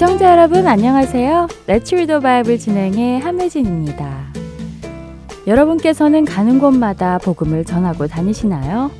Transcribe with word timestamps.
애청자 0.00 0.32
여러분 0.32 0.66
안녕하세요. 0.66 1.46
Let's 1.66 1.92
Read 1.92 2.06
the 2.06 2.22
Bible 2.22 2.58
진행의 2.58 3.20
함혜진입니다. 3.20 4.32
여러분께서는 5.46 6.24
가는 6.24 6.58
곳마다 6.58 7.18
복음을 7.18 7.66
전하고 7.66 8.06
다니시나요? 8.06 8.90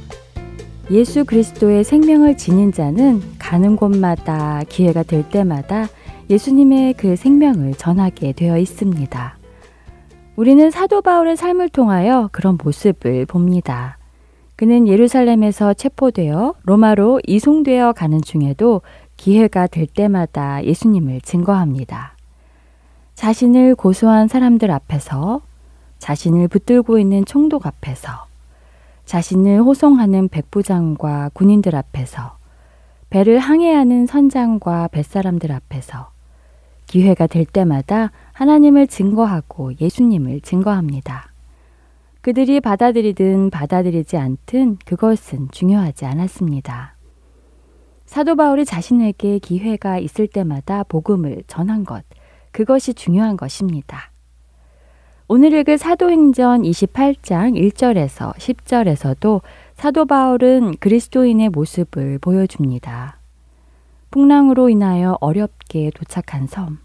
예수 0.91 1.25
그리스도의 1.25 1.85
생명을 1.85 2.37
지닌 2.37 2.71
자는 2.71 3.23
가는 3.39 3.77
곳마다 3.77 4.61
기회가 4.69 5.03
될 5.03 5.27
때마다 5.27 5.89
예수님의 6.29 6.93
그 6.99 7.17
생명을 7.17 7.77
전하게 7.77 8.33
되어 8.33 8.59
있습니다. 8.59 9.39
우리는 10.37 10.71
사도 10.71 11.01
바울의 11.01 11.39
삶을 11.39 11.71
통하여 11.71 12.29
그런 12.31 12.59
모습을 12.63 13.25
봅니다. 13.25 13.97
그는 14.55 14.87
예루살렘에서 14.87 15.73
체포되어 15.73 16.57
로마로 16.65 17.23
이송되어 17.27 17.95
가는 17.95 18.21
중에도 18.21 18.83
기회가 19.21 19.67
될 19.67 19.87
때마다 19.87 20.65
예수님을 20.65 21.21
증거합니다. 21.21 22.15
자신을 23.17 23.75
고소한 23.75 24.29
사람들 24.29 24.71
앞에서, 24.71 25.43
자신을 25.99 26.49
붙들고 26.49 26.99
있는 26.99 27.27
총독 27.27 27.67
앞에서, 27.67 28.25
자신을 29.05 29.61
호송하는 29.61 30.29
백부장과 30.29 31.33
군인들 31.35 31.77
앞에서, 31.77 32.39
배를 33.11 33.39
항해하는 33.41 34.07
선장과 34.07 34.89
뱃사람들 34.89 35.53
앞에서, 35.53 36.13
기회가 36.87 37.27
될 37.27 37.45
때마다 37.45 38.13
하나님을 38.33 38.87
증거하고 38.87 39.73
예수님을 39.79 40.41
증거합니다. 40.41 41.29
그들이 42.23 42.61
받아들이든 42.61 43.51
받아들이지 43.51 44.17
않든 44.17 44.79
그것은 44.87 45.49
중요하지 45.51 46.07
않았습니다. 46.07 46.95
사도 48.11 48.35
바울이 48.35 48.65
자신에게 48.65 49.39
기회가 49.39 49.99
있을 49.99 50.27
때마다 50.27 50.83
복음을 50.83 51.45
전한 51.47 51.85
것, 51.85 52.03
그것이 52.51 52.93
중요한 52.93 53.37
것입니다. 53.37 54.11
오늘 55.29 55.53
읽을 55.53 55.79
사도행전 55.79 56.63
28장 56.63 57.55
1절에서 57.55 58.35
10절에서도 58.35 59.43
사도 59.77 60.07
바울은 60.07 60.79
그리스도인의 60.81 61.51
모습을 61.51 62.19
보여줍니다. 62.19 63.17
풍랑으로 64.11 64.71
인하여 64.71 65.17
어렵게 65.21 65.93
도착한 65.95 66.49
섬. 66.49 66.79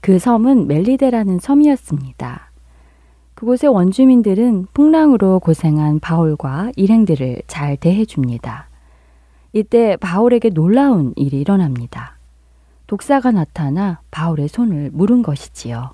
그 0.00 0.18
섬은 0.18 0.66
멜리데라는 0.66 1.38
섬이었습니다. 1.38 2.50
그곳의 3.36 3.70
원주민들은 3.72 4.66
풍랑으로 4.74 5.38
고생한 5.38 6.00
바울과 6.00 6.72
일행들을 6.74 7.42
잘 7.46 7.76
대해줍니다. 7.76 8.68
이때 9.52 9.96
바울에게 9.96 10.50
놀라운 10.50 11.12
일이 11.16 11.40
일어납니다. 11.40 12.16
독사가 12.86 13.32
나타나 13.32 14.00
바울의 14.10 14.48
손을 14.48 14.90
물은 14.92 15.22
것이지요. 15.22 15.90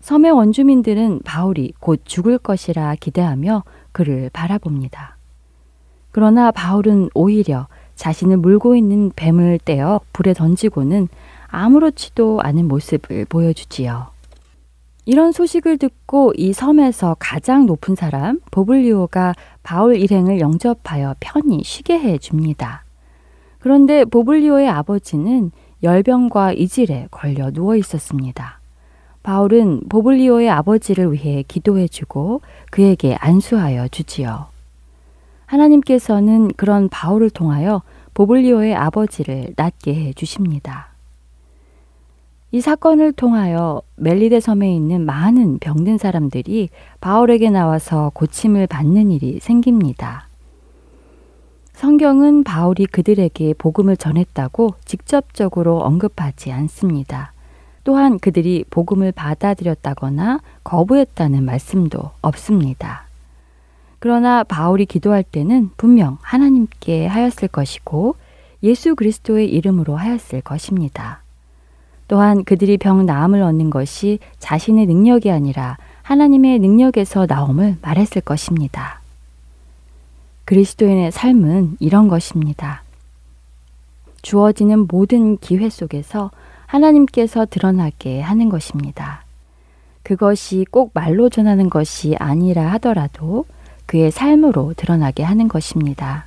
섬의 0.00 0.32
원주민들은 0.32 1.20
바울이 1.24 1.72
곧 1.80 2.02
죽을 2.04 2.38
것이라 2.38 2.96
기대하며 2.96 3.64
그를 3.92 4.30
바라봅니다. 4.32 5.16
그러나 6.10 6.50
바울은 6.50 7.08
오히려 7.14 7.66
자신을 7.96 8.36
물고 8.36 8.76
있는 8.76 9.10
뱀을 9.16 9.60
떼어 9.64 10.00
불에 10.12 10.34
던지고는 10.34 11.08
아무렇지도 11.48 12.40
않은 12.42 12.68
모습을 12.68 13.24
보여주지요. 13.26 14.13
이런 15.06 15.32
소식을 15.32 15.76
듣고 15.76 16.32
이 16.36 16.52
섬에서 16.52 17.16
가장 17.18 17.66
높은 17.66 17.94
사람 17.94 18.40
보블리오가 18.50 19.34
바울 19.62 19.96
일행을 19.96 20.40
영접하여 20.40 21.16
편히 21.20 21.62
쉬게 21.62 21.98
해 21.98 22.18
줍니다. 22.18 22.84
그런데 23.58 24.04
보블리오의 24.04 24.68
아버지는 24.68 25.50
열병과 25.82 26.54
이질에 26.54 27.08
걸려 27.10 27.50
누워 27.50 27.76
있었습니다. 27.76 28.60
바울은 29.22 29.88
보블리오의 29.88 30.48
아버지를 30.50 31.12
위해 31.12 31.44
기도해 31.46 31.88
주고 31.88 32.40
그에게 32.70 33.14
안수하여 33.20 33.88
주지요. 33.88 34.46
하나님께서는 35.46 36.48
그런 36.56 36.88
바울을 36.88 37.30
통하여 37.30 37.82
보블리오의 38.14 38.74
아버지를 38.74 39.52
낫게 39.56 39.94
해 39.94 40.12
주십니다. 40.14 40.93
이 42.54 42.60
사건을 42.60 43.10
통하여 43.10 43.82
멜리데 43.96 44.38
섬에 44.38 44.72
있는 44.72 45.04
많은 45.04 45.58
병든 45.58 45.98
사람들이 45.98 46.68
바울에게 47.00 47.50
나와서 47.50 48.12
고침을 48.14 48.68
받는 48.68 49.10
일이 49.10 49.40
생깁니다. 49.40 50.28
성경은 51.72 52.44
바울이 52.44 52.86
그들에게 52.86 53.54
복음을 53.54 53.96
전했다고 53.96 54.74
직접적으로 54.84 55.80
언급하지 55.80 56.52
않습니다. 56.52 57.32
또한 57.82 58.20
그들이 58.20 58.64
복음을 58.70 59.10
받아들였다거나 59.10 60.38
거부했다는 60.62 61.42
말씀도 61.42 62.12
없습니다. 62.22 63.08
그러나 63.98 64.44
바울이 64.44 64.86
기도할 64.86 65.24
때는 65.24 65.70
분명 65.76 66.18
하나님께 66.22 67.08
하였을 67.08 67.48
것이고 67.48 68.14
예수 68.62 68.94
그리스도의 68.94 69.50
이름으로 69.50 69.96
하였을 69.96 70.40
것입니다. 70.40 71.23
또한 72.08 72.44
그들이 72.44 72.76
병 72.76 73.06
나음을 73.06 73.42
얻는 73.42 73.70
것이 73.70 74.18
자신의 74.38 74.86
능력이 74.86 75.30
아니라 75.30 75.78
하나님의 76.02 76.58
능력에서 76.58 77.26
나옴을 77.26 77.76
말했을 77.80 78.20
것입니다. 78.20 79.00
그리스도인의 80.44 81.12
삶은 81.12 81.78
이런 81.80 82.08
것입니다. 82.08 82.82
주어지는 84.22 84.86
모든 84.86 85.38
기회 85.38 85.70
속에서 85.70 86.30
하나님께서 86.66 87.46
드러나게 87.46 88.20
하는 88.20 88.48
것입니다. 88.48 89.24
그것이 90.02 90.66
꼭 90.70 90.90
말로 90.92 91.30
전하는 91.30 91.70
것이 91.70 92.14
아니라 92.18 92.72
하더라도 92.72 93.46
그의 93.86 94.10
삶으로 94.10 94.74
드러나게 94.76 95.22
하는 95.22 95.48
것입니다. 95.48 96.26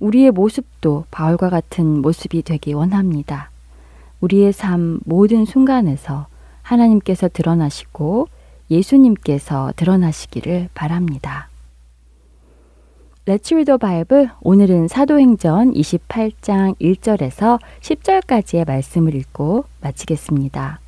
우리의 0.00 0.30
모습도 0.30 1.04
바울과 1.10 1.50
같은 1.50 2.02
모습이 2.02 2.42
되기 2.42 2.72
원합니다. 2.72 3.51
우리의 4.22 4.52
삶 4.52 5.00
모든 5.04 5.44
순간에서 5.44 6.26
하나님께서 6.62 7.28
드러나시고 7.28 8.28
예수님께서 8.70 9.72
드러나시기를 9.76 10.68
바랍니다. 10.72 11.48
Let's 13.26 13.52
read 13.52 13.66
the 13.66 13.78
Bible. 13.78 14.30
오늘은 14.40 14.88
사도행전 14.88 15.74
28장 15.74 16.76
1절에서 16.80 17.60
10절까지의 17.80 18.66
말씀을 18.66 19.14
읽고 19.14 19.64
마치겠습니다. 19.80 20.80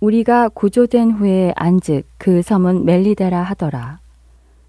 우리가 0.00 0.48
구조된 0.48 1.12
후에 1.12 1.52
안즉 1.56 2.06
그 2.18 2.42
섬은 2.42 2.84
멜리데라 2.84 3.42
하더라. 3.42 4.00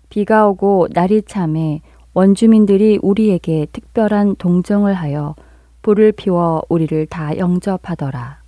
비가 0.10 0.48
오고 0.48 0.90
날이 0.92 1.24
참에 1.24 1.82
원주민들이 2.14 3.00
우리에게 3.02 3.68
특별한 3.72 4.36
동정을 4.36 4.94
하여 4.94 5.36
불을 5.84 6.14
피워 6.14 6.64
우리를 6.70 7.06
다 7.06 7.38
영접하더라. 7.38 8.42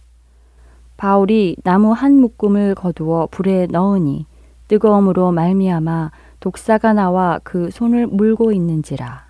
바울이 0.98 1.58
나무 1.64 1.92
한 1.92 2.14
묶음을 2.14 2.74
거두어 2.74 3.28
불에 3.30 3.68
넣으니 3.68 4.26
뜨거움으로 4.68 5.32
말미암아 5.32 6.12
독사가 6.40 6.94
나와 6.94 7.40
그 7.44 7.70
손을 7.70 8.08
물고 8.08 8.52
있는지라. 8.52 9.26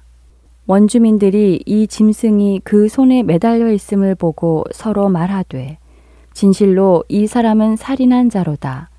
원주민들이 0.68 1.62
이 1.66 1.88
짐승이 1.88 2.62
그 2.63 2.88
손에 2.88 3.24
매달려 3.24 3.72
있음을 3.72 4.16
보고 4.16 4.63
서로 4.72 5.10
말하되 5.10 5.78
진실로 6.34 7.04
이 7.07 7.28
사람은 7.28 7.75
살인한 7.75 8.30
자로다. 8.30 8.90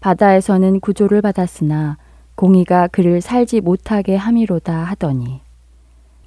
바다에서는 0.00 0.80
구조를 0.80 1.22
받았으나 1.22 1.98
공의가 2.34 2.88
그를 2.88 3.20
살지 3.20 3.60
못하게 3.60 4.16
함이로다 4.16 4.72
하더니 4.84 5.40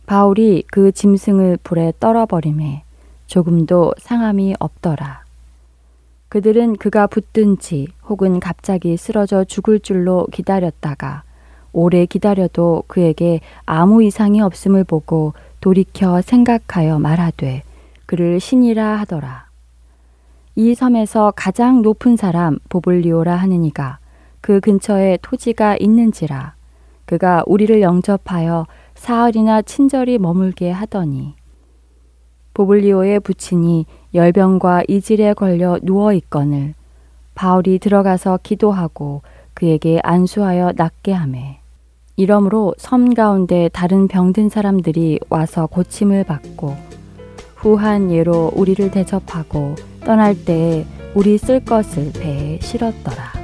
바울이 0.06 0.64
그 0.68 0.92
짐승을 0.92 1.60
불에 1.64 1.94
떨어버림에 2.00 2.84
조금도 3.28 3.94
상함이 3.98 4.56
없더라. 4.60 5.24
그들은 6.30 6.78
그가 6.78 7.08
붙든지 7.08 7.88
혹은 8.08 8.40
갑자기 8.40 8.98
쓰러져 8.98 9.44
죽을 9.44 9.80
줄로 9.80 10.28
기다렸다가 10.32 11.24
오래 11.72 12.06
기다려도 12.06 12.84
그에게 12.88 13.40
아무 13.66 14.04
이상이 14.04 14.42
없음을 14.42 14.84
보고 14.84 15.34
돌이켜 15.62 16.22
생각하여 16.22 17.00
말하되 17.00 17.64
그를 18.06 18.40
신이라 18.40 19.00
하더라. 19.00 19.46
이 20.56 20.76
섬에서 20.76 21.34
가장 21.36 21.82
높은 21.82 22.16
사람 22.16 22.60
보블리오라 22.70 23.36
하느니가 23.36 23.98
그 24.42 24.60
근처에 24.60 25.18
토지가 25.22 25.78
있는지라 25.80 26.54
그가 27.06 27.44
우리를 27.48 27.82
영접하여 27.82 28.68
사흘이나 29.04 29.62
친절히 29.62 30.18
머물게 30.18 30.72
하더니 30.72 31.34
보블리오의 32.54 33.20
부친이 33.20 33.86
열병과 34.14 34.84
이질에 34.88 35.34
걸려 35.34 35.78
누워 35.82 36.14
있거늘 36.14 36.74
바울이 37.36 37.80
들어가서 37.80 38.40
기도하고 38.42 39.22
그에게 39.56 40.00
안수하여 40.04 40.72
낫게 40.78 41.12
하매 41.12 41.60
이러므로 42.16 42.76
섬 42.78 43.14
가운데 43.14 43.70
다른 43.74 44.08
병든 44.08 44.48
사람들이 44.48 45.20
와서 45.28 45.68
고침을 45.68 46.24
받고 46.24 46.74
후한 47.58 48.10
예로 48.10 48.54
우리를 48.56 48.90
대접하고 48.90 49.76
떠날 50.06 50.34
때에 50.46 50.86
우리 51.14 51.38
쓸 51.38 51.60
것을 51.60 52.14
배에 52.14 52.58
실었더라. 52.62 53.43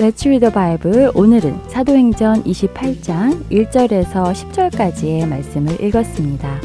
Let's 0.00 0.24
read 0.24 0.40
the 0.40 0.50
Bible. 0.50 1.10
오늘은 1.14 1.68
사도행전 1.68 2.44
28장 2.44 3.44
1절에서 3.50 4.32
10절까지의 4.32 5.28
말씀을 5.28 5.78
읽었습니다. 5.78 6.58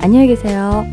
안녕히 0.00 0.26
계세요. 0.26 0.84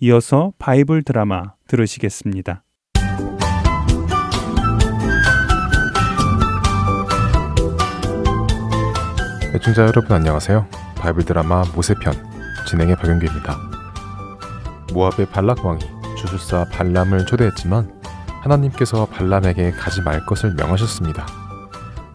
이어서 0.00 0.52
바이블 0.60 1.02
드라마 1.02 1.54
들으시겠습니다. 1.66 2.62
애청자 9.56 9.82
여러분 9.82 10.12
안녕하세요. 10.12 10.68
바이블 10.98 11.24
드라마 11.24 11.64
모세편 11.74 12.14
진행의 12.68 12.94
박영규입니다. 12.94 13.56
모압의 14.94 15.26
발락 15.26 15.66
왕이 15.66 15.80
주술사 16.16 16.66
발람을 16.70 17.26
초대했지만 17.26 18.00
하나님께서 18.42 19.06
발람에게 19.06 19.72
가지 19.72 20.00
말 20.02 20.24
것을 20.24 20.54
명하셨습니다. 20.54 21.26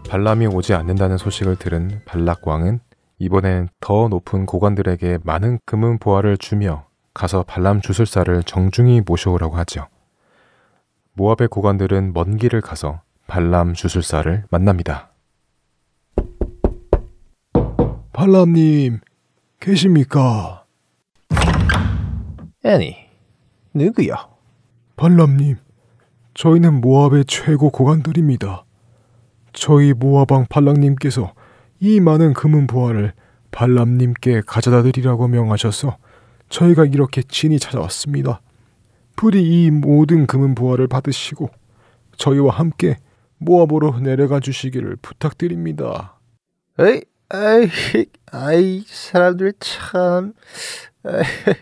발람이 0.09 0.47
오지 0.47 0.73
않는다는 0.73 1.17
소식을 1.17 1.57
들은 1.57 1.99
발락 2.05 2.47
왕은 2.47 2.79
이번엔 3.19 3.67
더 3.81 4.07
높은 4.07 4.45
고관들에게 4.45 5.19
많은 5.23 5.59
금은 5.65 5.99
보화를 5.99 6.37
주며 6.37 6.85
가서 7.13 7.43
발람 7.43 7.81
주술사를 7.81 8.43
정중히 8.43 9.01
모셔오라고 9.05 9.55
하지요. 9.55 9.87
모압의 11.13 11.47
고관들은 11.49 12.13
먼 12.13 12.37
길을 12.37 12.61
가서 12.61 13.01
발람 13.27 13.73
주술사를 13.73 14.45
만납니다. 14.49 15.11
발람님, 18.13 18.99
계십니까? 19.59 20.65
아니, 22.63 22.95
누구요? 23.73 24.15
발람님, 24.95 25.57
저희는 26.33 26.81
모압의 26.81 27.25
최고 27.25 27.69
고관들입니다. 27.69 28.65
저희 29.51 29.93
모압왕 29.93 30.47
발랑님께서 30.49 31.33
이 31.79 31.99
많은 31.99 32.33
금은 32.33 32.65
보화를 32.65 33.13
발람님께 33.51 34.41
가져다 34.47 34.81
드리라고 34.81 35.27
명하셔서 35.27 35.97
저희가 36.53 36.85
이렇게 36.85 37.23
진히 37.23 37.57
찾아왔습니다. 37.57 38.39
부디 39.15 39.41
이 39.41 39.71
모든 39.71 40.27
금은 40.27 40.53
보화를 40.53 40.87
받으시고 40.87 41.49
저희와 42.17 42.53
함께 42.53 42.97
모압으로 43.39 43.99
내려가 43.99 44.39
주시기를 44.39 44.97
부탁드립니다. 44.97 46.19
에이, 46.79 47.01
아이, 47.29 47.67
아이, 48.31 48.83
사람들 48.85 49.53
참, 49.59 50.33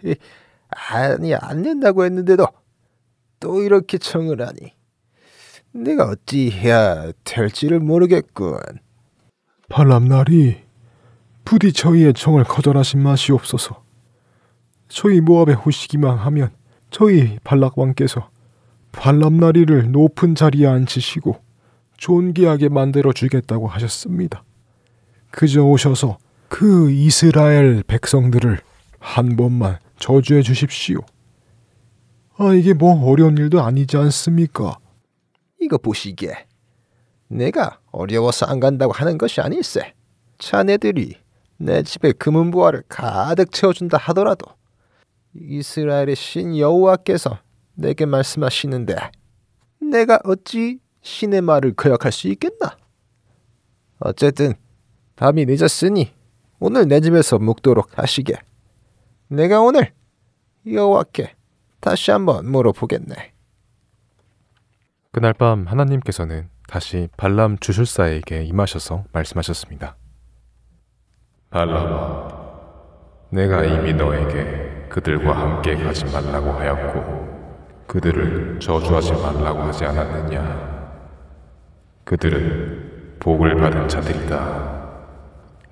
에이, 0.03 0.15
아니 0.69 1.35
안 1.35 1.63
된다고 1.63 2.03
했는데도 2.03 2.45
또 3.39 3.61
이렇게 3.61 3.97
청을 3.97 4.45
하니 4.45 4.73
내가 5.71 6.09
어찌 6.09 6.51
해야 6.51 7.13
될지를 7.23 7.79
모르겠군. 7.79 8.59
발람날이 9.69 10.63
부디 11.45 11.71
저희의 11.71 12.13
청을 12.13 12.43
거절하신 12.43 13.01
마시옵소서. 13.01 13.90
저희 14.91 15.21
모압에 15.21 15.55
오시기만 15.65 16.17
하면 16.17 16.49
저희 16.89 17.39
발락 17.45 17.79
왕께서 17.79 18.29
발람나리를 18.91 19.91
높은 19.91 20.35
자리에 20.35 20.67
앉히시고 20.67 21.37
존귀하게 21.95 22.67
만들어 22.67 23.13
주겠다고 23.13 23.67
하셨습니다. 23.67 24.43
그저 25.29 25.63
오셔서 25.63 26.17
그 26.49 26.91
이스라엘 26.91 27.83
백성들을 27.83 28.59
한 28.99 29.37
번만 29.37 29.79
저주해 29.97 30.41
주십시오. 30.41 30.99
아, 32.37 32.53
이게 32.53 32.73
뭐 32.73 33.09
어려운 33.09 33.37
일도 33.37 33.61
아니지 33.61 33.95
않습니까? 33.95 34.77
이거 35.61 35.77
보시게. 35.77 36.33
내가 37.29 37.79
어려워서 37.91 38.45
안 38.45 38.59
간다고 38.59 38.91
하는 38.91 39.17
것이 39.17 39.39
아닐세. 39.39 39.93
자네들이 40.37 41.15
내 41.57 41.81
집에 41.83 42.11
금은 42.11 42.51
보화를 42.51 42.83
가득 42.89 43.53
채워준다 43.53 43.97
하더라도 43.97 44.47
이스라엘의 45.33 46.15
신 46.15 46.57
여호와께서 46.57 47.39
내게 47.75 48.05
말씀하시는데 48.05 48.95
내가 49.81 50.19
어찌 50.23 50.79
신의 51.01 51.41
말을 51.41 51.73
거역할 51.73 52.11
수 52.11 52.27
있겠나? 52.27 52.77
어쨌든 53.99 54.53
밤이 55.15 55.45
늦었으니 55.45 56.13
오늘 56.59 56.87
내 56.87 56.99
집에서 57.01 57.39
묵도록 57.39 57.97
하시게. 57.97 58.35
내가 59.27 59.61
오늘 59.61 59.93
여호와께 60.65 61.35
다시 61.79 62.11
한번 62.11 62.49
물어보겠네. 62.51 63.33
그날 65.11 65.33
밤 65.33 65.67
하나님께서는 65.67 66.49
다시 66.67 67.09
발람 67.17 67.57
주술사에게 67.57 68.43
임하셔서 68.43 69.05
말씀하셨습니다. 69.11 69.97
발람아, 71.49 72.29
내가 73.31 73.65
이미 73.65 73.93
너에게 73.93 74.70
그들과 74.91 75.31
함께 75.33 75.73
가지 75.75 76.03
말라고 76.05 76.51
하였고 76.51 77.31
그들을 77.87 78.59
저주하지 78.59 79.13
말라고 79.13 79.61
하지 79.61 79.85
않았느냐? 79.85 80.71
그들은 82.03 83.15
복을 83.21 83.55
받은 83.55 83.87
자들이다. 83.87 84.81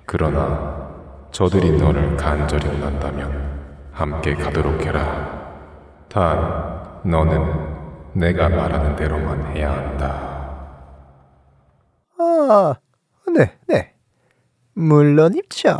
그러나 0.06 0.88
저들이 1.32 1.76
너를 1.76 2.16
간절히 2.16 2.66
원한다면 2.68 3.60
함께 3.92 4.34
가도록 4.34 4.80
해라. 4.86 5.52
단 6.08 7.00
너는 7.04 8.14
내가 8.14 8.48
말하는 8.48 8.96
대로만 8.96 9.54
해야 9.54 9.72
한다. 9.72 10.30
아, 12.18 12.74
네, 13.34 13.58
네. 13.68 13.94
물론 14.72 15.34
입죠. 15.34 15.78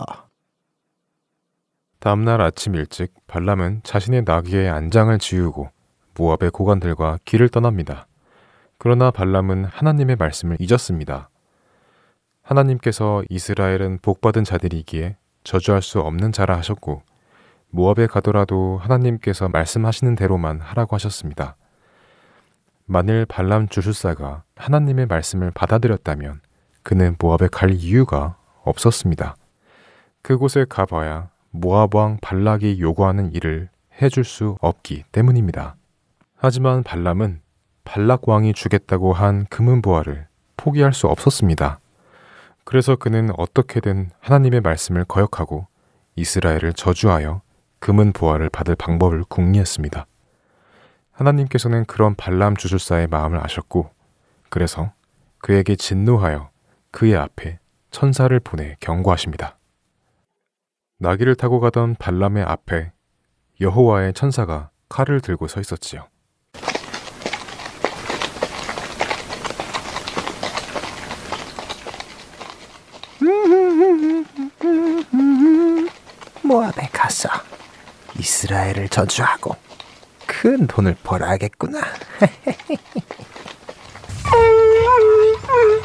다음날 2.01 2.41
아침 2.41 2.75
일찍 2.77 3.13
발람은 3.27 3.83
자신의 3.83 4.23
나귀의 4.25 4.71
안장을 4.71 5.19
지우고 5.19 5.69
모압의 6.17 6.51
고관들과 6.51 7.19
길을 7.27 7.51
떠납니다. 7.51 8.07
그러나 8.79 9.11
발람은 9.11 9.67
하나님의 9.67 10.17
말씀을 10.17 10.57
잊었습니다. 10.59 11.29
하나님께서 12.41 13.23
이스라엘은 13.29 13.99
복받은 14.01 14.45
자들이기에 14.45 15.19
저주할 15.45 15.83
수 15.83 16.01
없는 16.01 16.33
자라 16.33 16.57
하셨고 16.57 17.03
모압에 17.69 18.07
가더라도 18.07 18.79
하나님께서 18.79 19.51
말씀하시는 19.51 20.15
대로만 20.15 20.59
하라고 20.59 20.97
하셨습니다. 20.97 21.57
만일 22.87 23.27
발람 23.27 23.69
주술사가 23.69 24.43
하나님의 24.57 25.05
말씀을 25.05 25.51
받아들였다면 25.51 26.41
그는 26.83 27.15
모압에 27.19 27.49
갈 27.53 27.73
이유가 27.73 28.39
없었습니다. 28.63 29.37
그곳에 30.23 30.65
가봐야 30.67 31.29
모압 31.51 31.95
왕 31.95 32.19
발락이 32.21 32.81
요구하는 32.81 33.33
일을 33.33 33.69
해줄 34.01 34.25
수 34.25 34.57
없기 34.61 35.05
때문입니다. 35.13 35.77
하지만 36.37 36.83
발람은 36.83 37.41
발락 37.85 38.29
왕이 38.29 38.55
주겠다고 38.55 39.13
한 39.13 39.47
금은 39.47 39.83
보화를 39.83 40.27
포기할 40.57 40.93
수 40.93 41.07
없었습니다. 41.07 41.81
그래서 42.65 42.97
그는 42.97 43.31
어떻게든 43.37 44.11
하나님의 44.21 44.61
말씀을 44.61 45.05
거역하고 45.05 45.67
이스라엘을 46.17 46.73
저주하여 46.75 47.43
금은 47.79 48.13
보화를 48.13 48.49
받을 48.51 48.77
방법을 48.77 49.25
궁리했습니다. 49.25 50.07
하나님께서는 51.13 51.85
그런 51.87 52.15
발람 52.15 52.57
주술사의 52.57 53.09
마음을 53.09 53.43
아셨고 53.43 53.91
그래서 54.49 54.93
그에게 55.39 55.77
진노하여 55.77 56.51
그의 56.91 57.17
앞에 57.17 57.59
천사를 57.91 58.39
보내 58.41 58.77
경고하십니다. 58.81 59.57
나귀를 61.03 61.35
타고 61.35 61.61
가던 61.61 61.97
발람의 61.99 62.45
앞에 62.45 62.93
여호와의 63.59 64.13
천사가 64.13 64.69
칼을 64.91 65.23
들고 65.23 65.49
서 65.49 65.59
있었지요. 65.59 66.07
모압에 76.43 76.91
가서 76.93 77.31
이스라엘을 78.19 78.91
저주하고 78.91 79.57
큰 80.27 80.67
돈을 80.67 80.97
벌어야겠구나. 81.03 81.81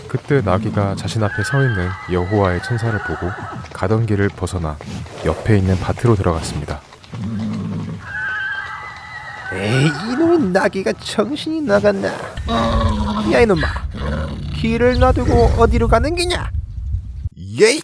그때 0.09 0.41
나귀가 0.41 0.95
자신 0.95 1.23
앞에 1.23 1.41
서 1.43 1.63
있는 1.63 1.87
여호와의 2.11 2.61
천사를 2.63 2.99
보고 2.99 3.31
가던 3.75 4.05
길을 4.05 4.29
벗어나 4.29 4.77
옆에 5.25 5.57
있는 5.57 5.75
밭으로 5.77 6.15
들어갔습니다. 6.15 6.79
에이 9.53 9.87
이놈의 10.11 10.51
나귀가 10.51 10.93
정신이 10.93 11.61
나갔나? 11.61 12.07
야 13.33 13.39
이놈아, 13.41 13.67
길을 14.53 14.99
놔두고 14.99 15.33
어디로 15.57 15.89
가는 15.89 16.15
기냐? 16.15 16.49
예이! 17.37 17.81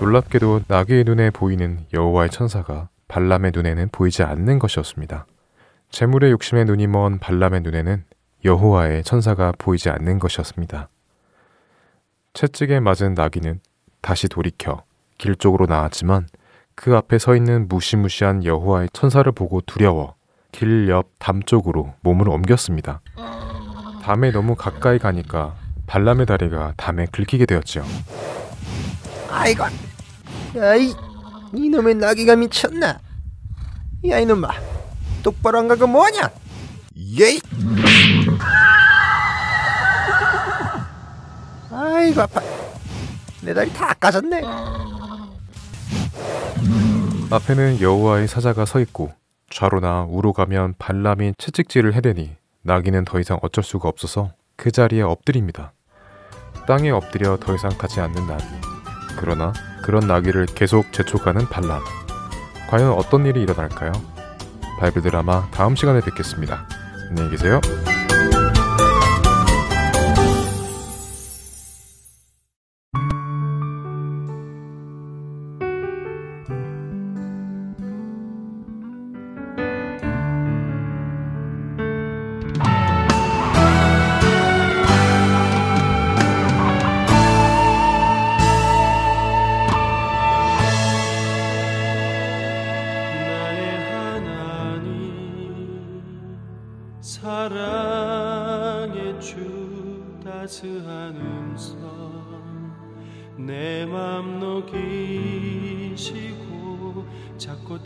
놀랍게도 0.00 0.62
나귀의 0.68 1.04
눈에 1.04 1.30
보이는 1.30 1.86
여호와의 1.94 2.28
천사가 2.28 2.90
발람의 3.08 3.52
눈에는 3.54 3.88
보이지 3.90 4.22
않는 4.22 4.58
것이었습니다. 4.58 5.26
재물의 5.90 6.32
욕심의 6.32 6.66
눈이 6.66 6.88
먼 6.88 7.18
발람의 7.18 7.60
눈에는 7.62 8.04
여호와의 8.44 9.04
천사가 9.04 9.52
보이지 9.56 9.88
않는 9.90 10.18
것이었습니다. 10.18 10.88
채찍에 12.34 12.80
맞은 12.80 13.14
나귀는 13.14 13.60
다시 14.00 14.28
돌이켜 14.28 14.82
길 15.18 15.36
쪽으로 15.36 15.66
나왔지만 15.66 16.26
그 16.74 16.96
앞에 16.96 17.18
서 17.18 17.36
있는 17.36 17.68
무시무시한 17.68 18.44
여호와의 18.44 18.88
천사를 18.92 19.30
보고 19.32 19.60
두려워 19.60 20.14
길 20.50 20.88
옆 20.88 21.10
담 21.18 21.42
쪽으로 21.42 21.94
몸을 22.00 22.28
옮겼습니다. 22.28 23.00
담에 24.02 24.32
너무 24.32 24.54
가까이 24.56 24.98
가니까 24.98 25.54
발람의 25.86 26.26
다리가 26.26 26.74
담에 26.76 27.06
긁히게 27.12 27.46
되었지요. 27.46 27.84
아이고, 29.30 29.64
야이 30.56 30.92
이놈의 31.54 31.94
나귀가 31.94 32.36
미쳤나? 32.36 32.98
야 34.08 34.18
이놈아, 34.18 34.48
똑바로 35.22 35.58
안 35.58 35.68
가고 35.68 35.86
뭐하냐? 35.86 36.30
예이! 36.96 37.40
아이고 41.72 42.20
아파. 42.20 42.40
내 43.42 43.54
다리 43.54 43.72
다 43.72 43.92
까졌네. 43.94 44.42
앞에는 47.30 47.80
여호와의 47.80 48.28
사자가 48.28 48.64
서 48.66 48.78
있고 48.80 49.12
좌로나 49.50 50.06
우로 50.08 50.32
가면 50.32 50.74
발람이 50.78 51.34
채찍질을 51.38 51.94
해대니 51.94 52.36
나귀는 52.62 53.04
더 53.04 53.18
이상 53.20 53.38
어쩔 53.42 53.64
수가 53.64 53.88
없어서 53.88 54.32
그 54.56 54.70
자리에 54.70 55.02
엎드립니다. 55.02 55.72
땅에 56.66 56.90
엎드려 56.90 57.38
더 57.38 57.54
이상 57.54 57.70
가지 57.76 58.00
않는 58.00 58.26
나귀. 58.26 58.44
그러나 59.16 59.52
그런 59.82 60.06
나귀를 60.06 60.46
계속 60.46 60.92
재촉하는 60.92 61.46
발람. 61.48 61.82
과연 62.68 62.92
어떤 62.92 63.26
일이 63.26 63.42
일어날까요? 63.42 63.92
바이블 64.78 65.02
드라마 65.02 65.48
다음 65.50 65.74
시간에 65.74 66.00
뵙겠습니다. 66.00 66.66
안녕히 67.10 67.30
계세요. 67.30 67.60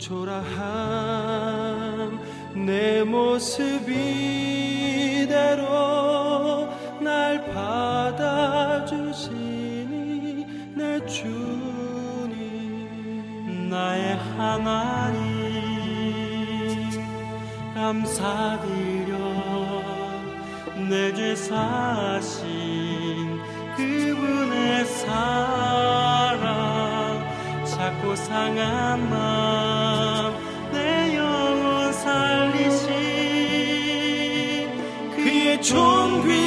초라한 0.07 0.55
내 2.65 3.03
모습 3.03 3.89
이대로 3.89 5.67
날 7.01 7.43
받아주시니 7.53 9.17
내 10.75 11.05
주님 11.05 12.37
나의 13.69 14.15
하나님 14.37 15.27
감사드려. 17.73 19.17
내 20.89 21.13
죄 21.13 21.35
사신 21.35 22.37
그분의 23.75 24.85
사랑 24.85 26.37
작고 27.65 28.15
상한 28.15 29.09
마 29.09 29.66
그의 36.23 36.46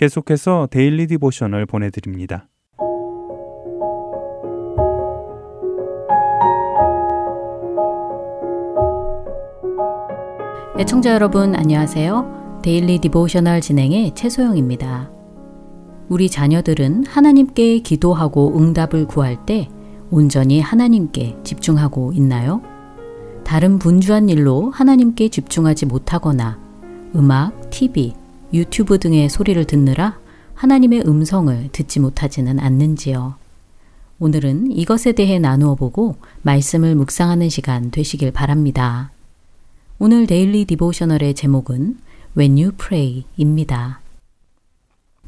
계속해서 0.00 0.68
Daily 0.70 1.06
Devotional 1.08 1.66
보내드립니다. 1.66 2.48
애청자 10.78 11.12
여러분 11.12 11.54
안녕하세요. 11.54 12.60
Daily 12.62 12.98
Devotional 13.00 13.60
진행의 13.60 14.14
최소영입니다. 14.14 15.10
우리 16.08 16.30
자녀들은 16.30 17.04
하나님께 17.04 17.80
기도하고 17.80 18.58
응답을 18.58 19.06
구할 19.06 19.44
때 19.44 19.68
온전히 20.10 20.62
하나님께 20.62 21.36
집중하고 21.42 22.14
있나요? 22.14 22.62
다른 23.44 23.78
분주한 23.78 24.30
일로 24.30 24.70
하나님께 24.70 25.28
집중하지 25.28 25.84
못하거나 25.84 26.58
음악, 27.14 27.68
TV, 27.68 28.14
유튜브 28.52 28.98
등의 28.98 29.28
소리를 29.28 29.64
듣느라 29.64 30.18
하나님의 30.54 31.04
음성을 31.06 31.68
듣지 31.72 32.00
못하지는 32.00 32.58
않는지요. 32.58 33.36
오늘은 34.18 34.72
이것에 34.72 35.12
대해 35.12 35.38
나누어 35.38 35.74
보고 35.74 36.16
말씀을 36.42 36.94
묵상하는 36.94 37.48
시간 37.48 37.90
되시길 37.90 38.32
바랍니다. 38.32 39.12
오늘 39.98 40.26
Daily 40.26 40.64
Devotional의 40.64 41.34
제목은 41.34 41.98
When 42.36 42.58
You 42.58 42.72
Pray입니다. 42.72 44.00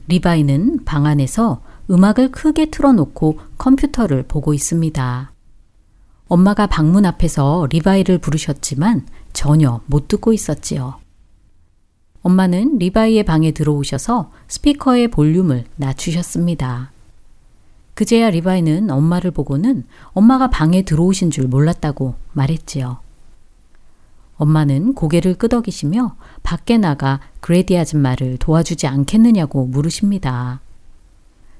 리바이는 0.09 0.85
방 0.85 1.07
안에서 1.07 1.63
음악을 1.91 2.33
크게 2.33 2.71
틀어놓고 2.71 3.39
컴퓨터를 3.57 4.25
보고 4.25 4.53
있습니다. 4.53 5.33
엄마가 6.29 6.67
방문 6.67 7.07
앞에서 7.07 7.67
리바이를 7.71 8.19
부르셨지만 8.19 9.07
전혀 9.33 9.81
못 9.87 10.09
듣고 10.09 10.33
있었지요. 10.33 11.02
엄마는 12.23 12.79
리바이의 12.79 13.25
방에 13.25 13.51
들어오셔서 13.51 14.31
스피커의 14.49 15.09
볼륨을 15.09 15.65
낮추셨습니다. 15.77 16.93
그제야 17.95 18.31
리바이는 18.31 18.91
엄마를 18.91 19.31
보고는 19.31 19.85
엄마가 20.13 20.49
방에 20.49 20.83
들어오신 20.83 21.31
줄 21.31 21.47
몰랐다고 21.47 22.15
말했지요. 22.33 22.99
엄마는 24.37 24.95
고개를 24.95 25.35
끄덕이시며 25.35 26.17
밖에 26.43 26.79
나가 26.79 27.21
그레디 27.41 27.77
아줌마를 27.77 28.39
도와주지 28.39 28.87
않겠느냐고 28.87 29.67
물으십니다. 29.67 30.61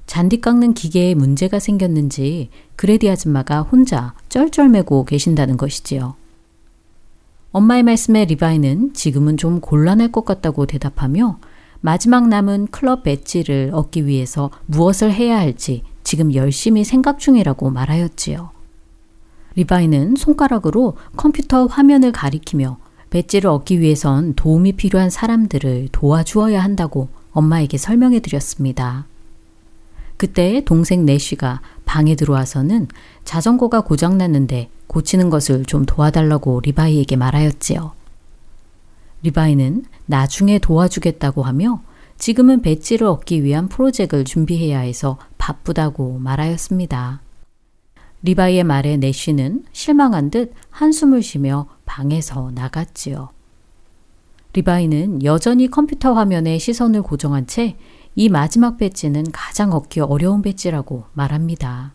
잔디 0.05 0.41
깎는 0.41 0.73
기계에 0.73 1.13
문제가 1.13 1.59
생겼는지 1.59 2.49
그레디 2.75 3.09
아줌마가 3.09 3.61
혼자 3.61 4.13
쩔쩔매고 4.29 5.05
계신다는 5.05 5.55
것이지요. 5.55 6.15
엄마의 7.53 7.83
말씀에 7.83 8.25
리바이는 8.25 8.93
지금은 8.93 9.37
좀 9.37 9.61
곤란할 9.61 10.11
것 10.11 10.25
같다고 10.25 10.65
대답하며 10.65 11.37
마지막 11.81 12.27
남은 12.27 12.67
클럽 12.67 13.03
배지를 13.03 13.69
얻기 13.73 14.07
위해서 14.07 14.49
무엇을 14.65 15.13
해야 15.13 15.37
할지 15.37 15.83
지금 16.03 16.33
열심히 16.33 16.83
생각 16.83 17.19
중이라고 17.19 17.69
말하였지요. 17.69 18.49
리바이는 19.55 20.15
손가락으로 20.15 20.97
컴퓨터 21.15 21.67
화면을 21.67 22.11
가리키며 22.11 22.77
배지를 23.11 23.51
얻기 23.51 23.79
위해선 23.79 24.33
도움이 24.33 24.71
필요한 24.71 25.11
사람들을 25.11 25.89
도와주어야 25.91 26.63
한다고 26.63 27.09
엄마에게 27.33 27.77
설명해 27.77 28.21
드렸습니다. 28.21 29.05
그때 30.17 30.63
동생 30.65 31.05
내쉬가 31.05 31.61
방에 31.85 32.15
들어와서는 32.15 32.87
자전거가 33.23 33.81
고장났는데 33.81 34.69
고치는 34.87 35.29
것을 35.29 35.65
좀 35.65 35.85
도와달라고 35.85 36.61
리바이에게 36.61 37.15
말하였지요. 37.15 37.93
리바이는 39.23 39.85
나중에 40.05 40.59
도와주겠다고 40.59 41.43
하며 41.43 41.81
지금은 42.17 42.61
배지를 42.61 43.07
얻기 43.07 43.43
위한 43.43 43.67
프로젝트를 43.67 44.23
준비해야 44.23 44.79
해서 44.79 45.17
바쁘다고 45.37 46.19
말하였습니다. 46.19 47.21
리바이의 48.21 48.63
말에 48.63 48.97
내쉬는 48.97 49.65
실망한 49.73 50.29
듯 50.29 50.53
한숨을 50.69 51.21
쉬며 51.21 51.67
방에서 51.85 52.51
나갔지요. 52.53 53.29
리바이는 54.53 55.23
여전히 55.23 55.69
컴퓨터 55.69 56.13
화면에 56.13 56.57
시선을 56.57 57.01
고정한 57.01 57.47
채 57.47 57.75
이 58.15 58.29
마지막 58.29 58.77
배지는 58.77 59.31
가장 59.31 59.73
얻기 59.73 59.99
어려운 60.01 60.41
배지라고 60.41 61.05
말합니다. 61.13 61.93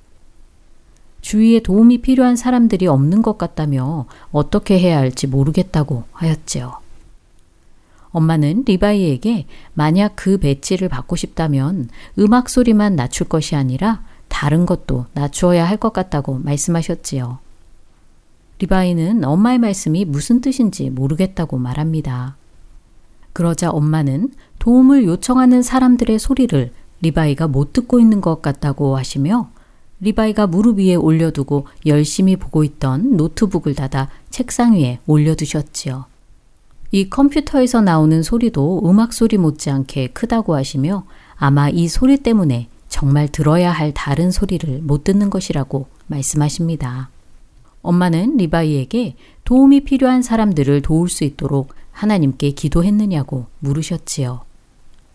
주위에 1.20 1.60
도움이 1.60 1.98
필요한 1.98 2.36
사람들이 2.36 2.86
없는 2.86 3.22
것 3.22 3.38
같다며 3.38 4.06
어떻게 4.32 4.78
해야 4.78 4.98
할지 4.98 5.26
모르겠다고 5.26 6.04
하였지요. 6.12 6.80
엄마는 8.10 8.64
리바이에게 8.66 9.46
만약 9.74 10.14
그 10.16 10.38
배지를 10.38 10.88
받고 10.88 11.16
싶다면 11.16 11.90
음악 12.18 12.48
소리만 12.48 12.96
낮출 12.96 13.28
것이 13.28 13.54
아니라 13.54 14.02
다른 14.28 14.66
것도 14.66 15.06
낮추어야 15.12 15.66
할 15.68 15.76
것 15.78 15.92
같다고 15.92 16.38
말씀하셨지요. 16.38 17.38
리바이는 18.60 19.24
엄마의 19.24 19.58
말씀이 19.58 20.04
무슨 20.04 20.40
뜻인지 20.40 20.90
모르겠다고 20.90 21.58
말합니다. 21.58 22.36
그러자 23.32 23.70
엄마는 23.70 24.32
도움을 24.58 25.04
요청하는 25.04 25.62
사람들의 25.62 26.18
소리를 26.18 26.72
리바이가 27.00 27.48
못 27.48 27.72
듣고 27.72 28.00
있는 28.00 28.20
것 28.20 28.42
같다고 28.42 28.96
하시며 28.96 29.50
리바이가 30.00 30.46
무릎 30.46 30.78
위에 30.78 30.94
올려두고 30.94 31.66
열심히 31.86 32.36
보고 32.36 32.64
있던 32.64 33.16
노트북을 33.16 33.74
닫아 33.74 34.08
책상 34.30 34.74
위에 34.74 35.00
올려두셨지요. 35.06 36.06
이 36.90 37.10
컴퓨터에서 37.10 37.82
나오는 37.82 38.22
소리도 38.22 38.82
음악 38.84 39.12
소리 39.12 39.36
못지않게 39.36 40.08
크다고 40.08 40.54
하시며 40.54 41.04
아마 41.36 41.68
이 41.68 41.88
소리 41.88 42.16
때문에 42.16 42.68
정말 42.88 43.28
들어야 43.28 43.70
할 43.70 43.92
다른 43.92 44.30
소리를 44.30 44.80
못 44.82 45.04
듣는 45.04 45.28
것이라고 45.30 45.86
말씀하십니다. 46.06 47.10
엄마는 47.82 48.38
리바이에게 48.38 49.16
도움이 49.44 49.84
필요한 49.84 50.22
사람들을 50.22 50.82
도울 50.82 51.08
수 51.08 51.24
있도록 51.24 51.74
하나님께 51.92 52.52
기도했느냐고 52.52 53.46
물으셨지요. 53.60 54.47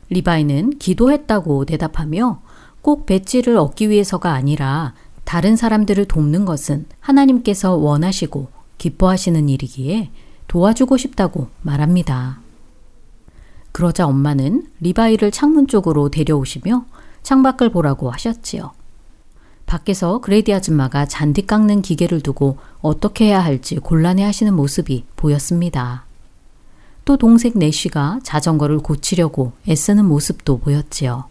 리바이는 0.09 0.77
기도했다고 0.79 1.65
대답하며 1.65 2.41
꼭 2.81 3.05
배지를 3.05 3.57
얻기 3.57 3.89
위해서가 3.89 4.33
아니라 4.33 4.93
다른 5.23 5.55
사람들을 5.55 6.05
돕는 6.05 6.45
것은 6.45 6.85
하나님께서 6.99 7.75
원하시고 7.75 8.49
기뻐하시는 8.77 9.47
일이기에 9.49 10.11
도와주고 10.47 10.97
싶다고 10.97 11.47
말합니다. 11.61 12.39
그러자 13.71 14.05
엄마는 14.05 14.67
리바이를 14.81 15.31
창문 15.31 15.67
쪽으로 15.67 16.09
데려오시며 16.09 16.85
창밖을 17.23 17.69
보라고 17.69 18.11
하셨지요. 18.11 18.71
밖에서 19.65 20.19
그레디 20.19 20.53
아줌마가 20.53 21.05
잔디 21.05 21.47
깎는 21.47 21.81
기계를 21.81 22.21
두고 22.21 22.57
어떻게 22.81 23.25
해야 23.27 23.43
할지 23.43 23.75
곤란해 23.77 24.23
하시는 24.23 24.53
모습이 24.53 25.05
보였습니다. 25.15 26.05
또 27.05 27.17
동생 27.17 27.53
내쉬가 27.55 28.19
자전거를 28.23 28.79
고치려고 28.79 29.51
애쓰는 29.67 30.05
모습도 30.05 30.59
보였지요. 30.59 31.25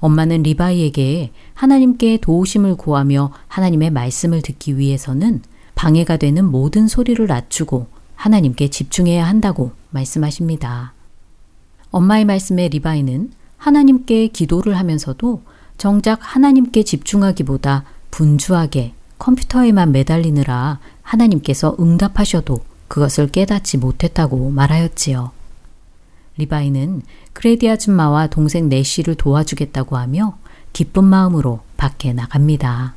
엄마는 0.00 0.42
리바이에게 0.42 1.32
하나님께 1.54 2.18
도우심을 2.18 2.76
구하며 2.76 3.32
하나님의 3.48 3.90
말씀을 3.90 4.42
듣기 4.42 4.78
위해서는 4.78 5.42
방해가 5.74 6.16
되는 6.16 6.44
모든 6.44 6.88
소리를 6.88 7.24
낮추고 7.26 7.86
하나님께 8.14 8.68
집중해야 8.68 9.26
한다고 9.26 9.72
말씀하십니다. 9.90 10.92
엄마의 11.90 12.24
말씀에 12.24 12.68
리바이는 12.68 13.30
하나님께 13.56 14.28
기도를 14.28 14.76
하면서도 14.76 15.42
정작 15.78 16.18
하나님께 16.20 16.82
집중하기보다 16.82 17.84
분주하게 18.10 18.94
컴퓨터에만 19.18 19.92
매달리느라 19.92 20.78
하나님께서 21.02 21.76
응답하셔도 21.78 22.60
그것을 22.88 23.28
깨닫지 23.28 23.78
못했다고 23.78 24.50
말하였지요. 24.50 25.30
리바이는 26.38 27.02
크레디 27.32 27.68
아줌마와 27.68 28.28
동생 28.28 28.68
내쉬를 28.68 29.14
도와주겠다고 29.14 29.96
하며 29.96 30.38
기쁜 30.72 31.04
마음으로 31.04 31.60
밖에 31.76 32.12
나갑니다. 32.12 32.94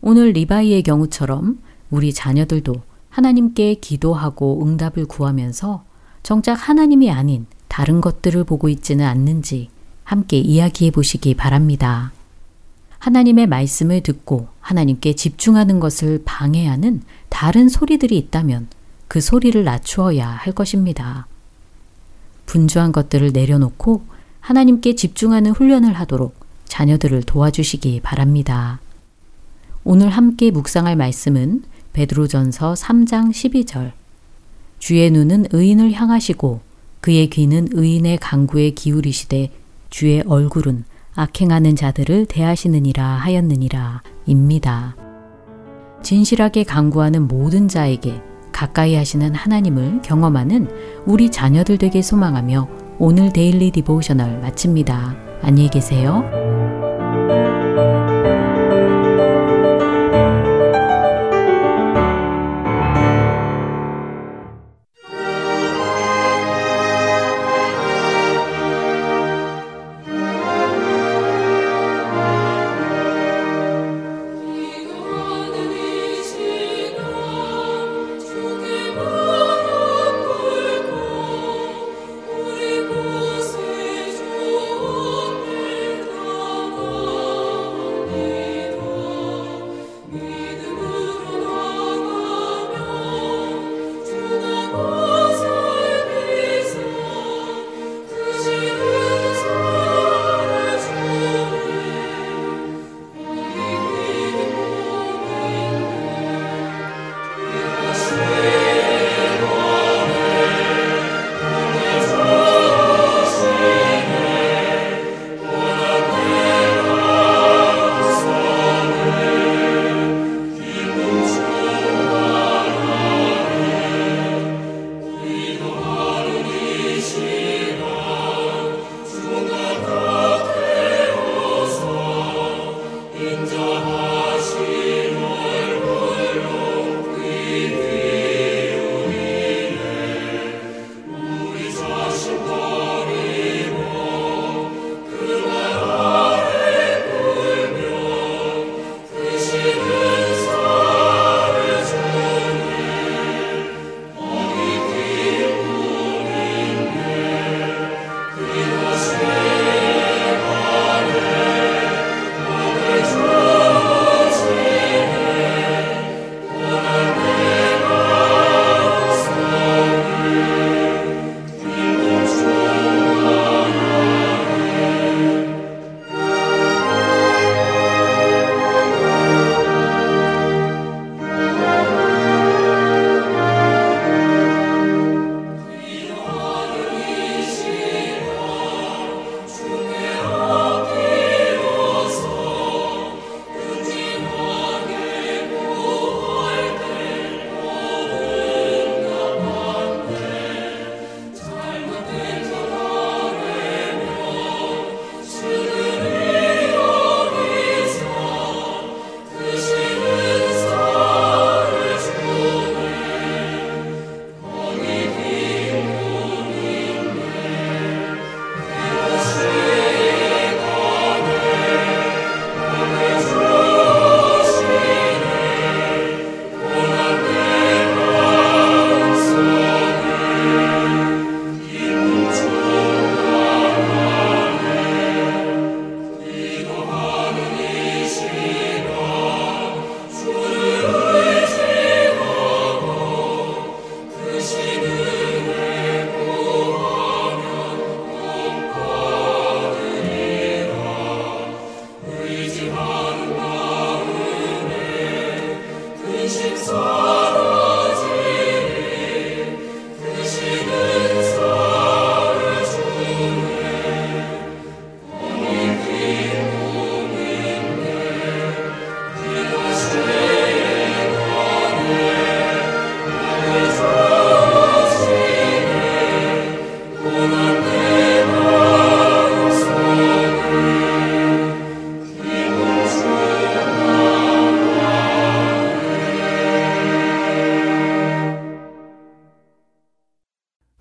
오늘 0.00 0.30
리바이의 0.32 0.82
경우처럼 0.82 1.58
우리 1.90 2.12
자녀들도 2.12 2.74
하나님께 3.10 3.74
기도하고 3.74 4.64
응답을 4.64 5.06
구하면서 5.06 5.84
정작 6.22 6.68
하나님이 6.68 7.10
아닌 7.10 7.46
다른 7.68 8.00
것들을 8.00 8.44
보고 8.44 8.68
있지는 8.68 9.06
않는지 9.06 9.70
함께 10.04 10.38
이야기해 10.38 10.90
보시기 10.90 11.34
바랍니다. 11.34 12.12
하나님의 12.98 13.46
말씀을 13.46 14.02
듣고 14.02 14.48
하나님께 14.60 15.14
집중하는 15.14 15.80
것을 15.80 16.22
방해하는 16.24 17.02
다른 17.28 17.68
소리들이 17.68 18.16
있다면 18.18 18.68
그 19.08 19.20
소리를 19.20 19.62
낮추어야 19.62 20.28
할 20.28 20.52
것입니다. 20.52 21.26
분주한 22.46 22.92
것들을 22.92 23.32
내려놓고 23.32 24.02
하나님께 24.40 24.94
집중하는 24.94 25.52
훈련을 25.52 25.92
하도록 25.94 26.34
자녀들을 26.66 27.22
도와주시기 27.24 28.00
바랍니다. 28.02 28.80
오늘 29.84 30.08
함께 30.08 30.50
묵상할 30.50 30.96
말씀은 30.96 31.62
베드로전서 31.92 32.74
3장 32.74 33.30
12절. 33.30 33.92
주의 34.78 35.10
눈은 35.10 35.46
의인을 35.50 35.92
향하시고 35.92 36.60
그의 37.00 37.30
귀는 37.30 37.68
의인의 37.72 38.18
간구에 38.18 38.70
기울이시되 38.70 39.50
주의 39.90 40.22
얼굴은 40.26 40.84
악행하는 41.14 41.76
자들을 41.76 42.26
대하시느니라 42.26 43.04
하였느니라 43.04 44.02
입니다. 44.26 44.94
진실하게 46.02 46.64
간구하는 46.64 47.26
모든 47.26 47.68
자에게 47.68 48.20
가까이 48.56 48.94
하시는 48.94 49.34
하나님을 49.34 50.00
경험하는 50.00 50.68
우리 51.04 51.30
자녀들 51.30 51.76
되게 51.76 52.00
소망하며 52.00 52.66
오늘 52.98 53.30
Daily 53.30 53.70
Devotional 53.70 54.40
마칩니다. 54.40 55.14
안녕히 55.42 55.68
계세요. 55.68 56.24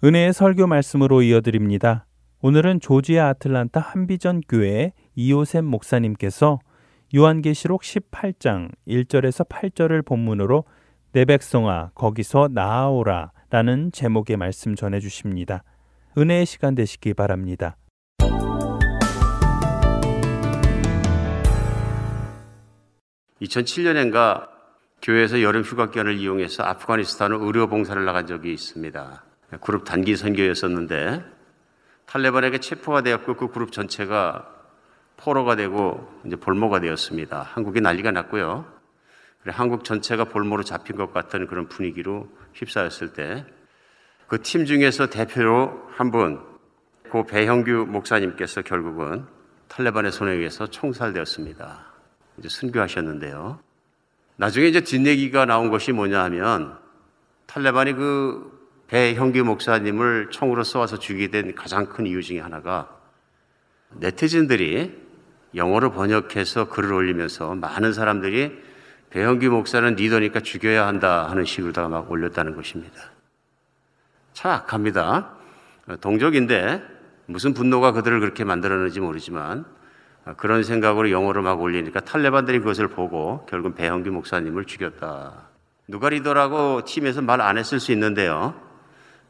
은혜의 0.05 0.33
설교 0.33 0.67
말씀으로 0.67 1.23
이어드립니다. 1.23 2.05
오늘은 2.43 2.79
조지아 2.79 3.29
아틀란타 3.29 3.79
한비전 3.79 4.41
교회 4.47 4.93
이호셉 5.15 5.63
목사님께서 5.65 6.59
요한계시록 7.15 7.81
18장 7.81 8.69
1절에서 8.87 9.49
8절을 9.49 10.05
본문으로 10.05 10.65
내 11.11 11.25
백성아 11.25 11.89
거기서 11.95 12.49
나아오라 12.51 13.31
라는 13.49 13.91
제목의 13.91 14.37
말씀 14.37 14.75
전해 14.75 14.99
주십니다. 14.99 15.63
은혜의 16.15 16.45
시간 16.45 16.75
되시기 16.75 17.15
바랍니다. 17.15 17.75
(2007년엔가) 23.41 24.49
교회에서 25.01 25.41
여름 25.41 25.63
휴가 25.63 25.89
기간을 25.89 26.19
이용해서 26.19 26.61
아프가니스탄으로 26.61 27.43
의료 27.43 27.67
봉사를 27.67 28.05
나간 28.05 28.27
적이 28.27 28.53
있습니다. 28.53 29.24
그룹 29.61 29.85
단기 29.85 30.15
선교였었는데 30.15 31.23
탈레반에게 32.05 32.59
체포가 32.59 33.01
되었고 33.01 33.35
그 33.35 33.47
그룹 33.49 33.71
전체가 33.71 34.51
포로가 35.17 35.55
되고 35.55 36.11
이제 36.25 36.35
볼모가 36.35 36.79
되었습니다. 36.79 37.41
한국이 37.41 37.81
난리가 37.81 38.11
났고요. 38.11 38.65
한국 39.47 39.83
전체가 39.83 40.25
볼모로 40.25 40.63
잡힌 40.63 40.95
것 40.95 41.13
같은 41.13 41.47
그런 41.47 41.67
분위기로 41.67 42.29
휩싸였을 42.53 43.13
때 43.13 43.45
그 44.27 44.41
팀 44.41 44.65
중에서 44.65 45.07
대표로 45.07 45.87
한 45.91 46.09
분, 46.09 46.41
고 47.11 47.25
배형규 47.25 47.85
목사님께서 47.87 48.63
결국은 48.63 49.25
탈레반의 49.67 50.11
손에 50.11 50.31
의해서 50.31 50.65
총살되었습니다. 50.67 51.85
이제 52.39 52.49
순교하셨는데요. 52.49 53.59
나중에 54.37 54.67
이제 54.67 54.81
뒷얘기가 54.81 55.45
나온 55.45 55.69
것이 55.69 55.91
뭐냐 55.91 56.23
하면 56.23 56.77
탈레반이 57.45 57.93
그 57.93 58.64
배형규 58.87 59.43
목사님을 59.43 60.29
총으로 60.29 60.63
쏘아서 60.63 60.99
죽이게 60.99 61.29
된 61.29 61.55
가장 61.55 61.87
큰 61.87 62.05
이유 62.05 62.21
중에 62.21 62.39
하나가 62.39 62.89
네티즌들이 63.91 65.05
영어로 65.55 65.91
번역해서 65.91 66.69
글을 66.69 66.93
올리면서 66.93 67.55
많은 67.55 67.93
사람들이 67.93 68.51
배형규 69.09 69.49
목사는 69.49 69.95
리더니까 69.95 70.41
죽여야 70.41 70.85
한다 70.85 71.29
하는 71.29 71.45
식으로다가 71.45 71.87
막 71.87 72.11
올렸다는 72.11 72.55
것입니다. 72.55 73.11
참 74.33 74.51
악합니다. 74.51 75.31
동족인데 76.01 76.83
무슨 77.27 77.53
분노가 77.53 77.91
그들을 77.93 78.19
그렇게 78.19 78.43
만들었는지 78.43 78.99
모르지만 78.99 79.65
그런 80.37 80.63
생각으로 80.63 81.11
영어로 81.11 81.41
막 81.41 81.61
올리니까 81.61 82.01
탈레반들이 82.01 82.59
그것을 82.59 82.89
보고 82.89 83.45
결국 83.49 83.75
배형규 83.75 84.11
목사님을 84.11 84.65
죽였다. 84.65 85.49
누가 85.87 86.09
리더라고 86.09 86.83
팀에서 86.83 87.21
말 87.21 87.41
안 87.41 87.57
했을 87.57 87.79
수 87.79 87.91
있는데요. 87.93 88.64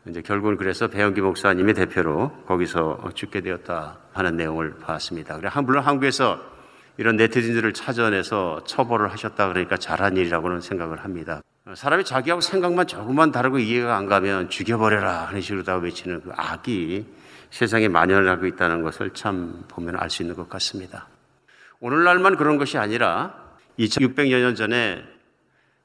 이제 0.07 0.21
결국은 0.21 0.55
그래서 0.57 0.87
배영기 0.87 1.21
목사님의 1.21 1.73
대표로 1.73 2.31
거기서 2.45 3.09
죽게 3.15 3.41
되었다 3.41 3.97
하는 4.13 4.37
내용을 4.37 4.75
봤습니다. 4.79 5.39
물론 5.61 5.83
한국에서 5.83 6.39
이런 6.97 7.15
네티즌들을 7.15 7.73
찾아내서 7.73 8.63
처벌을 8.65 9.11
하셨다 9.11 9.47
그러니까 9.49 9.77
잘한 9.77 10.15
일이라고는 10.15 10.61
생각을 10.61 11.03
합니다. 11.03 11.41
사람이 11.73 12.05
자기하고 12.05 12.41
생각만 12.41 12.85
조금만 12.85 13.31
다르고 13.31 13.57
이해가 13.57 13.97
안 13.97 14.05
가면 14.05 14.49
죽여버려라 14.49 15.27
하는 15.27 15.41
식으로 15.41 15.63
다 15.63 15.77
외치는 15.77 16.21
그 16.21 16.31
악이 16.35 17.05
세상에 17.49 17.87
만연하고 17.87 18.45
있다는 18.45 18.83
것을 18.83 19.09
참 19.11 19.63
보면 19.67 19.95
알 19.97 20.09
수 20.09 20.21
있는 20.21 20.35
것 20.35 20.47
같습니다. 20.49 21.07
오늘날만 21.79 22.37
그런 22.37 22.57
것이 22.57 22.77
아니라 22.77 23.33
2600여 23.79 24.39
년 24.39 24.55
전에 24.55 25.03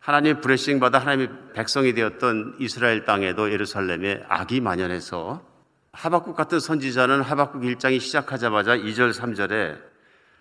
하나님 0.01 0.41
브레싱 0.41 0.81
받아 0.81 0.99
하나님의 0.99 1.29
백성이 1.53 1.93
되었던 1.93 2.57
이스라엘 2.59 3.05
땅에도 3.05 3.53
예루살렘에 3.53 4.25
악이 4.29 4.63
만연해서 4.63 5.45
하박국 5.93 6.35
같은 6.35 6.59
선지자는 6.59 7.21
하박국 7.21 7.63
1장이 7.63 8.01
시작하자마자 8.01 8.79
2절 8.79 9.13
3절에 9.13 9.79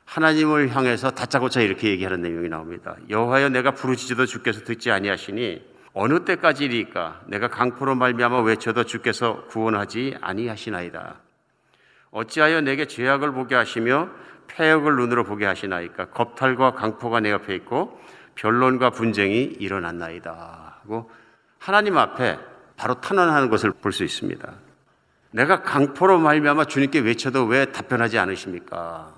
하나님을 0.06 0.74
향해서 0.74 1.12
다짜고짜 1.12 1.60
이렇게 1.60 1.90
얘기하는 1.90 2.22
내용이 2.22 2.48
나옵니다. 2.48 2.96
여호와여 3.10 3.50
내가 3.50 3.72
부르짖어도 3.72 4.28
주께서 4.28 4.62
듣지 4.62 4.92
아니하시니 4.92 5.62
어느 5.92 6.24
때까지리까 6.24 7.24
내가 7.28 7.50
강포로 7.50 7.96
말미암아 7.96 8.42
외쳐도 8.44 8.86
주께서 8.86 9.46
구원하지 9.48 10.16
아니하시나이다. 10.22 11.20
어찌하여 12.12 12.62
내게 12.62 12.86
죄악을 12.86 13.34
보게 13.34 13.56
하시며 13.56 14.10
폐역을 14.48 14.96
눈으로 14.96 15.26
보게 15.26 15.46
하시나이까 15.46 16.12
겁탈과 16.12 16.72
강포가 16.72 17.20
내 17.20 17.32
옆에 17.32 17.54
있고 17.56 18.00
변론과 18.40 18.92
분쟁이 18.92 19.44
일어났나이다. 19.44 20.80
하고 20.82 21.12
하나님 21.58 21.98
앞에 21.98 22.40
바로 22.78 23.02
탄원하는 23.02 23.50
것을 23.50 23.72
볼 23.72 23.92
수 23.92 24.06
있습니다. 24.06 24.54
내가 25.32 25.62
강포로 25.62 26.20
말미암아 26.20 26.66
주님께 26.66 27.00
외쳐도 27.00 27.46
왜 27.46 27.66
답변하지 27.66 28.18
않으십니까? 28.18 29.14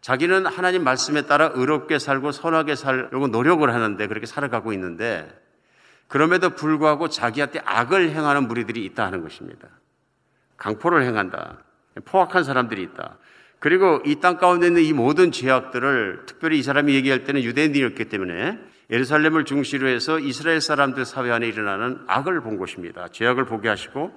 자기는 0.00 0.46
하나님 0.46 0.84
말씀에 0.84 1.22
따라 1.26 1.50
의롭게 1.52 1.98
살고 1.98 2.32
선하게 2.32 2.74
살려고 2.74 3.28
노력을 3.28 3.72
하는데 3.72 4.06
그렇게 4.06 4.26
살아가고 4.26 4.72
있는데 4.72 5.28
그럼에도 6.08 6.50
불구하고 6.50 7.08
자기한테 7.08 7.60
악을 7.64 8.10
행하는 8.10 8.48
무리들이 8.48 8.84
있다 8.86 9.04
하는 9.04 9.22
것입니다. 9.22 9.68
강포를 10.56 11.04
행한다. 11.04 11.58
포악한 12.06 12.42
사람들이 12.42 12.82
있다. 12.82 13.18
그리고 13.62 14.02
이 14.04 14.16
땅 14.16 14.38
가운데 14.38 14.66
있는 14.66 14.82
이 14.82 14.92
모든 14.92 15.30
죄악들을 15.30 16.24
특별히 16.26 16.58
이 16.58 16.62
사람이 16.64 16.94
얘기할 16.96 17.22
때는 17.22 17.44
유대인들이었기 17.44 18.06
때문에 18.06 18.58
예루살렘을 18.90 19.44
중시로 19.44 19.86
해서 19.86 20.18
이스라엘 20.18 20.60
사람들 20.60 21.04
사회 21.04 21.30
안에 21.30 21.46
일어나는 21.46 22.00
악을 22.08 22.40
본 22.40 22.58
것입니다. 22.58 23.06
죄악을 23.12 23.44
보게 23.44 23.68
하시고 23.68 24.10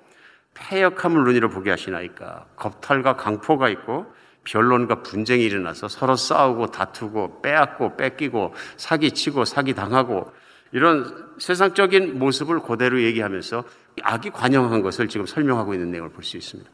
폐역함을 0.55 1.25
눈으로 1.25 1.49
보게 1.49 1.69
하시나이까 1.69 2.47
겁탈과 2.55 3.17
강포가 3.17 3.69
있고 3.69 4.11
변론과 4.45 5.03
분쟁이 5.03 5.43
일어나서 5.45 5.89
서로 5.89 6.15
싸우고 6.15 6.71
다투고 6.71 7.43
빼앗고 7.43 7.97
뺏기고 7.97 8.55
사기치고 8.77 9.45
사기당하고 9.45 10.31
이런 10.71 11.29
세상적인 11.37 12.17
모습을 12.17 12.61
그대로 12.61 12.99
얘기하면서 13.03 13.63
악이 14.01 14.31
관영한 14.31 14.81
것을 14.81 15.07
지금 15.07 15.27
설명하고 15.27 15.75
있는 15.75 15.91
내용을 15.91 16.09
볼 16.09 16.23
수 16.23 16.35
있습니다. 16.35 16.67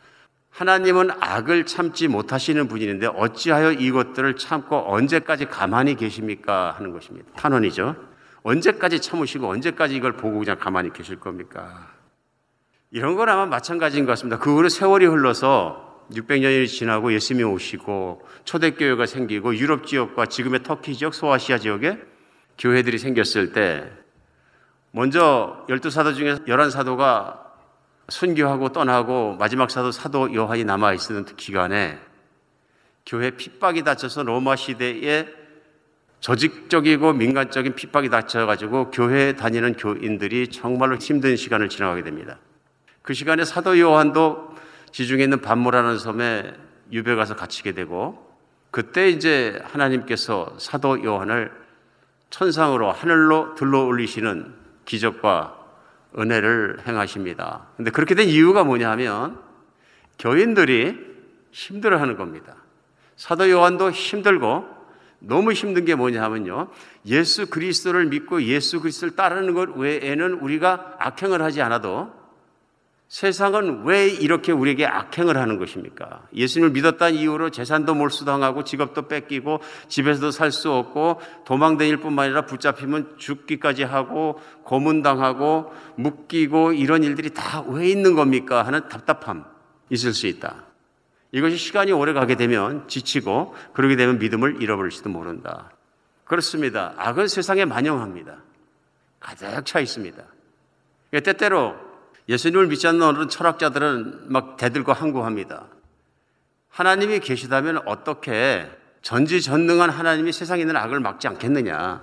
하나님은 0.51 1.11
악을 1.19 1.65
참지 1.65 2.07
못하시는 2.07 2.67
분이는데 2.67 3.07
어찌하여 3.07 3.71
이것들을 3.71 4.35
참고 4.35 4.83
언제까지 4.93 5.45
가만히 5.45 5.95
계십니까? 5.95 6.71
하는 6.77 6.91
것입니다. 6.91 7.31
탄원이죠. 7.35 7.95
언제까지 8.43 9.01
참으시고 9.01 9.47
언제까지 9.49 9.95
이걸 9.95 10.13
보고 10.13 10.39
그냥 10.39 10.57
가만히 10.59 10.91
계실 10.91 11.19
겁니까? 11.19 11.89
이런 12.91 13.15
건 13.15 13.29
아마 13.29 13.45
마찬가지인 13.45 14.05
것 14.05 14.11
같습니다. 14.11 14.37
그 14.39 14.53
후로 14.53 14.67
세월이 14.67 15.05
흘러서 15.05 16.05
600년이 16.11 16.67
지나고 16.67 17.13
예수님이 17.13 17.45
오시고 17.45 18.27
초대교회가 18.43 19.05
생기고 19.05 19.55
유럽 19.55 19.87
지역과 19.87 20.25
지금의 20.25 20.63
터키 20.63 20.95
지역, 20.95 21.13
소아시아 21.13 21.57
지역에 21.59 21.97
교회들이 22.57 22.97
생겼을 22.97 23.53
때 23.53 23.89
먼저 24.91 25.65
열두 25.69 25.89
사도 25.89 26.13
중에 26.13 26.39
열한 26.47 26.69
사도가 26.69 27.50
순교하고 28.11 28.69
떠나고 28.69 29.37
마지막 29.39 29.71
사도 29.71 29.91
사도 29.91 30.33
요한이 30.33 30.65
남아 30.65 30.93
있는 30.93 31.25
기간에 31.37 31.97
교회 33.05 33.31
핍박이 33.31 33.83
닥쳐서 33.83 34.23
로마 34.23 34.57
시대에 34.57 35.27
조직적이고 36.19 37.13
민간적인 37.13 37.73
핍박이 37.73 38.09
닥쳐가지고 38.09 38.91
교회 38.91 39.33
다니는 39.35 39.75
교인들이 39.75 40.49
정말로 40.49 40.97
힘든 40.97 41.35
시간을 41.35 41.69
지나가게 41.69 42.03
됩니다. 42.03 42.37
그 43.01 43.13
시간에 43.13 43.45
사도 43.45 43.79
요한도 43.79 44.55
지중해 44.91 45.23
있는 45.23 45.41
반모라는 45.41 45.97
섬에 45.97 46.53
유배 46.91 47.15
가서 47.15 47.35
갇히게 47.37 47.71
되고 47.71 48.29
그때 48.71 49.09
이제 49.09 49.59
하나님께서 49.71 50.53
사도 50.59 51.03
요한을 51.03 51.51
천상으로 52.29 52.91
하늘로 52.91 53.55
들러 53.55 53.85
올리시는 53.85 54.53
기적과 54.85 55.60
은혜를 56.17 56.79
행하십니다. 56.87 57.67
근데 57.77 57.91
그렇게 57.91 58.15
된 58.15 58.27
이유가 58.27 58.63
뭐냐 58.63 58.89
하면 58.91 59.39
교인들이 60.19 60.97
힘들어 61.51 61.99
하는 61.99 62.17
겁니다. 62.17 62.55
사도 63.15 63.49
요한도 63.49 63.91
힘들고 63.91 64.65
너무 65.19 65.53
힘든 65.53 65.85
게 65.85 65.95
뭐냐 65.95 66.21
하면요. 66.23 66.69
예수 67.05 67.49
그리스도를 67.49 68.07
믿고 68.07 68.43
예수 68.43 68.81
그리스도를 68.81 69.15
따르는 69.15 69.53
것 69.53 69.75
외에는 69.75 70.33
우리가 70.33 70.95
악행을 70.99 71.41
하지 71.41 71.61
않아도 71.61 72.11
세상은 73.11 73.83
왜 73.83 74.07
이렇게 74.07 74.53
우리에게 74.53 74.85
악행을 74.85 75.35
하는 75.35 75.59
것입니까? 75.59 76.29
예수님을 76.33 76.71
믿었다는 76.71 77.19
이유로 77.19 77.49
재산도 77.49 77.93
몰수당하고 77.93 78.63
직업도 78.63 79.09
뺏기고 79.09 79.59
집에서도 79.89 80.31
살 80.31 80.53
수 80.53 80.71
없고 80.71 81.19
도망다닐 81.43 81.97
뿐만 81.97 82.27
아니라 82.27 82.45
붙잡히면 82.45 83.15
죽기까지 83.17 83.83
하고 83.83 84.39
고문당하고 84.63 85.73
묶이고 85.95 86.71
이런 86.71 87.03
일들이 87.03 87.31
다 87.31 87.65
왜 87.67 87.89
있는 87.89 88.15
겁니까? 88.15 88.65
하는 88.65 88.87
답답함 88.87 89.43
있을 89.89 90.13
수 90.13 90.27
있다. 90.27 90.63
이것이 91.33 91.57
시간이 91.57 91.91
오래 91.91 92.13
가게 92.13 92.35
되면 92.35 92.87
지치고 92.87 93.53
그러게 93.73 93.97
되면 93.97 94.19
믿음을 94.19 94.61
잃어버릴지도 94.61 95.09
모른다. 95.09 95.69
그렇습니다. 96.23 96.93
악은 96.95 97.27
세상에 97.27 97.65
만영합니다. 97.65 98.37
가득 99.19 99.65
차 99.65 99.81
있습니다. 99.81 100.23
때때로 101.25 101.90
예수님을 102.31 102.67
믿지 102.67 102.87
않는 102.87 103.01
어느 103.01 103.27
철학자들은 103.27 104.31
막 104.31 104.55
대들고 104.55 104.93
항구합니다. 104.93 105.67
하나님이 106.69 107.19
계시다면 107.19 107.81
어떻게 107.85 108.71
전지전능한 109.01 109.89
하나님이 109.89 110.31
세상에 110.31 110.61
있는 110.61 110.77
악을 110.77 111.01
막지 111.01 111.27
않겠느냐. 111.27 112.01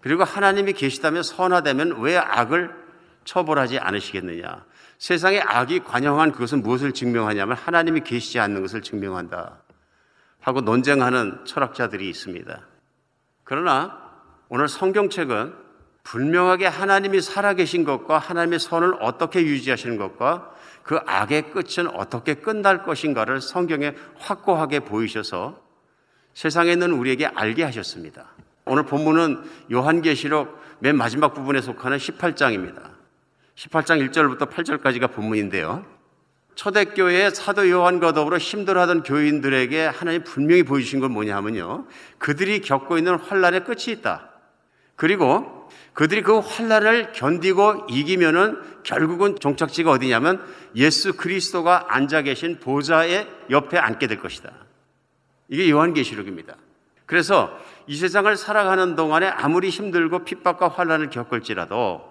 그리고 0.00 0.24
하나님이 0.24 0.72
계시다면 0.72 1.22
선하다면 1.22 2.00
왜 2.00 2.16
악을 2.16 2.74
처벌하지 3.24 3.78
않으시겠느냐. 3.78 4.64
세상에 4.98 5.40
악이 5.40 5.80
관영한 5.80 6.32
그것은 6.32 6.62
무엇을 6.62 6.92
증명하냐면 6.92 7.56
하나님이 7.56 8.00
계시지 8.00 8.40
않는 8.40 8.62
것을 8.62 8.82
증명한다. 8.82 9.62
하고 10.40 10.60
논쟁하는 10.60 11.44
철학자들이 11.44 12.08
있습니다. 12.08 12.66
그러나 13.44 13.96
오늘 14.48 14.66
성경책은 14.66 15.65
분명하게 16.06 16.66
하나님이 16.66 17.20
살아계신 17.20 17.82
것과 17.82 18.18
하나님의 18.18 18.60
선을 18.60 18.94
어떻게 19.00 19.42
유지하시는 19.42 19.96
것과 19.96 20.52
그 20.84 21.00
악의 21.04 21.50
끝은 21.50 21.88
어떻게 21.88 22.34
끝날 22.34 22.84
것인가를 22.84 23.40
성경에 23.40 23.92
확고하게 24.20 24.80
보이셔서 24.80 25.60
세상에 26.32 26.70
있는 26.72 26.92
우리에게 26.92 27.26
알게 27.26 27.64
하셨습니다. 27.64 28.26
오늘 28.66 28.84
본문은 28.84 29.42
요한계시록 29.72 30.56
맨 30.78 30.96
마지막 30.96 31.34
부분에 31.34 31.60
속하는 31.60 31.96
18장입니다. 31.98 32.82
18장 33.56 34.08
1절부터 34.08 34.48
8절까지가 34.48 35.12
본문인데요. 35.12 35.84
초대교회의 36.54 37.32
사도 37.32 37.68
요한과 37.68 38.12
더불어 38.12 38.38
힘들어하던 38.38 39.02
교인들에게 39.02 39.86
하나님 39.86 40.22
분명히 40.22 40.62
보여주신 40.62 41.00
건 41.00 41.10
뭐냐 41.10 41.34
하면요. 41.36 41.86
그들이 42.18 42.60
겪고 42.60 42.96
있는 42.96 43.18
환란의 43.18 43.64
끝이 43.64 43.86
있다. 43.88 44.30
그리고 44.94 45.65
그들이 45.96 46.20
그 46.20 46.40
환란을 46.40 47.12
견디고 47.12 47.86
이기면은 47.88 48.60
결국은 48.82 49.38
종착지가 49.40 49.90
어디냐면 49.90 50.44
예수 50.74 51.16
그리스도가 51.16 51.86
앉아 51.88 52.20
계신 52.20 52.60
보좌의 52.60 53.26
옆에 53.48 53.78
앉게 53.78 54.06
될 54.06 54.20
것이다. 54.20 54.52
이게 55.48 55.70
요한계시록입니다. 55.70 56.54
그래서 57.06 57.58
이 57.86 57.96
세상을 57.96 58.36
살아가는 58.36 58.94
동안에 58.94 59.26
아무리 59.26 59.70
힘들고 59.70 60.26
핍박과 60.26 60.68
환란을 60.68 61.08
겪을지라도 61.08 62.02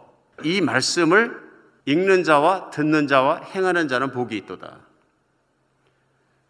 이 0.44 0.62
말씀을 0.62 1.40
읽는 1.86 2.24
자와 2.24 2.72
듣는 2.72 3.06
자와 3.08 3.42
행하는 3.54 3.88
자는 3.88 4.12
복이 4.12 4.36
있도다. 4.36 4.80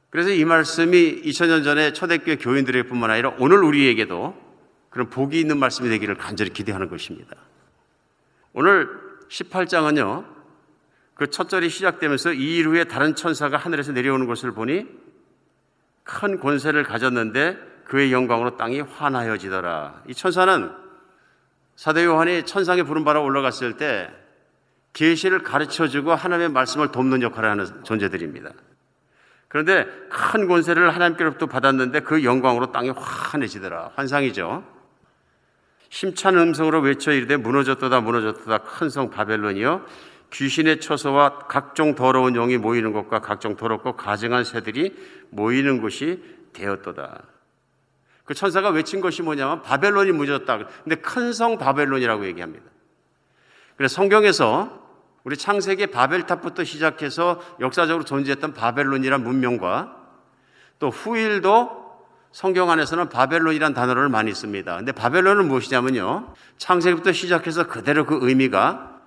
그래서 0.09 0.29
이 0.29 0.45
말씀이 0.45 1.21
2000년 1.23 1.65
전에 1.65 1.91
초대교회 1.91 2.38
교인들의 2.38 2.83
뿐만 2.83 3.11
아니라 3.11 3.33
오늘 3.39 3.61
우리에게도 3.61 4.44
그런 4.95 5.09
복이 5.09 5.37
있는 5.37 5.57
말씀이 5.57 5.89
되기를 5.89 6.15
간절히 6.15 6.51
기대하는 6.51 6.87
것입니다. 6.87 7.35
오늘 8.53 8.87
18장은요, 9.27 10.25
그 11.15 11.27
첫 11.27 11.49
절이 11.49 11.67
시작되면서 11.69 12.31
이 12.31 12.55
일 12.59 12.69
후에 12.69 12.85
다른 12.85 13.13
천사가 13.13 13.57
하늘에서 13.57 13.91
내려오는 13.91 14.25
것을 14.25 14.53
보니 14.53 14.87
큰 16.05 16.39
권세를 16.39 16.83
가졌는데 16.83 17.57
그의 17.83 18.13
영광으로 18.13 18.55
땅이 18.55 18.79
환하여지더라. 18.79 20.03
이 20.07 20.13
천사는 20.13 20.71
사도 21.75 22.01
요한이 22.01 22.43
천상에 22.43 22.83
부른 22.83 23.03
바라 23.03 23.19
올라갔을 23.19 23.75
때 23.75 24.09
계시를 24.93 25.43
가르쳐 25.43 25.89
주고 25.89 26.15
하나님의 26.15 26.51
말씀을 26.51 26.93
돕는 26.93 27.21
역할을 27.21 27.49
하는 27.49 27.83
존재들입니다. 27.83 28.51
그런데 29.49 29.87
큰 30.09 30.47
권세를 30.47 30.95
하나님께로부터 30.95 31.47
받았는데 31.47 31.99
그 31.99 32.23
영광으로 32.23 32.71
땅이 32.71 32.91
환해지더라. 32.91 33.91
환상이죠. 33.95 34.74
힘찬 35.95 36.37
음성으로 36.37 36.81
외쳐 36.81 37.13
이르되 37.13 37.37
무너졌도다 37.37 38.01
무너졌도다 38.01 38.57
큰 38.57 38.89
성 38.89 39.09
바벨론이여 39.09 39.85
귀신의 40.29 40.81
처소와 40.81 41.47
각종 41.47 41.95
더러운 41.95 42.33
영이 42.33 42.57
모이는 42.57 42.91
곳과 42.91 43.21
각종 43.21 43.55
더럽고 43.55 43.95
가증한 43.95 44.43
새들이 44.43 44.93
모이는 45.29 45.79
곳이 45.79 46.21
되었도다. 46.51 47.23
그 48.25 48.33
천사가 48.33 48.71
외친 48.71 48.99
것이 48.99 49.21
뭐냐면 49.21 49.61
바벨론이 49.61 50.11
무너졌다. 50.11 50.67
근데 50.83 50.95
큰 50.97 51.31
성 51.31 51.57
바벨론이라고 51.57 52.25
얘기합니다. 52.25 52.65
그래서 53.77 53.95
성경에서 53.95 54.83
우리 55.23 55.37
창세기 55.37 55.87
바벨탑부터 55.87 56.65
시작해서 56.65 57.41
역사적으로 57.61 58.03
존재했던 58.03 58.53
바벨론이란 58.53 59.23
문명과 59.23 59.95
또 60.77 60.89
후일도 60.89 61.84
성경 62.36 62.69
안에서는 62.69 63.07
바벨론이란 63.07 63.73
단어를 63.73 64.09
많이 64.09 64.33
씁니다. 64.33 64.75
근데 64.75 64.91
바벨론은 64.91 65.47
무엇이냐면요. 65.47 66.33
창세기부터 66.57 67.13
시작해서 67.13 67.65
그대로 67.65 68.05
그 68.05 68.19
의미가 68.21 68.99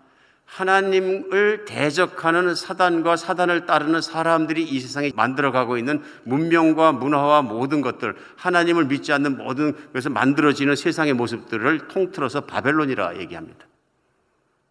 하나님을 0.46 1.66
대적하는 1.66 2.54
사단과 2.54 3.16
사단을 3.16 3.66
따르는 3.66 4.00
사람들이 4.00 4.62
이 4.62 4.80
세상에 4.80 5.12
만들어가고 5.14 5.76
있는 5.76 6.02
문명과 6.24 6.92
문화와 6.92 7.42
모든 7.42 7.82
것들, 7.82 8.16
하나님을 8.36 8.86
믿지 8.86 9.12
않는 9.12 9.36
모든 9.36 9.74
것에서 9.92 10.08
만들어지는 10.08 10.74
세상의 10.74 11.12
모습들을 11.12 11.88
통틀어서 11.88 12.46
바벨론이라 12.46 13.18
얘기합니다. 13.18 13.66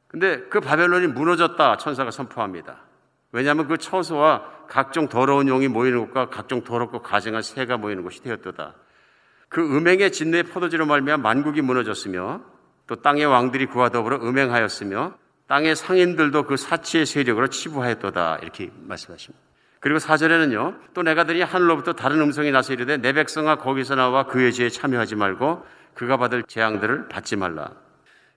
근데 0.08 0.42
그 0.50 0.62
바벨론이 0.62 1.06
무너졌다 1.06 1.78
천사가 1.78 2.10
선포합니다. 2.10 2.78
왜냐하면 3.32 3.68
그 3.68 3.78
처소와 3.78 4.57
각종 4.68 5.08
더러운 5.08 5.48
용이 5.48 5.68
모이는 5.68 6.00
곳과 6.06 6.30
각종 6.30 6.64
더럽고 6.64 7.02
가증한 7.02 7.42
새가 7.42 7.78
모이는 7.78 8.04
곳이 8.04 8.22
되었도다. 8.22 8.76
그 9.50 9.62
음행의 9.62 10.12
진노의 10.12 10.44
포도주로 10.44 10.86
말미암아 10.86 11.22
만국이 11.22 11.62
무너졌으며 11.62 12.42
또 12.88 12.96
땅의 12.96 13.26
왕들이 13.26 13.68
그와 13.68 13.90
더불어 13.90 14.18
음행하였으며 14.18 15.16
땅의 15.48 15.76
상인들도 15.76 16.44
그 16.44 16.58
사치의 16.58 17.06
세력으로 17.06 17.48
치부하였도다. 17.48 18.40
이렇게 18.42 18.72
말씀하십니다. 18.82 19.48
그리고 19.80 20.00
사절에는요, 20.00 20.76
또 20.94 21.04
내가 21.04 21.24
들이 21.24 21.42
하늘로부터 21.42 21.94
다른 21.94 22.20
음성이 22.20 22.52
나서 22.52 22.74
이르되 22.74 22.98
내 22.98 23.14
백성아 23.14 23.58
거기서 23.58 23.96
나와 23.96 24.26
그의 24.26 24.52
죄에 24.52 24.70
참여하지 24.70 25.16
말고 25.16 25.66
그가 25.94 26.18
받을 26.18 26.44
재앙들을 26.44 27.08
받지 27.08 27.36
말라. 27.36 27.72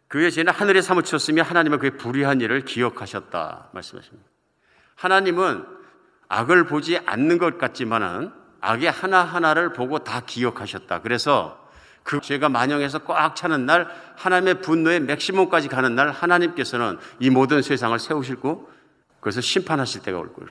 그의 0.09 0.31
죄는 0.31 0.53
하늘에 0.53 0.81
사무쳤으며 0.81 1.43
하나님은 1.43 1.79
그의 1.79 1.97
불의한 1.97 2.41
일을 2.41 2.65
기억하셨다. 2.65 3.71
말씀하십니다. 3.73 4.29
하나님은 4.97 5.80
악을 6.31 6.65
보지 6.65 6.97
않는 7.05 7.39
것 7.39 7.59
같지만은 7.59 8.31
악의 8.61 8.91
하나하나를 8.91 9.73
보고 9.73 9.99
다 9.99 10.21
기억하셨다. 10.25 11.03
그래서 11.03 11.69
그 12.05 12.21
죄가 12.21 12.49
만영해서 12.49 13.01
꽉 13.01 13.35
차는 13.35 13.67
날 13.67 13.89
하나님의 14.17 14.61
분노의 14.63 15.01
맥시멈까지 15.01 15.69
가는 15.69 15.95
날 15.95 16.11
하나님께서는 16.11 16.99
이 17.19 17.31
모든 17.31 17.63
세상을 17.63 17.99
세우시고 17.99 18.71
그래서 19.21 19.41
심판하실 19.41 20.03
때가 20.03 20.19
올 20.19 20.33
거예요. 20.33 20.49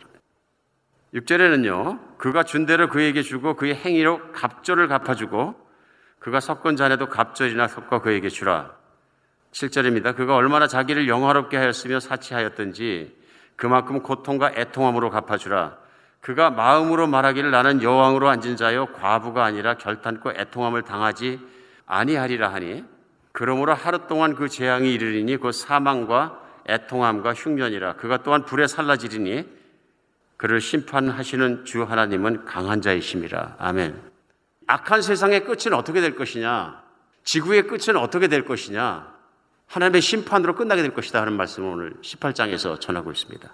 6절에는요. 1.14 2.18
그가 2.18 2.44
준 2.44 2.66
대로 2.66 2.90
그에게 2.90 3.24
주고 3.24 3.56
그의 3.56 3.74
행위로 3.74 4.34
갑절을 4.34 4.90
갚아주고 4.90 5.56
그가 6.20 6.42
섞은 6.42 6.76
잔에도 6.76 7.08
갑절이나 7.08 7.70
섞어 7.70 8.02
그에게 8.02 8.28
주라. 8.28 8.76
7절입니다. 9.52 10.16
그가 10.16 10.36
얼마나 10.36 10.68
자기를 10.68 11.08
영화롭게 11.08 11.56
하였으며 11.56 12.02
사치하였던지 12.02 13.19
그만큼 13.60 14.02
고통과 14.02 14.54
애통함으로 14.56 15.10
갚아주라. 15.10 15.78
그가 16.22 16.50
마음으로 16.50 17.08
말하기를 17.08 17.52
나는 17.52 17.84
여왕으로 17.84 18.30
앉은 18.30 18.56
자요 18.56 18.88
과부가 18.94 19.44
아니라 19.44 19.76
결탄코 19.76 20.32
애통함을 20.32 20.84
당하지 20.84 21.40
아니하리라 21.86 22.54
하니 22.54 22.86
그러므로 23.34 23.74
하루 23.74 24.08
동안 24.08 24.36
그 24.36 24.48
재앙이 24.48 24.94
이르리니 24.94 25.38
그 25.38 25.52
사망과 25.52 26.40
애통함과 26.68 27.34
흉년이라 27.34 27.94
그가 27.94 28.24
또한 28.24 28.46
불에 28.46 28.68
살라지리니 28.68 29.46
그를 30.38 30.62
심판하시는 30.62 31.66
주 31.66 31.84
하나님은 31.84 32.46
강한 32.46 32.82
자이심이라 32.82 33.56
아멘. 33.60 34.02
악한 34.68 35.02
세상의 35.02 35.44
끝은 35.44 35.74
어떻게 35.74 36.00
될 36.00 36.16
것이냐? 36.16 36.82
지구의 37.24 37.68
끝은 37.68 37.98
어떻게 37.98 38.30
될 38.30 38.46
것이냐? 38.46 39.19
하나님의 39.70 40.02
심판으로 40.02 40.56
끝나게 40.56 40.82
될 40.82 40.94
것이다 40.94 41.22
하는 41.22 41.34
말씀을 41.34 41.70
오늘 41.70 41.94
18장에서 42.02 42.80
전하고 42.82 43.12
있습니다. 43.12 43.50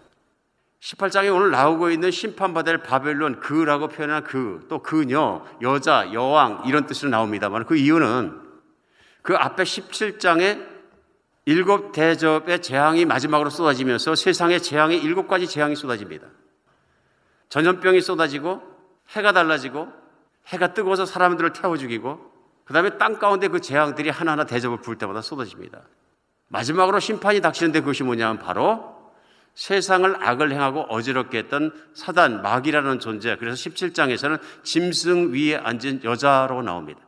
18장에 0.79 1.35
오늘 1.35 1.51
나오고 1.51 1.89
있는 1.89 2.09
심판받을 2.09 2.83
바벨론 2.83 3.39
그라고 3.39 3.89
표현한 3.89 4.23
그, 4.23 4.65
또 4.69 4.81
그녀, 4.81 5.45
여자, 5.61 6.13
여왕 6.13 6.63
이런 6.67 6.85
뜻으로 6.85 7.11
나옵니다만 7.11 7.65
그 7.65 7.75
이유는 7.75 8.39
그 9.23 9.35
앞에 9.35 9.63
17장에 9.63 10.65
일곱 11.45 11.91
대접의 11.91 12.61
재앙이 12.61 13.05
마지막으로 13.05 13.49
쏟아지면서 13.49 14.15
세상에 14.15 14.59
재앙이 14.59 14.97
일곱 14.97 15.27
가지 15.27 15.47
재앙이 15.47 15.75
쏟아집니다. 15.75 16.27
전염병이 17.49 18.01
쏟아지고 18.01 18.61
해가 19.09 19.33
달라지고 19.33 19.91
해가 20.47 20.73
뜨거워서 20.73 21.05
사람들을 21.05 21.53
태워 21.53 21.77
죽이고 21.77 22.33
그 22.63 22.73
다음에 22.73 22.97
땅 22.97 23.19
가운데 23.19 23.47
그 23.47 23.59
재앙들이 23.59 24.09
하나하나 24.09 24.45
대접을 24.45 24.81
부을 24.81 24.97
때마다 24.97 25.21
쏟아집니다. 25.21 25.81
마지막으로 26.47 26.99
심판이 26.99 27.41
닥치는데 27.41 27.81
그것이 27.81 28.03
뭐냐면 28.03 28.39
바로 28.39 28.95
세상을 29.55 30.17
악을 30.21 30.51
행하고 30.51 30.81
어지럽게 30.89 31.37
했던 31.39 31.71
사단, 31.93 32.41
마귀라는 32.41 32.99
존재. 32.99 33.37
그래서 33.37 33.55
17장에서는 33.69 34.39
짐승 34.63 35.33
위에 35.33 35.55
앉은 35.55 36.03
여자로 36.03 36.61
나옵니다. 36.61 36.99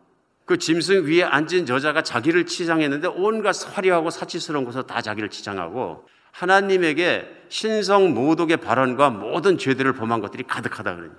그 0.45 0.57
짐승 0.57 1.05
위에 1.05 1.23
앉은 1.23 1.67
여자가 1.67 2.03
자기를 2.03 2.45
치장했는데 2.45 3.09
온갖 3.09 3.55
화려하고 3.75 4.09
사치스러운 4.09 4.63
곳에서 4.63 4.83
다 4.83 5.01
자기를 5.01 5.29
치장하고 5.29 6.07
하나님에게 6.31 7.27
신성 7.49 8.13
모독의 8.13 8.57
발언과 8.57 9.09
모든 9.09 9.57
죄들을 9.57 9.93
범한 9.93 10.21
것들이 10.21 10.43
가득하다 10.43 10.95
그러니 10.95 11.13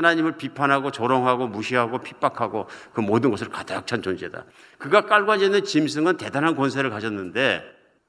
하나님을 0.00 0.32
비판하고 0.32 0.90
조롱하고 0.90 1.48
무시하고 1.48 1.98
핍박하고 1.98 2.66
그 2.94 3.00
모든 3.00 3.30
것을 3.30 3.48
가득 3.48 3.86
찬 3.86 4.00
존재다. 4.00 4.44
그가 4.78 5.02
깔고 5.02 5.32
앉아 5.32 5.44
있는 5.44 5.64
짐승은 5.64 6.16
대단한 6.16 6.56
권세를 6.56 6.90
가졌는데 6.90 7.62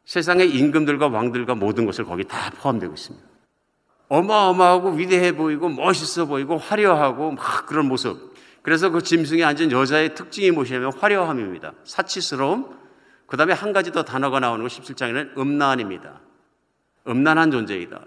세상의 0.05 0.49
임금들과 0.51 1.09
왕들과 1.09 1.55
모든 1.55 1.85
것을 1.85 2.05
거기 2.05 2.23
다 2.23 2.49
포함되고 2.51 2.93
있습니다. 2.93 3.25
어마어마하고 4.07 4.91
위대해 4.91 5.35
보이고 5.35 5.69
멋있어 5.69 6.25
보이고 6.25 6.57
화려하고 6.57 7.31
막 7.31 7.65
그런 7.65 7.87
모습. 7.87 8.33
그래서 8.61 8.89
그 8.89 9.01
짐승에 9.01 9.43
앉은 9.43 9.71
여자의 9.71 10.15
특징이 10.15 10.51
무엇이냐면 10.51 10.93
화려함입니다. 10.93 11.73
사치스러움. 11.83 12.77
그 13.25 13.37
다음에 13.37 13.53
한 13.53 13.71
가지 13.73 13.91
더 13.91 14.03
단어가 14.03 14.39
나오는 14.39 14.63
거 14.63 14.67
17장에는 14.67 15.37
음란입니다. 15.37 16.19
음란한 17.07 17.51
존재이다. 17.51 18.01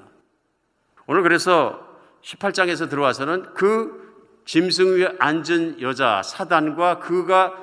오늘 1.07 1.23
그래서 1.23 1.84
18장에서 2.25 2.89
들어와서는 2.89 3.55
그 3.55 4.03
짐승 4.47 4.97
위에 4.97 5.15
앉은 5.19 5.81
여자 5.81 6.23
사단과 6.23 6.99
그가 6.99 7.55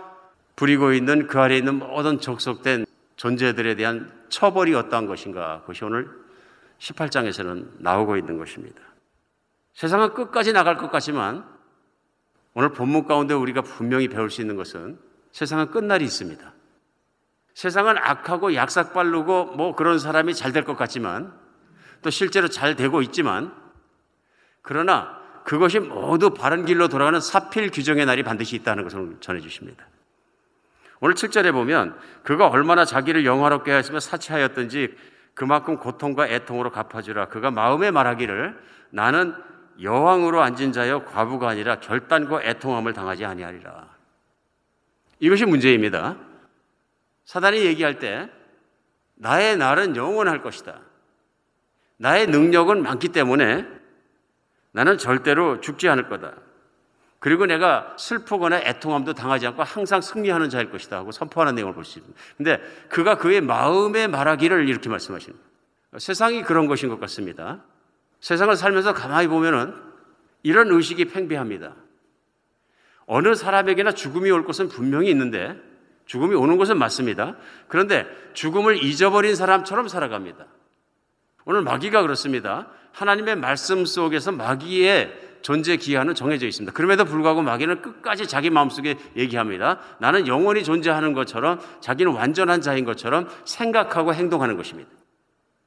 부리고 0.55 0.93
있는 0.93 1.27
그 1.27 1.39
아래에 1.39 1.57
있는 1.57 1.75
모든 1.79 2.19
적속된 2.19 2.85
존재들에 3.15 3.75
대한 3.75 4.11
처벌이 4.29 4.73
어떠한 4.75 5.07
것인가 5.07 5.61
그것이 5.61 5.83
오늘 5.83 6.09
18장에서는 6.79 7.67
나오고 7.79 8.17
있는 8.17 8.37
것입니다. 8.37 8.81
세상은 9.73 10.13
끝까지 10.13 10.53
나갈 10.53 10.77
것 10.77 10.91
같지만 10.91 11.45
오늘 12.53 12.69
본문 12.71 13.05
가운데 13.05 13.33
우리가 13.33 13.61
분명히 13.61 14.07
배울 14.07 14.29
수 14.29 14.41
있는 14.41 14.55
것은 14.55 14.99
세상은 15.31 15.71
끝날이 15.71 16.03
있습니다. 16.03 16.53
세상은 17.53 17.97
악하고 17.97 18.55
약삭 18.55 18.93
빠르고 18.93 19.45
뭐 19.55 19.75
그런 19.75 19.99
사람이 19.99 20.33
잘 20.35 20.51
될 20.51 20.65
것 20.65 20.75
같지만 20.75 21.33
또 22.01 22.09
실제로 22.09 22.47
잘 22.47 22.75
되고 22.75 23.01
있지만 23.01 23.53
그러나 24.61 25.19
그것이 25.43 25.79
모두 25.79 26.31
바른 26.31 26.65
길로 26.65 26.87
돌아가는 26.87 27.19
사필 27.19 27.71
규정의 27.71 28.05
날이 28.05 28.23
반드시 28.23 28.55
있다는 28.55 28.83
것을 28.83 29.17
전해 29.19 29.39
주십니다. 29.41 29.85
오늘 30.99 31.15
7절에 31.15 31.51
보면 31.51 31.97
그가 32.23 32.47
얼마나 32.47 32.85
자기를 32.85 33.25
영화롭게 33.25 33.71
하였으며 33.71 33.99
사치하였던지 33.99 34.95
그만큼 35.33 35.77
고통과 35.77 36.27
애통으로 36.27 36.71
갚아주라. 36.71 37.29
그가 37.29 37.49
마음에 37.49 37.89
말하기를 37.89 38.59
나는 38.91 39.33
여왕으로 39.81 40.41
앉은 40.41 40.73
자여 40.73 41.05
과부가 41.05 41.49
아니라 41.49 41.79
결단과 41.79 42.43
애통함을 42.43 42.93
당하지 42.93 43.25
아니하리라. 43.25 43.87
이것이 45.19 45.45
문제입니다. 45.45 46.17
사단이 47.25 47.65
얘기할 47.65 47.97
때 47.97 48.29
나의 49.15 49.57
날은 49.57 49.95
영원할 49.95 50.43
것이다. 50.43 50.79
나의 51.97 52.27
능력은 52.27 52.83
많기 52.83 53.09
때문에 53.09 53.80
나는 54.71 54.97
절대로 54.97 55.59
죽지 55.61 55.89
않을 55.89 56.07
거다. 56.09 56.33
그리고 57.19 57.45
내가 57.45 57.95
슬프거나 57.99 58.61
애통함도 58.61 59.13
당하지 59.13 59.45
않고 59.47 59.63
항상 59.63 60.01
승리하는 60.01 60.49
자일 60.49 60.71
것이다 60.71 60.97
하고 60.97 61.11
선포하는 61.11 61.53
내용을 61.55 61.75
볼 61.75 61.85
수 61.85 61.99
있습니다. 61.99 62.19
근데 62.37 62.59
그가 62.89 63.17
그의 63.17 63.41
마음에 63.41 64.07
말하기를 64.07 64.67
이렇게 64.67 64.89
말씀하시는 64.89 65.37
거예요. 65.37 65.99
세상이 65.99 66.41
그런 66.43 66.67
것인 66.67 66.89
것 66.89 66.99
같습니다. 66.99 67.63
세상을 68.21 68.55
살면서 68.55 68.93
가만히 68.93 69.27
보면은 69.27 69.75
이런 70.41 70.71
의식이 70.71 71.05
팽배합니다. 71.05 71.75
어느 73.05 73.35
사람에게나 73.35 73.91
죽음이 73.91 74.31
올 74.31 74.45
것은 74.45 74.69
분명히 74.69 75.09
있는데 75.09 75.59
죽음이 76.05 76.33
오는 76.33 76.57
것은 76.57 76.79
맞습니다. 76.79 77.35
그런데 77.67 78.07
죽음을 78.33 78.83
잊어버린 78.83 79.35
사람처럼 79.35 79.87
살아갑니다. 79.87 80.45
오늘 81.45 81.61
마귀가 81.61 82.01
그렇습니다. 82.01 82.67
하나님의 82.91 83.35
말씀 83.37 83.85
속에서 83.85 84.31
마귀의 84.31 85.31
존재 85.41 85.75
기한은 85.75 86.13
정해져 86.15 86.45
있습니다. 86.47 86.71
그럼에도 86.73 87.05
불구하고 87.05 87.41
마귀는 87.41 87.81
끝까지 87.81 88.27
자기 88.27 88.49
마음속에 88.49 88.95
얘기합니다. 89.17 89.79
나는 89.99 90.27
영원히 90.27 90.63
존재하는 90.63 91.13
것처럼 91.13 91.59
자기는 91.79 92.11
완전한 92.13 92.61
자인 92.61 92.85
것처럼 92.85 93.27
생각하고 93.45 94.13
행동하는 94.13 94.55
것입니다. 94.55 94.89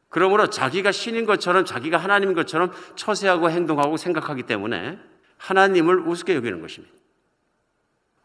그러므로 0.09 0.49
자기가 0.49 0.93
신인 0.93 1.27
것처럼 1.27 1.64
자기가 1.64 1.97
하나님인 1.97 2.37
것처럼 2.37 2.70
처세하고 2.95 3.51
행동하고 3.51 3.97
생각하기 3.97 4.45
때문에 4.45 4.99
하나님을 5.39 6.07
우습게 6.07 6.37
여기는 6.37 6.61
것입니다. 6.61 6.95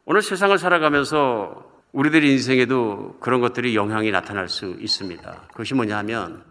오늘 0.06 0.22
세상을 0.22 0.56
살아가면서 0.58 1.68
우리들 1.92 2.24
인생에도 2.24 3.18
그런 3.20 3.42
것들이 3.42 3.76
영향이 3.76 4.12
나타날 4.12 4.50
수 4.50 4.76
있습니다. 4.80 5.48
그것이 5.50 5.74
뭐냐 5.74 5.98
하면 5.98 6.44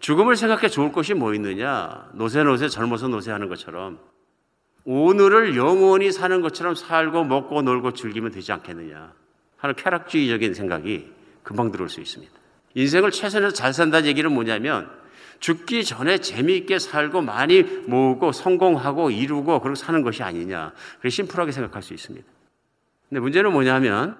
죽음을 0.00 0.34
생각해 0.34 0.68
좋을 0.68 0.92
것이 0.92 1.14
뭐 1.14 1.34
있느냐? 1.34 2.08
노세노세 2.14 2.68
젊어서 2.68 3.08
노세하는 3.08 3.48
것처럼 3.48 3.98
오늘을 4.84 5.56
영원히 5.56 6.10
사는 6.10 6.40
것처럼 6.40 6.74
살고 6.74 7.24
먹고 7.24 7.62
놀고 7.62 7.92
즐기면 7.92 8.32
되지 8.32 8.50
않겠느냐 8.52 9.12
하는 9.58 9.74
쾌락주의적인 9.76 10.54
생각이 10.54 11.12
금방 11.42 11.70
들어올 11.70 11.90
수 11.90 12.00
있습니다. 12.00 12.32
인생을 12.74 13.10
최선에서 13.10 13.52
잘 13.52 13.74
산다는 13.74 14.08
얘기는 14.08 14.30
뭐냐면 14.32 14.90
죽기 15.38 15.84
전에 15.84 16.18
재미있게 16.18 16.78
살고 16.78 17.22
많이 17.22 17.62
모으고 17.62 18.32
성공하고 18.32 19.10
이루고 19.10 19.60
그렇게 19.60 19.78
사는 19.78 20.02
것이 20.02 20.22
아니냐. 20.22 20.72
그렇게 20.98 21.10
심플하게 21.10 21.52
생각할 21.52 21.82
수 21.82 21.92
있습니다. 21.92 22.26
근데 23.08 23.20
문제는 23.20 23.52
뭐냐면 23.52 24.16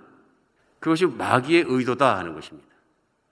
그것이 0.78 1.06
마귀의 1.06 1.64
의도다 1.68 2.18
하는 2.18 2.34
것입니다. 2.34 2.69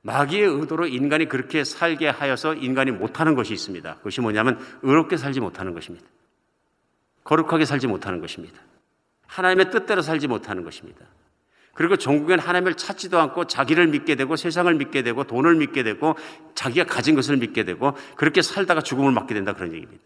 마귀의 0.02 0.42
의도로 0.42 0.86
인간이 0.86 1.28
그렇게 1.28 1.64
살게 1.64 2.08
하여서 2.08 2.54
인간이 2.54 2.90
못하는 2.90 3.34
것이 3.34 3.52
있습니다. 3.52 3.96
그것이 3.96 4.20
뭐냐면 4.20 4.58
의롭게 4.82 5.16
살지 5.16 5.40
못하는 5.40 5.74
것입니다. 5.74 6.06
거룩하게 7.24 7.64
살지 7.64 7.86
못하는 7.86 8.20
것입니다. 8.20 8.60
하나님의 9.26 9.70
뜻대로 9.70 10.00
살지 10.00 10.28
못하는 10.28 10.64
것입니다. 10.64 11.04
그리고 11.74 11.96
전국엔 11.96 12.40
하나님을 12.40 12.74
찾지도 12.74 13.20
않고 13.20 13.46
자기를 13.46 13.86
믿게 13.88 14.16
되고 14.16 14.34
세상을 14.34 14.72
믿게 14.74 15.02
되고 15.02 15.22
돈을 15.24 15.54
믿게 15.56 15.82
되고 15.84 16.16
자기가 16.54 16.86
가진 16.86 17.14
것을 17.14 17.36
믿게 17.36 17.64
되고 17.64 17.92
그렇게 18.16 18.42
살다가 18.42 18.80
죽음을 18.80 19.12
맞게 19.12 19.34
된다 19.34 19.52
그런 19.52 19.72
얘기입니다. 19.72 20.02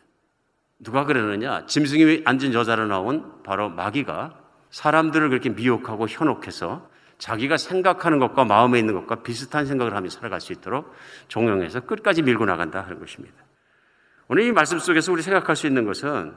누가 0.80 1.05
그러느냐? 1.05 1.64
짐승이 1.66 2.22
앉은 2.24 2.53
여자로 2.53 2.88
나온 2.88 3.43
바로 3.43 3.70
마귀가 3.70 4.38
사람들을 4.70 5.28
그렇게 5.30 5.49
미혹하고 5.49 6.09
현혹해서 6.09 6.90
자기가 7.23 7.57
생각하는 7.57 8.18
것과 8.18 8.45
마음에 8.45 8.81
있는 8.81 8.95
것과 8.95 9.23
비슷한 9.23 9.64
생각을 9.64 9.95
하며 9.95 10.09
살아갈 10.09 10.41
수 10.41 10.53
있도록 10.53 10.93
종용해서 11.29 11.83
끝까지 11.83 12.20
밀고 12.23 12.47
나간다 12.47 12.81
하는 12.81 12.99
것입니다. 12.99 13.37
오늘 14.27 14.43
이 14.43 14.51
말씀 14.51 14.81
속에서 14.81 15.12
우리 15.12 15.23
생각할 15.23 15.55
수 15.55 15.68
있는 15.68 15.85
것은 15.85 16.35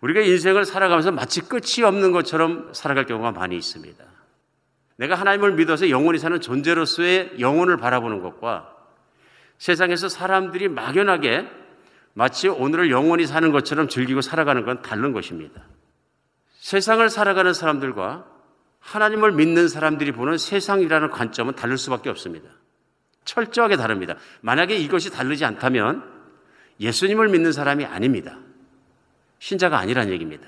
우리가 0.00 0.22
인생을 0.22 0.64
살아가면서 0.64 1.12
마치 1.12 1.40
끝이 1.40 1.84
없는 1.84 2.10
것처럼 2.10 2.70
살아갈 2.72 3.06
경우가 3.06 3.30
많이 3.30 3.56
있습니다. 3.56 4.04
내가 4.96 5.14
하나님을 5.14 5.52
믿어서 5.52 5.88
영원히 5.88 6.18
사는 6.18 6.40
존재로서의 6.40 7.34
영혼을 7.38 7.76
바라보는 7.76 8.20
것과 8.20 8.74
세상에서 9.58 10.08
사람들이 10.08 10.66
막연하게 10.66 11.48
마치 12.12 12.48
오늘을 12.48 12.90
영원히 12.90 13.26
사는 13.26 13.52
것처럼 13.52 13.86
즐기고 13.86 14.20
살아가는 14.20 14.64
건 14.64 14.82
다른 14.82 15.12
것입니다. 15.12 15.62
세상을 16.54 17.08
살아가는 17.08 17.54
사람들과 17.54 18.33
하나님을 18.84 19.32
믿는 19.32 19.66
사람들이 19.66 20.12
보는 20.12 20.36
세상이라는 20.36 21.10
관점은 21.10 21.54
다를 21.54 21.78
수밖에 21.78 22.10
없습니다. 22.10 22.50
철저하게 23.24 23.76
다릅니다. 23.76 24.16
만약에 24.42 24.76
이것이 24.76 25.10
다르지 25.10 25.44
않다면 25.44 26.04
예수님을 26.80 27.28
믿는 27.30 27.52
사람이 27.52 27.86
아닙니다. 27.86 28.38
신자가 29.38 29.78
아니란 29.78 30.10
얘기입니다. 30.10 30.46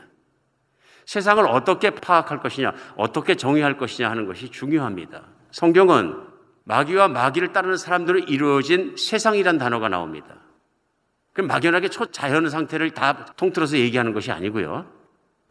세상을 1.07 1.45
어떻게 1.47 1.91
파악할 1.91 2.41
것이냐, 2.41 2.75
어떻게 2.97 3.37
정의할 3.37 3.79
것이냐 3.79 4.11
하는 4.11 4.27
것이 4.27 4.51
중요합니다. 4.51 5.23
성경은 5.51 6.21
마귀와 6.65 7.09
마귀를 7.09 7.53
따르는 7.53 7.77
사람들로 7.77 8.19
이루어진 8.19 8.97
세상이란 8.99 9.57
단어가 9.57 9.89
나옵니다. 9.89 10.37
그럼 11.33 11.47
막연하게 11.47 11.89
초자연 11.89 12.51
상태를 12.51 12.91
다 12.91 13.25
통틀어서 13.37 13.79
얘기하는 13.79 14.13
것이 14.13 14.31
아니고요. 14.33 14.91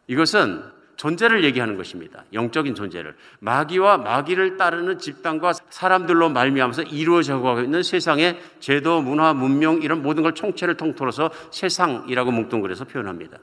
이것은 0.06 0.62
존재를 0.96 1.44
얘기하는 1.44 1.76
것입니다. 1.76 2.24
영적인 2.32 2.74
존재를. 2.74 3.14
마귀와 3.40 3.98
마귀를 3.98 4.56
따르는 4.56 4.98
집단과 4.98 5.52
사람들로 5.68 6.30
말미암아서 6.30 6.82
이루어져 6.82 7.40
가고 7.40 7.60
있는 7.60 7.82
세상의 7.82 8.40
제도, 8.60 9.02
문화, 9.02 9.34
문명 9.34 9.82
이런 9.82 10.02
모든 10.02 10.22
걸 10.22 10.34
총체를 10.34 10.76
통틀어서 10.76 11.30
세상이라고 11.50 12.30
뭉뚱그려서 12.30 12.84
표현합니다. 12.84 13.38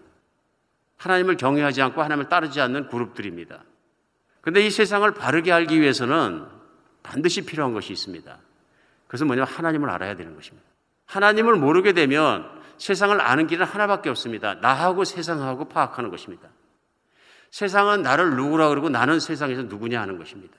하나님을 0.97 1.37
경외하지 1.37 1.81
않고 1.81 2.01
하나님을 2.01 2.29
따르지 2.29 2.59
않는 2.61 2.87
그룹들입니다. 2.87 3.63
근데 4.41 4.65
이 4.65 4.69
세상을 4.69 5.09
바르게 5.13 5.51
알기 5.51 5.79
위해서는 5.79 6.45
반드시 7.03 7.45
필요한 7.45 7.73
것이 7.73 7.93
있습니다. 7.93 8.37
그것은 9.07 9.27
뭐냐면 9.27 9.47
하나님을 9.47 9.89
알아야 9.89 10.15
되는 10.15 10.35
것입니다. 10.35 10.67
하나님을 11.05 11.55
모르게 11.55 11.93
되면 11.93 12.49
세상을 12.77 13.19
아는 13.21 13.47
길은 13.47 13.65
하나밖에 13.65 14.09
없습니다. 14.09 14.55
나하고 14.55 15.03
세상하고 15.03 15.65
파악하는 15.65 16.09
것입니다. 16.09 16.49
세상은 17.53 18.01
나를 18.01 18.35
누구라 18.35 18.69
그러고 18.69 18.89
나는 18.89 19.19
세상에서 19.19 19.61
누구냐 19.61 20.01
하는 20.01 20.17
것입니다. 20.17 20.55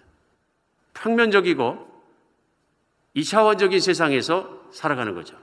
평면적이고 0.95 1.88
이차원적인 3.14 3.80
세상에서 3.80 4.61
살아가는 4.70 5.12
거죠. 5.12 5.36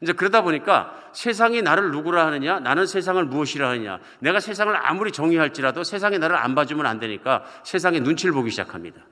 이제 0.00 0.14
그러다 0.14 0.40
보니까 0.40 0.98
세상이 1.12 1.60
나를 1.60 1.90
누구라 1.90 2.24
하느냐, 2.24 2.58
나는 2.58 2.86
세상을 2.86 3.22
무엇이라 3.22 3.68
하느냐, 3.68 3.98
내가 4.20 4.40
세상을 4.40 4.74
아무리 4.74 5.12
정의할지라도 5.12 5.84
세상이 5.84 6.18
나를 6.18 6.36
안 6.36 6.54
봐주면 6.54 6.86
안 6.86 6.98
되니까 7.00 7.44
세상의 7.64 8.00
눈치를 8.00 8.32
보기 8.32 8.48
시작합니다. 8.48 9.02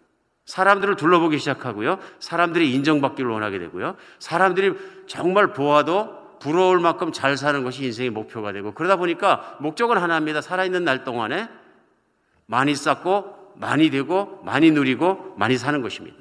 사람들을 0.47 0.97
둘러보기 0.97 1.38
시작하고요. 1.38 1.99
사람들이 2.20 2.72
인정받기를 2.72 3.30
원하게 3.30 3.59
되고요. 3.59 3.97
사람들이 4.18 4.72
정말 5.07 5.49
보아도 5.53 6.38
부러울 6.40 6.80
만큼 6.80 7.12
잘 7.12 7.36
사는 7.36 7.62
것이 7.62 7.84
인생의 7.84 8.09
목표가 8.09 8.53
되고 8.53 8.72
그러다 8.72 8.97
보니까 8.97 9.59
목적은 9.61 9.99
하나입니다. 9.99 10.40
살아있는 10.40 10.84
날 10.84 11.05
동안에 11.05 11.61
많이 12.53 12.74
쌓고 12.74 13.55
많이 13.57 13.88
되고 13.88 14.42
많이 14.44 14.70
누리고 14.70 15.34
많이 15.38 15.57
사는 15.57 15.80
것입니다. 15.80 16.18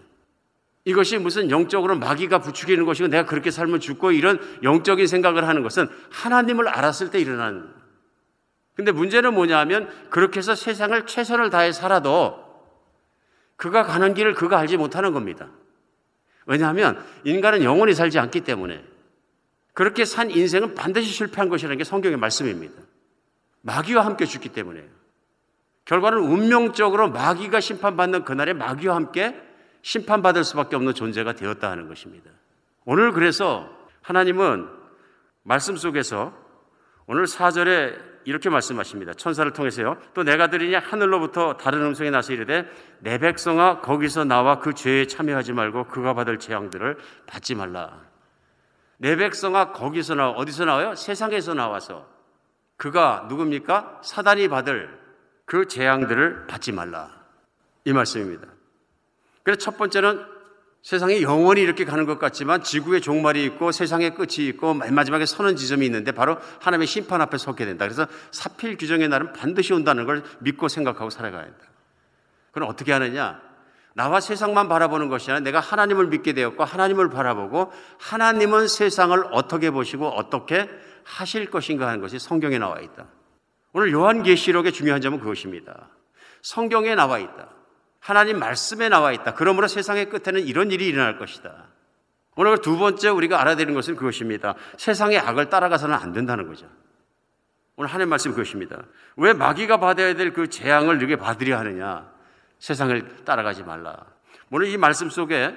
이것이 0.85 1.17
무슨 1.17 1.51
영적으로 1.51 1.97
마귀가 1.97 2.39
부추기는 2.39 2.85
것이고 2.85 3.09
내가 3.09 3.25
그렇게 3.25 3.51
살면 3.51 3.81
죽고 3.81 4.13
이런 4.13 4.39
영적인 4.63 5.07
생각을 5.07 5.45
하는 5.45 5.61
것은 5.61 5.89
하나님을 6.09 6.69
알았을 6.69 7.11
때 7.11 7.19
일어나는. 7.19 7.69
근데 8.75 8.93
문제는 8.93 9.33
뭐냐 9.33 9.59
하면 9.59 9.89
그렇게 10.09 10.37
해서 10.37 10.55
세상을 10.55 11.05
최선을 11.05 11.49
다해 11.49 11.73
살아도 11.73 12.39
그가 13.57 13.83
가는 13.83 14.13
길을 14.13 14.33
그가 14.33 14.57
알지 14.57 14.77
못하는 14.77 15.11
겁니다. 15.11 15.49
왜냐하면 16.45 17.03
인간은 17.25 17.61
영원히 17.63 17.93
살지 17.93 18.19
않기 18.19 18.41
때문에 18.41 18.81
그렇게 19.73 20.05
산 20.05 20.31
인생은 20.31 20.75
반드시 20.75 21.11
실패한 21.11 21.49
것이라는 21.49 21.77
게 21.77 21.83
성경의 21.83 22.17
말씀입니다. 22.17 22.81
마귀와 23.63 24.05
함께 24.05 24.25
죽기 24.25 24.47
때문에요. 24.49 25.00
결과는 25.91 26.19
운명적으로 26.19 27.09
마귀가 27.09 27.59
심판받는 27.59 28.23
그날에 28.23 28.53
마귀와 28.53 28.95
함께 28.95 29.35
심판받을 29.81 30.45
수밖에 30.45 30.77
없는 30.77 30.93
존재가 30.93 31.33
되었다 31.33 31.69
하는 31.69 31.89
것입니다. 31.89 32.31
오늘 32.85 33.11
그래서 33.11 33.69
하나님은 34.01 34.69
말씀 35.43 35.75
속에서 35.75 36.31
오늘 37.07 37.25
4절에 37.25 37.99
이렇게 38.23 38.49
말씀하십니다. 38.49 39.15
천사를 39.15 39.51
통해서요. 39.51 39.97
또 40.13 40.23
내가 40.23 40.49
들으니 40.49 40.75
하늘로부터 40.75 41.57
다른 41.57 41.81
음성이 41.81 42.09
나서 42.09 42.31
이르되 42.31 42.65
내 42.99 43.17
백성아 43.17 43.81
거기서 43.81 44.23
나와 44.23 44.59
그 44.59 44.73
죄에 44.73 45.07
참여하지 45.07 45.51
말고 45.51 45.87
그가 45.87 46.13
받을 46.13 46.39
재앙들을 46.39 46.99
받지 47.27 47.53
말라. 47.53 47.99
내 48.95 49.17
백성아 49.17 49.73
거기서 49.73 50.15
나와 50.15 50.31
어디서 50.37 50.63
나와요? 50.63 50.95
세상에서 50.95 51.53
나와서 51.53 52.07
그가 52.77 53.25
누굽니까? 53.27 53.99
사단이 54.05 54.47
받을 54.47 55.00
그 55.51 55.67
재앙들을 55.67 56.47
받지 56.47 56.71
말라. 56.71 57.11
이 57.83 57.91
말씀입니다. 57.91 58.47
그래서 59.43 59.59
첫 59.59 59.77
번째는 59.77 60.25
세상이 60.81 61.23
영원히 61.23 61.61
이렇게 61.61 61.83
가는 61.83 62.05
것 62.05 62.19
같지만 62.19 62.63
지구의 62.63 63.01
종말이 63.01 63.43
있고 63.47 63.73
세상의 63.73 64.15
끝이 64.15 64.47
있고 64.47 64.73
맨 64.73 64.95
마지막에 64.95 65.25
서는 65.25 65.57
지점이 65.57 65.85
있는데 65.87 66.13
바로 66.13 66.37
하나님의 66.61 66.87
심판 66.87 67.19
앞에 67.19 67.37
서게 67.37 67.65
된다. 67.65 67.83
그래서 67.83 68.07
사필 68.31 68.77
규정의 68.77 69.09
날은 69.09 69.33
반드시 69.33 69.73
온다는 69.73 70.05
걸 70.05 70.23
믿고 70.39 70.69
생각하고 70.69 71.09
살아가야 71.09 71.43
된다. 71.43 71.65
그럼 72.53 72.69
어떻게 72.69 72.93
하느냐? 72.93 73.41
나와 73.93 74.21
세상만 74.21 74.69
바라보는 74.69 75.09
것이 75.09 75.31
아니라 75.31 75.43
내가 75.43 75.59
하나님을 75.59 76.07
믿게 76.07 76.31
되었고 76.31 76.63
하나님을 76.63 77.09
바라보고 77.09 77.73
하나님은 77.99 78.69
세상을 78.69 79.21
어떻게 79.33 79.69
보시고 79.69 80.07
어떻게 80.07 80.69
하실 81.03 81.51
것인가 81.51 81.87
하는 81.89 81.99
것이 81.99 82.19
성경에 82.19 82.57
나와 82.57 82.79
있다. 82.79 83.05
오늘 83.73 83.91
요한계시록의 83.91 84.73
중요한 84.73 85.01
점은 85.01 85.19
그것입니다. 85.19 85.89
성경에 86.41 86.95
나와 86.95 87.19
있다. 87.19 87.49
하나님 87.99 88.39
말씀에 88.39 88.89
나와 88.89 89.11
있다. 89.11 89.33
그러므로 89.35 89.67
세상의 89.67 90.09
끝에는 90.09 90.41
이런 90.45 90.71
일이 90.71 90.87
일어날 90.87 91.17
것이다. 91.17 91.67
오늘 92.35 92.57
두 92.59 92.77
번째 92.77 93.09
우리가 93.09 93.39
알아야 93.39 93.55
되는 93.55 93.73
것은 93.73 93.95
그것입니다. 93.95 94.55
세상의 94.77 95.19
악을 95.19 95.49
따라가서는 95.49 95.95
안 95.95 96.11
된다는 96.11 96.47
거죠. 96.47 96.67
오늘 97.75 97.89
하나님 97.89 98.09
말씀 98.09 98.31
그것입니다. 98.31 98.83
왜 99.17 99.33
마귀가 99.33 99.77
받아야 99.77 100.13
될 100.15 100.33
그 100.33 100.49
재앙을 100.49 100.97
이렇게 100.97 101.15
받으려 101.15 101.57
하느냐? 101.59 102.09
세상을 102.59 103.23
따라가지 103.25 103.63
말라. 103.63 104.05
오늘 104.49 104.67
이 104.67 104.77
말씀 104.77 105.09
속에 105.09 105.55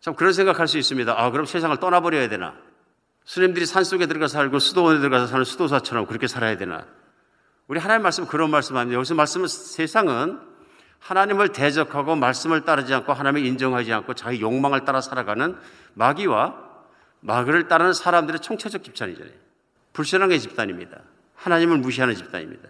참 0.00 0.14
그런 0.14 0.32
생각할 0.32 0.68
수 0.68 0.78
있습니다. 0.78 1.14
아, 1.16 1.30
그럼 1.30 1.46
세상을 1.46 1.76
떠나버려야 1.78 2.28
되나? 2.28 2.54
스님들이 3.24 3.66
산 3.66 3.84
속에 3.84 4.06
들어가 4.06 4.28
살고 4.28 4.58
수도원에 4.58 4.98
들어가서 5.00 5.26
사는 5.26 5.44
수도사처럼 5.44 6.06
그렇게 6.06 6.26
살아야 6.26 6.56
되나? 6.56 6.86
우리 7.70 7.78
하나님 7.78 8.02
말씀 8.02 8.26
그런 8.26 8.50
말씀합니다. 8.50 8.96
여기서 8.96 9.14
말씀은 9.14 9.46
세상은 9.46 10.40
하나님을 10.98 11.50
대적하고 11.50 12.16
말씀을 12.16 12.64
따르지 12.64 12.92
않고 12.92 13.12
하나님을 13.12 13.46
인정하지 13.46 13.92
않고 13.92 14.14
자기 14.14 14.40
욕망을 14.40 14.84
따라 14.84 15.00
살아가는 15.00 15.56
마귀와 15.94 16.56
마귀를 17.20 17.68
따르는 17.68 17.92
사람들의 17.92 18.40
총체적 18.40 18.82
집단이잖아요. 18.82 19.32
불신앙의 19.92 20.40
집단입니다. 20.40 20.98
하나님을 21.36 21.78
무시하는 21.78 22.16
집단입니다. 22.16 22.68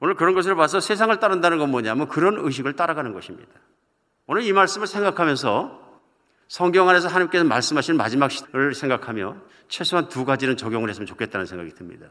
오늘 0.00 0.14
그런 0.14 0.32
것을 0.32 0.54
봐서 0.54 0.80
세상을 0.80 1.14
따른다는 1.20 1.58
건 1.58 1.70
뭐냐면 1.70 2.08
그런 2.08 2.38
의식을 2.38 2.72
따라가는 2.72 3.12
것입니다. 3.12 3.52
오늘 4.26 4.44
이 4.44 4.52
말씀을 4.54 4.86
생각하면서 4.86 5.78
성경 6.48 6.88
안에서 6.88 7.08
하나님께서 7.08 7.44
말씀하신 7.44 7.98
마지막 7.98 8.30
시를 8.30 8.72
생각하며 8.72 9.36
최소한 9.68 10.08
두 10.08 10.24
가지는 10.24 10.56
적용을 10.56 10.88
했으면 10.88 11.06
좋겠다는 11.06 11.44
생각이 11.44 11.74
듭니다. 11.74 12.06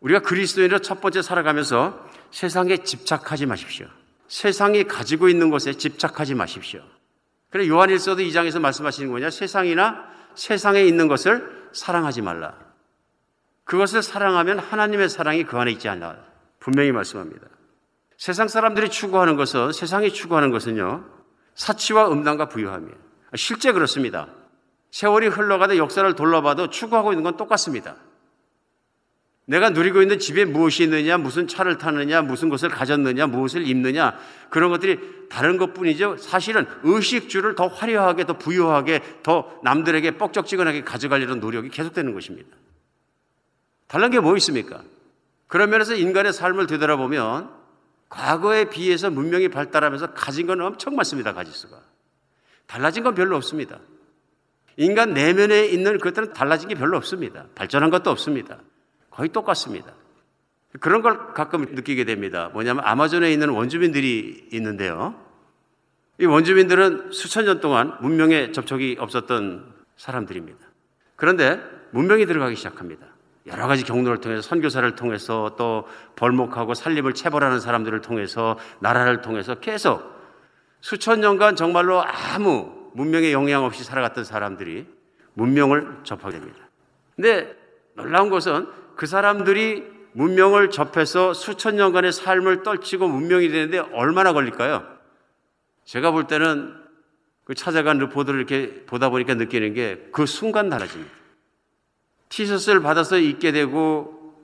우리가 0.00 0.20
그리스도인으로 0.20 0.78
첫 0.80 1.00
번째 1.00 1.22
살아가면서 1.22 2.08
세상에 2.30 2.78
집착하지 2.78 3.46
마십시오. 3.46 3.86
세상이 4.28 4.84
가지고 4.84 5.28
있는 5.28 5.50
것에 5.50 5.72
집착하지 5.72 6.34
마십시오. 6.34 6.82
그래 7.50 7.66
요한일서도 7.66 8.22
2장에서 8.22 8.60
말씀하시는 8.60 9.10
거냐? 9.10 9.30
세상이나 9.30 10.04
세상에 10.34 10.82
있는 10.84 11.08
것을 11.08 11.68
사랑하지 11.72 12.22
말라. 12.22 12.54
그것을 13.64 14.02
사랑하면 14.02 14.58
하나님의 14.58 15.08
사랑이 15.08 15.44
그 15.44 15.58
안에 15.58 15.72
있지 15.72 15.88
않나. 15.88 16.16
분명히 16.60 16.92
말씀합니다. 16.92 17.46
세상 18.16 18.48
사람들이 18.48 18.90
추구하는 18.90 19.36
것은 19.36 19.72
세상이 19.72 20.12
추구하는 20.12 20.50
것은요. 20.50 21.04
사치와 21.54 22.10
음란과 22.10 22.48
부유함이에요. 22.48 22.94
실제 23.36 23.72
그렇습니다. 23.72 24.28
세월이 24.90 25.28
흘러가다 25.28 25.76
역사를 25.76 26.14
돌려봐도 26.14 26.70
추구하고 26.70 27.12
있는 27.12 27.24
건 27.24 27.36
똑같습니다. 27.36 27.96
내가 29.48 29.70
누리고 29.70 30.02
있는 30.02 30.18
집에 30.18 30.44
무엇이 30.44 30.82
있느냐, 30.82 31.16
무슨 31.16 31.48
차를 31.48 31.78
타느냐, 31.78 32.20
무슨 32.20 32.50
것을 32.50 32.68
가졌느냐, 32.68 33.28
무엇을 33.28 33.66
입느냐, 33.66 34.18
그런 34.50 34.68
것들이 34.68 34.98
다른 35.30 35.56
것 35.56 35.72
뿐이죠. 35.72 36.18
사실은 36.18 36.66
의식주를 36.82 37.54
더 37.54 37.66
화려하게, 37.66 38.26
더 38.26 38.36
부유하게, 38.36 39.00
더 39.22 39.58
남들에게 39.64 40.18
뻑적지근하게 40.18 40.84
가져가려는 40.84 41.40
노력이 41.40 41.70
계속되는 41.70 42.12
것입니다. 42.12 42.50
다른 43.86 44.10
게 44.10 44.20
뭐 44.20 44.36
있습니까? 44.36 44.82
그런 45.46 45.70
면에서 45.70 45.94
인간의 45.94 46.34
삶을 46.34 46.66
되돌아보면 46.66 47.48
과거에 48.10 48.66
비해서 48.66 49.08
문명이 49.08 49.48
발달하면서 49.48 50.12
가진 50.12 50.46
건 50.46 50.60
엄청 50.60 50.94
많습니다, 50.94 51.32
가지수가. 51.32 51.74
달라진 52.66 53.02
건 53.02 53.14
별로 53.14 53.34
없습니다. 53.36 53.80
인간 54.76 55.14
내면에 55.14 55.64
있는 55.68 55.96
것들은 55.96 56.34
달라진 56.34 56.68
게 56.68 56.74
별로 56.74 56.98
없습니다. 56.98 57.46
발전한 57.54 57.88
것도 57.88 58.10
없습니다. 58.10 58.58
거의 59.18 59.30
똑같습니다. 59.30 59.92
그런 60.78 61.02
걸 61.02 61.34
가끔 61.34 61.62
느끼게 61.62 62.04
됩니다. 62.04 62.50
뭐냐면 62.52 62.84
아마존에 62.86 63.32
있는 63.32 63.48
원주민들이 63.48 64.48
있는데요. 64.52 65.16
이 66.20 66.24
원주민들은 66.24 67.10
수천 67.10 67.44
년 67.44 67.60
동안 67.60 67.96
문명에 68.00 68.52
접촉이 68.52 68.96
없었던 69.00 69.74
사람들입니다. 69.96 70.60
그런데 71.16 71.60
문명이 71.90 72.26
들어가기 72.26 72.54
시작합니다. 72.54 73.06
여러 73.46 73.66
가지 73.66 73.82
경로를 73.82 74.20
통해서 74.20 74.40
선교사를 74.42 74.94
통해서 74.94 75.56
또 75.58 75.88
벌목하고 76.14 76.74
살림을 76.74 77.14
체벌하는 77.14 77.58
사람들을 77.58 78.00
통해서 78.02 78.56
나라를 78.78 79.20
통해서 79.20 79.56
계속 79.56 80.00
수천 80.80 81.20
년간 81.20 81.56
정말로 81.56 82.04
아무 82.04 82.72
문명에 82.94 83.32
영향 83.32 83.64
없이 83.64 83.82
살아갔던 83.82 84.22
사람들이 84.22 84.86
문명을 85.34 86.02
접하게 86.04 86.38
됩니다. 86.38 86.60
근데 87.16 87.56
놀라운 87.94 88.30
것은 88.30 88.68
그 88.98 89.06
사람들이 89.06 89.84
문명을 90.10 90.70
접해서 90.70 91.32
수천 91.32 91.76
년간의 91.76 92.10
삶을 92.10 92.64
떨치고 92.64 93.06
문명이 93.06 93.48
되는데 93.48 93.78
얼마나 93.78 94.32
걸릴까요? 94.32 94.84
제가 95.84 96.10
볼 96.10 96.26
때는 96.26 96.74
그 97.44 97.54
찾아간 97.54 97.98
르포드를 97.98 98.40
이렇게 98.40 98.84
보다 98.86 99.08
보니까 99.08 99.34
느끼는 99.34 99.74
게 99.74 100.08
그 100.10 100.26
순간 100.26 100.68
달라집니다. 100.68 101.12
티셔츠를 102.28 102.82
받아서 102.82 103.18
입게 103.18 103.52
되고 103.52 104.34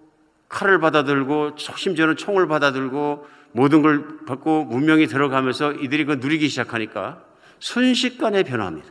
칼을 0.48 0.78
받아들고 0.78 1.56
심지어는 1.56 2.14
총을 2.14 2.46
받아들고 2.46 3.26
모든 3.50 3.82
걸 3.82 4.24
받고 4.24 4.66
문명이 4.66 5.08
들어가면서 5.08 5.72
이들이 5.72 6.04
그 6.04 6.12
누리기 6.20 6.48
시작하니까 6.48 7.24
순식간에 7.58 8.44
변화합니다. 8.44 8.88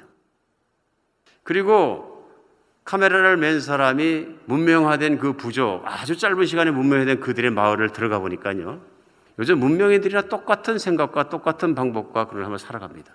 그리고 1.44 2.13
카메라를 2.86 3.38
맨 3.38 3.62
사람이 3.62 4.28
문명화된 4.46 5.18
그 5.18 5.34
부족, 5.34 5.84
아주 5.86 6.18
짧은 6.18 6.46
시간에 6.46 6.72
문명화된 6.72 7.20
그들의 7.22 7.52
마을을 7.52 7.92
들어가 7.92 8.20
보니까요. 8.20 8.82
요즘 9.40 9.60
문명인들이랑 9.60 10.30
똑같은 10.30 10.78
생각과 10.78 11.30
똑같은 11.30 11.76
방법과 11.76 12.26
그걸 12.26 12.44
한번 12.44 12.58
살아갑니다. 12.58 13.14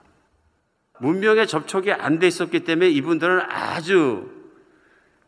문명에 1.01 1.47
접촉이 1.47 1.93
안 1.93 2.19
돼 2.19 2.27
있었기 2.27 2.61
때문에 2.61 2.89
이분들은 2.91 3.43
아주 3.49 4.31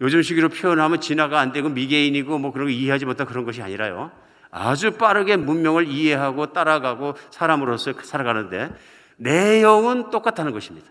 요즘 0.01 0.23
시기로 0.23 0.49
표현하면 0.49 1.01
진화가 1.01 1.39
안 1.39 1.53
되고 1.53 1.69
미개인이고 1.69 2.39
뭐 2.39 2.53
그런 2.53 2.67
거 2.67 2.71
이해하지 2.73 3.05
못한 3.05 3.27
그런 3.27 3.45
것이 3.45 3.63
아니라요. 3.63 4.11
아주 4.51 4.93
빠르게 4.93 5.37
문명을 5.37 5.87
이해하고 5.87 6.53
따라가고 6.53 7.15
사람으로서 7.31 7.93
살아가는데 8.03 8.75
내용은 9.17 10.11
똑같다는 10.11 10.53
것입니다. 10.53 10.89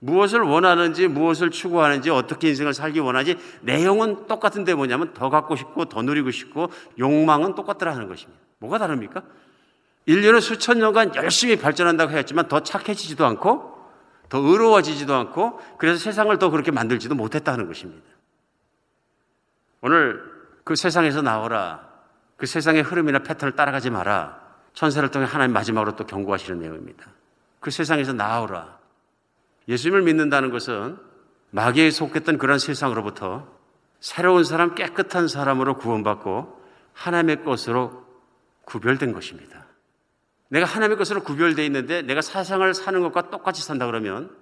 무엇을 0.00 0.40
원하는지, 0.40 1.08
무엇을 1.08 1.50
추구하는지, 1.50 2.10
어떻게 2.10 2.48
인생을 2.48 2.72
살기 2.72 3.00
원하지, 3.00 3.36
내용은 3.62 4.26
똑같은데 4.26 4.74
뭐냐면 4.74 5.12
더 5.12 5.28
갖고 5.28 5.56
싶고, 5.56 5.86
더 5.86 6.02
누리고 6.02 6.30
싶고, 6.30 6.70
욕망은 6.98 7.54
똑같더라는 7.54 8.08
것입니다. 8.08 8.40
뭐가 8.58 8.78
다릅니까? 8.78 9.22
인류는 10.06 10.40
수천 10.40 10.78
년간 10.78 11.16
열심히 11.16 11.56
발전한다고 11.56 12.12
했지만 12.12 12.48
더 12.48 12.62
착해지지도 12.62 13.26
않고, 13.26 13.76
더 14.28 14.38
의로워지지도 14.38 15.14
않고, 15.14 15.60
그래서 15.78 15.98
세상을 15.98 16.36
더 16.38 16.50
그렇게 16.50 16.70
만들지도 16.70 17.14
못했다는 17.14 17.66
것입니다. 17.66 18.06
오늘 19.80 20.22
그 20.64 20.76
세상에서 20.76 21.22
나오라. 21.22 21.88
그 22.36 22.46
세상의 22.46 22.82
흐름이나 22.82 23.20
패턴을 23.20 23.56
따라가지 23.56 23.90
마라. 23.90 24.38
천사를 24.74 25.08
통해 25.10 25.26
하나님 25.26 25.52
마지막으로 25.54 25.96
또 25.96 26.06
경고하시는 26.06 26.60
내용입니다. 26.60 27.04
그 27.58 27.70
세상에서 27.70 28.12
나오라. 28.12 28.77
예수님을 29.68 30.02
믿는다는 30.02 30.50
것은 30.50 30.98
마귀에 31.50 31.90
속했던 31.90 32.38
그런 32.38 32.58
세상으로부터 32.58 33.46
새로운 34.00 34.44
사람, 34.44 34.74
깨끗한 34.74 35.28
사람으로 35.28 35.76
구원받고 35.76 36.60
하나님의 36.92 37.44
것으로 37.44 38.04
구별된 38.64 39.12
것입니다. 39.12 39.66
내가 40.48 40.66
하나님의 40.66 40.96
것으로 40.96 41.22
구별되어 41.22 41.64
있는데 41.66 42.02
내가 42.02 42.20
사상을 42.20 42.72
사는 42.74 43.00
것과 43.00 43.30
똑같이 43.30 43.62
산다 43.62 43.86
그러면 43.86 44.34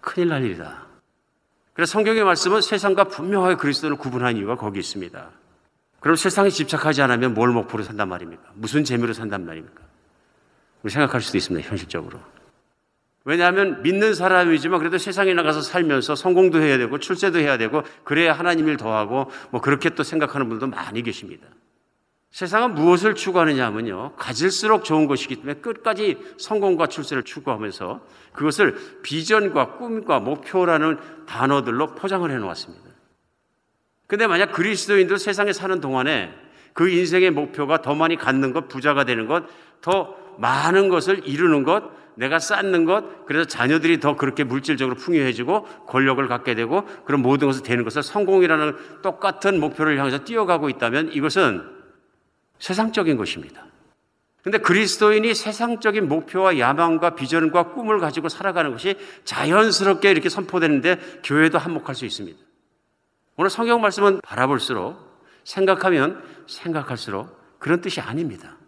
큰일 0.00 0.28
날 0.28 0.44
일이다. 0.44 0.86
그래서 1.72 1.92
성경의 1.92 2.24
말씀은 2.24 2.60
세상과 2.60 3.04
분명하게 3.04 3.56
그리스도를 3.56 3.96
구분한 3.96 4.36
이유가 4.36 4.56
거기 4.56 4.78
있습니다. 4.78 5.30
그럼 6.00 6.16
세상에 6.16 6.50
집착하지 6.50 7.02
않으면 7.02 7.34
뭘 7.34 7.50
목표로 7.50 7.82
산단 7.82 8.08
말입니까? 8.08 8.42
무슨 8.54 8.84
재미로 8.84 9.12
산단 9.12 9.46
말입니까? 9.46 9.80
우리 10.82 10.92
생각할 10.92 11.22
수도 11.22 11.38
있습니다, 11.38 11.66
현실적으로. 11.66 12.20
왜냐하면 13.24 13.82
믿는 13.82 14.14
사람이지만 14.14 14.78
그래도 14.78 14.98
세상에 14.98 15.32
나가서 15.32 15.62
살면서 15.62 16.14
성공도 16.14 16.60
해야 16.60 16.76
되고 16.76 16.98
출세도 16.98 17.38
해야 17.38 17.56
되고 17.56 17.82
그래야 18.04 18.34
하나님 18.34 18.68
일 18.68 18.76
더하고 18.76 19.30
뭐 19.50 19.60
그렇게 19.60 19.90
또 19.90 20.02
생각하는 20.02 20.48
분도 20.48 20.66
많이 20.66 21.02
계십니다. 21.02 21.46
세상은 22.30 22.74
무엇을 22.74 23.14
추구하느냐 23.14 23.64
하면요. 23.66 24.16
가질수록 24.16 24.84
좋은 24.84 25.06
것이기 25.06 25.36
때문에 25.36 25.54
끝까지 25.60 26.18
성공과 26.36 26.88
출세를 26.88 27.22
추구하면서 27.22 28.04
그것을 28.32 28.74
비전과 29.02 29.76
꿈과 29.76 30.18
목표라는 30.20 30.98
단어들로 31.26 31.94
포장을 31.94 32.28
해 32.28 32.36
놓았습니다. 32.36 32.90
근데 34.06 34.26
만약 34.26 34.52
그리스도인들 34.52 35.18
세상에 35.18 35.52
사는 35.52 35.80
동안에 35.80 36.34
그 36.72 36.88
인생의 36.88 37.30
목표가 37.30 37.80
더 37.80 37.94
많이 37.94 38.16
갖는 38.16 38.52
것, 38.52 38.68
부자가 38.68 39.04
되는 39.04 39.26
것, 39.26 39.44
더 39.80 40.16
많은 40.38 40.88
것을 40.88 41.26
이루는 41.26 41.62
것, 41.62 41.84
내가 42.16 42.38
쌓는 42.38 42.84
것, 42.84 43.26
그래서 43.26 43.46
자녀들이 43.46 44.00
더 44.00 44.16
그렇게 44.16 44.44
물질적으로 44.44 44.96
풍요해지고 44.96 45.64
권력을 45.86 46.26
갖게 46.28 46.54
되고 46.54 46.84
그런 47.04 47.22
모든 47.22 47.48
것을 47.48 47.62
되는 47.62 47.84
것을 47.84 48.02
성공이라는 48.02 49.02
똑같은 49.02 49.60
목표를 49.60 49.98
향해서 49.98 50.24
뛰어가고 50.24 50.68
있다면 50.68 51.12
이것은 51.12 51.62
세상적인 52.58 53.16
것입니다. 53.16 53.66
근데 54.42 54.58
그리스도인이 54.58 55.34
세상적인 55.34 56.06
목표와 56.06 56.58
야망과 56.58 57.14
비전과 57.14 57.72
꿈을 57.72 57.98
가지고 57.98 58.28
살아가는 58.28 58.70
것이 58.72 58.96
자연스럽게 59.24 60.10
이렇게 60.10 60.28
선포되는데 60.28 61.20
교회도 61.24 61.56
한몫할 61.56 61.94
수 61.94 62.04
있습니다. 62.04 62.38
오늘 63.36 63.50
성경 63.50 63.80
말씀은 63.80 64.20
바라볼수록 64.20 64.98
생각하면 65.44 66.22
생각할수록 66.46 67.58
그런 67.58 67.80
뜻이 67.80 68.02
아닙니다. 68.02 68.58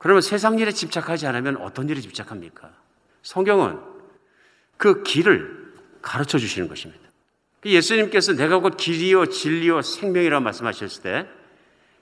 그러면 0.00 0.22
세상 0.22 0.58
일에 0.58 0.72
집착하지 0.72 1.26
않으면 1.26 1.58
어떤 1.58 1.88
일에 1.90 2.00
집착합니까? 2.00 2.70
성경은 3.22 3.78
그 4.78 5.02
길을 5.02 5.74
가르쳐 6.00 6.38
주시는 6.38 6.68
것입니다. 6.68 7.02
그 7.60 7.68
예수님께서 7.68 8.32
내가 8.32 8.60
곧 8.60 8.78
길이요 8.78 9.26
진리요 9.26 9.82
생명이라고 9.82 10.42
말씀하셨을 10.42 11.02
때 11.02 11.28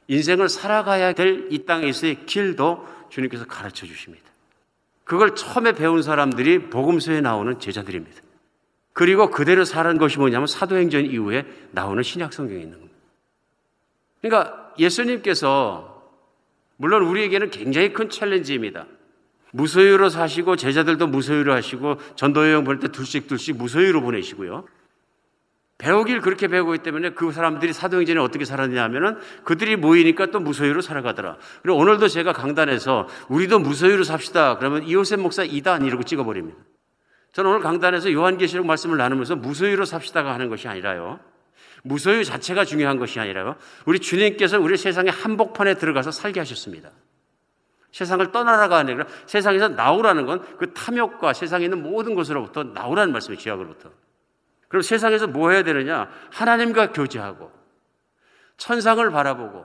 인생을 0.06 0.48
살아가야 0.48 1.12
될 1.12 1.48
이 1.50 1.64
땅에서의 1.64 2.24
길도 2.24 2.86
주님께서 3.10 3.46
가르쳐 3.46 3.84
주십니다. 3.84 4.24
그걸 5.02 5.34
처음에 5.34 5.72
배운 5.72 6.00
사람들이 6.02 6.70
복음서에 6.70 7.20
나오는 7.20 7.58
제자들입니다. 7.58 8.22
그리고 8.92 9.28
그대로 9.30 9.64
살은 9.64 9.98
것이 9.98 10.18
뭐냐면 10.18 10.46
사도행전 10.46 11.06
이후에 11.06 11.46
나오는 11.72 12.00
신약 12.00 12.32
성경에 12.32 12.60
있는 12.60 12.78
겁니다. 12.78 12.94
그러니까 14.22 14.72
예수님께서 14.78 15.97
물론 16.78 17.02
우리에게는 17.02 17.50
굉장히 17.50 17.92
큰 17.92 18.08
챌린지입니다. 18.08 18.86
무소유로 19.52 20.08
사시고 20.08 20.56
제자들도 20.56 21.08
무소유로 21.08 21.52
하시고 21.52 21.96
전도 22.14 22.48
여행 22.48 22.64
보낼 22.64 22.80
때 22.80 22.88
둘씩 22.88 23.26
둘씩 23.26 23.56
무소유로 23.56 24.00
보내시고요. 24.00 24.64
배우길 25.78 26.20
그렇게 26.20 26.48
배우고 26.48 26.74
있기 26.74 26.84
때문에 26.84 27.10
그 27.10 27.30
사람들이 27.30 27.72
사도행전에 27.72 28.20
어떻게 28.20 28.44
살았냐면은 28.44 29.16
그들이 29.44 29.76
모이니까 29.76 30.26
또 30.26 30.40
무소유로 30.40 30.80
살아가더라. 30.80 31.36
그리고 31.62 31.78
오늘도 31.78 32.08
제가 32.08 32.32
강단에서 32.32 33.08
우리도 33.28 33.60
무소유로 33.60 34.04
삽시다. 34.04 34.58
그러면 34.58 34.82
이호셉 34.84 35.20
목사 35.20 35.44
이단 35.44 35.84
이러고 35.84 36.02
찍어버립니다. 36.02 36.58
저는 37.32 37.50
오늘 37.50 37.60
강단에서 37.60 38.12
요한계시록 38.12 38.66
말씀을 38.66 38.98
나누면서 38.98 39.36
무소유로 39.36 39.84
삽시다가 39.84 40.34
하는 40.34 40.48
것이 40.48 40.66
아니라요. 40.66 41.20
무소유 41.88 42.24
자체가 42.24 42.64
중요한 42.64 42.98
것이 42.98 43.18
아니라요. 43.18 43.56
우리 43.86 43.98
주님께서 43.98 44.60
우리 44.60 44.76
세상의 44.76 45.10
한복판에 45.10 45.74
들어가서 45.74 46.10
살게 46.10 46.40
하셨습니다. 46.40 46.90
세상을 47.92 48.30
떠나라가 48.30 48.76
아니라 48.76 49.06
세상에서 49.26 49.68
나오라는 49.68 50.26
건 50.26 50.44
그 50.58 50.72
탐욕과 50.74 51.32
세상에 51.32 51.64
있는 51.64 51.82
모든 51.82 52.14
것으로부터 52.14 52.62
나오라는 52.62 53.12
말씀이에요. 53.12 53.40
죄악으로부터. 53.40 53.90
그럼 54.68 54.82
세상에서 54.82 55.26
뭐 55.26 55.50
해야 55.50 55.62
되느냐? 55.62 56.10
하나님과 56.30 56.92
교제하고 56.92 57.50
천상을 58.58 59.10
바라보고 59.10 59.64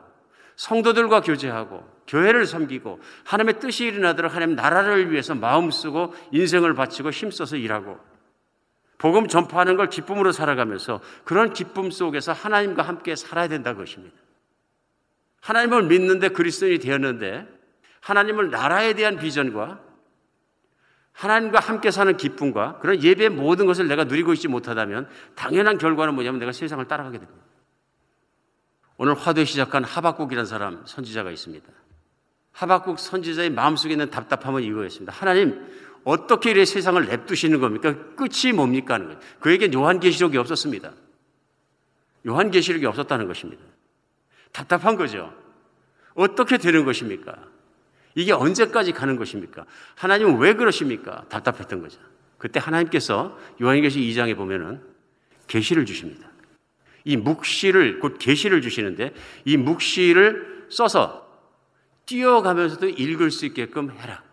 성도들과 0.55 1.21
교제하고 1.21 1.84
교회를 2.07 2.45
섬기고 2.45 3.01
하나님의 3.26 3.59
뜻이 3.59 3.86
일어나도록 3.86 4.34
하나님 4.34 4.55
나라를 4.55 5.11
위해서 5.11 5.36
마음 5.36 5.71
쓰고 5.71 6.13
인생을 6.32 6.74
바치고 6.74 7.11
힘써서 7.11 7.57
일하고 7.57 7.99
복음 9.04 9.28
전파하는 9.28 9.76
걸 9.76 9.89
기쁨으로 9.89 10.32
살아가면서 10.32 11.01
그런 11.26 11.51
기쁨 11.51 11.91
속에서 11.91 12.32
하나님과 12.32 12.84
함께 12.84 13.18
살아야 13.18 13.49
된다는 13.49 13.78
것입니다. 13.78 14.16
하나님을 15.41 15.84
믿는데 15.84 16.30
그리스도인이 16.30 16.80
되었는데 16.80 17.45
하나님을 17.99 18.49
나라에 18.49 18.93
대한 18.93 19.18
비전과 19.18 19.82
하나님과 21.12 21.60
함께 21.60 21.91
사는 21.91 22.16
기쁨과 22.16 22.80
그런 22.80 23.04
예배의 23.04 23.32
모든 23.32 23.66
것을 23.66 23.89
내가 23.89 24.06
누리고 24.06 24.32
있지 24.36 24.47
못하다면 24.47 25.10
당연한 25.36 25.78
결과는 25.78 26.14
뭐냐면 26.14 26.39
내가 26.39 26.54
세상을 26.54 26.88
따라가게 26.88 27.18
됩니다. 27.18 27.43
오늘 28.95 29.16
화두에 29.16 29.43
시작한 29.43 29.84
하박국이라는 29.84 30.45
사람 30.45 30.82
선지자가 30.86 31.30
있습니다. 31.30 31.68
하박국 32.54 32.99
선지자의 32.99 33.49
마음속에 33.49 33.95
있는 33.95 34.10
답답함은 34.10 34.64
이거였습니다. 34.64 35.12
하나님, 35.12 35.68
어떻게 36.04 36.51
이래 36.51 36.66
세상을 36.66 37.06
냅두시는 37.06 37.60
겁니까? 37.60 37.95
끝이 38.16 38.54
뭡니까? 38.54 38.95
하는 38.95 39.08
거예요. 39.08 39.20
그에겐 39.39 39.74
요한계시록이 39.74 40.38
없었습니다. 40.38 40.93
요한계시록이 42.28 42.86
없었다는 42.86 43.28
것입니다. 43.28 43.64
답답한 44.51 44.95
거죠. 44.95 45.34
어떻게 46.14 46.58
되는 46.58 46.86
것입니까? 46.86 47.36
이게 48.16 48.32
언제까지 48.32 48.91
가는 48.91 49.16
것입니까? 49.16 49.66
하나님은 49.95 50.38
왜 50.38 50.54
그러십니까? 50.54 51.26
답답했던 51.30 51.82
거죠. 51.82 51.99
그때 52.38 52.60
하나님께서 52.60 53.38
요한계시 53.62 53.99
2장에 53.99 54.36
보면은 54.36 54.82
계시를 55.47 55.86
주십니다. 55.86 56.30
이 57.06 57.18
묵시를 57.18 57.99
곧 57.99 58.18
계시를 58.20 58.62
주시는데 58.62 59.14
이 59.45 59.58
묵시를 59.58 60.68
써서 60.70 61.28
뛰어가면서도 62.06 62.89
읽을 62.89 63.32
수 63.32 63.45
있게끔 63.45 63.91
해라. 63.91 64.24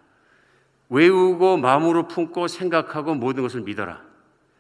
외우고 0.91 1.57
마음으로 1.57 2.07
품고 2.09 2.49
생각하고 2.49 3.15
모든 3.15 3.43
것을 3.43 3.63
믿어라. 3.63 4.03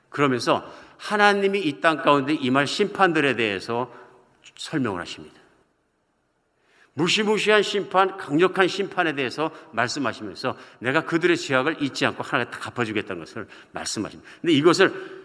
그러면서 0.08 0.64
하나님이 0.96 1.60
이 1.60 1.80
땅 1.80 2.02
가운데 2.02 2.34
임할 2.34 2.66
심판들에 2.66 3.36
대해서 3.36 3.92
설명을 4.56 5.00
하십니다. 5.00 5.38
무시무시한 6.94 7.62
심판, 7.62 8.16
강력한 8.16 8.68
심판에 8.68 9.14
대해서 9.14 9.50
말씀하시면서 9.72 10.56
내가 10.80 11.04
그들의 11.04 11.36
죄악을 11.36 11.82
잊지 11.82 12.04
않고 12.06 12.22
하나가 12.22 12.50
다 12.50 12.58
갚아주겠다는 12.58 13.24
것을 13.24 13.46
말씀하십니다. 13.72 14.30
근데 14.40 14.52
이것을 14.52 15.22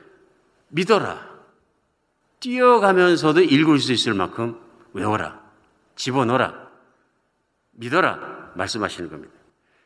믿어라. 0.70 1.36
뛰어가면서도 2.40 3.42
읽을 3.42 3.80
수 3.80 3.92
있을 3.92 4.14
만큼 4.14 4.60
외워라. 4.94 5.42
집어넣어라. 5.96 6.70
믿어라. 7.72 8.54
말씀하시는 8.56 9.10
겁니다. 9.10 9.35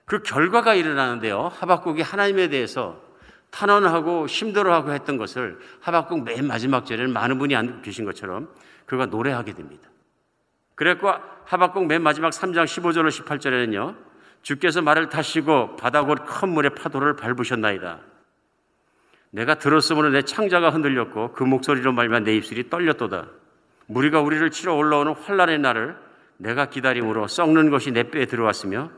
그 0.09 0.23
결과가 0.23 0.73
일어나는데요. 0.73 1.51
하박국이 1.59 2.01
하나님에 2.01 2.49
대해서 2.49 2.99
탄원하고 3.51 4.25
힘들어하고 4.25 4.91
했던 4.91 5.17
것을 5.17 5.59
하박국 5.81 6.23
맨 6.23 6.47
마지막 6.47 6.87
절에는 6.87 7.13
많은 7.13 7.37
분이 7.37 7.55
안 7.55 7.83
계신 7.83 8.05
것처럼 8.05 8.49
그가 8.87 9.05
노래하게 9.05 9.53
됩니다. 9.53 9.87
그랬고 10.73 11.11
하박국 11.45 11.85
맨 11.85 12.01
마지막 12.01 12.31
3장 12.31 12.63
15절로 12.63 13.09
18절에는요. 13.09 13.95
주께서 14.41 14.81
말을 14.81 15.09
타시고 15.09 15.75
바다 15.75 16.03
곧 16.03 16.25
큰 16.25 16.49
물의 16.49 16.73
파도를 16.73 17.15
밟으셨나이다. 17.15 17.99
내가 19.29 19.59
들었으므로 19.59 20.09
내 20.09 20.23
창자가 20.23 20.71
흔들렸고 20.71 21.33
그 21.33 21.43
목소리로 21.43 21.93
말면 21.93 22.23
내 22.23 22.35
입술이 22.35 22.71
떨렸도다. 22.71 23.27
무리가 23.85 24.21
우리를 24.21 24.49
치러 24.49 24.73
올라오는 24.73 25.13
환란의 25.13 25.59
날을 25.59 25.95
내가 26.37 26.65
기다림으로 26.65 27.27
썩는 27.27 27.69
것이 27.69 27.91
내 27.91 28.09
뼈에 28.09 28.25
들어왔으며 28.25 28.89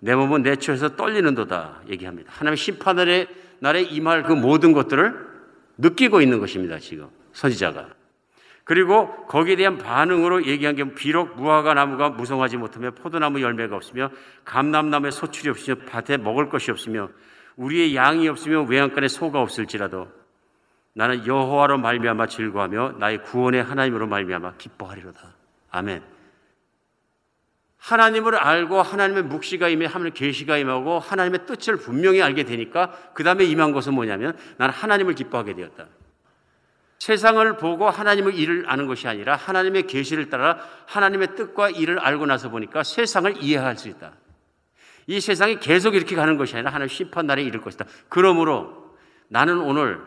내 0.00 0.14
몸은 0.14 0.42
내 0.42 0.56
처에서 0.56 0.96
떨리는도다 0.96 1.82
얘기합니다. 1.88 2.32
하나님의 2.32 2.56
심판의 2.56 3.28
날에 3.60 3.82
임할 3.82 4.22
그 4.22 4.32
모든 4.32 4.72
것들을 4.72 5.28
느끼고 5.78 6.20
있는 6.20 6.38
것입니다. 6.38 6.78
지금 6.78 7.08
선지자가. 7.32 7.88
그리고 8.64 9.24
거기에 9.26 9.56
대한 9.56 9.78
반응으로 9.78 10.44
얘기한 10.44 10.76
게 10.76 10.92
비록 10.92 11.36
무화과 11.36 11.72
나무가 11.74 12.10
무성하지 12.10 12.58
못하며 12.58 12.90
포도나무 12.90 13.40
열매가 13.40 13.74
없으며 13.74 14.10
감남나무에 14.44 15.10
소출이 15.10 15.48
없으며 15.48 15.76
밭에 15.88 16.18
먹을 16.18 16.50
것이 16.50 16.70
없으며 16.70 17.08
우리의 17.56 17.96
양이 17.96 18.28
없으며 18.28 18.62
외양간에 18.62 19.08
소가 19.08 19.40
없을지라도 19.40 20.08
나는 20.92 21.26
여호와로 21.26 21.78
말미암아 21.78 22.26
즐거하며 22.26 22.96
나의 22.98 23.22
구원의 23.22 23.62
하나님으로 23.62 24.06
말미암아 24.06 24.54
기뻐하리로다. 24.58 25.34
아멘. 25.70 26.17
하나님을 27.78 28.34
알고 28.34 28.82
하나님의 28.82 29.24
묵시가 29.24 29.68
임해 29.68 29.86
하나님의 29.86 30.12
계시가 30.12 30.58
임하고 30.58 30.98
하나님의 30.98 31.46
뜻을 31.46 31.76
분명히 31.76 32.20
알게 32.20 32.44
되니까 32.44 32.92
그 33.14 33.22
다음에 33.22 33.44
임한 33.44 33.72
것은 33.72 33.94
뭐냐면 33.94 34.36
나는 34.56 34.74
하나님을 34.74 35.14
기뻐하게 35.14 35.54
되었다. 35.54 35.86
세상을 36.98 37.56
보고 37.56 37.88
하나님의 37.88 38.36
일을 38.36 38.64
아는 38.68 38.86
것이 38.86 39.06
아니라 39.06 39.36
하나님의 39.36 39.86
계시를 39.86 40.28
따라 40.28 40.58
하나님의 40.86 41.36
뜻과 41.36 41.70
일을 41.70 42.00
알고 42.00 42.26
나서 42.26 42.50
보니까 42.50 42.82
세상을 42.82 43.42
이해할 43.42 43.76
수 43.76 43.88
있다. 43.88 44.12
이 45.06 45.20
세상이 45.20 45.60
계속 45.60 45.94
이렇게 45.94 46.16
가는 46.16 46.36
것이 46.36 46.54
아니라 46.54 46.70
하나님 46.70 46.88
심판 46.88 47.26
날에 47.26 47.42
이를 47.42 47.60
것이다. 47.60 47.86
그러므로 48.08 48.94
나는 49.28 49.58
오늘 49.60 50.00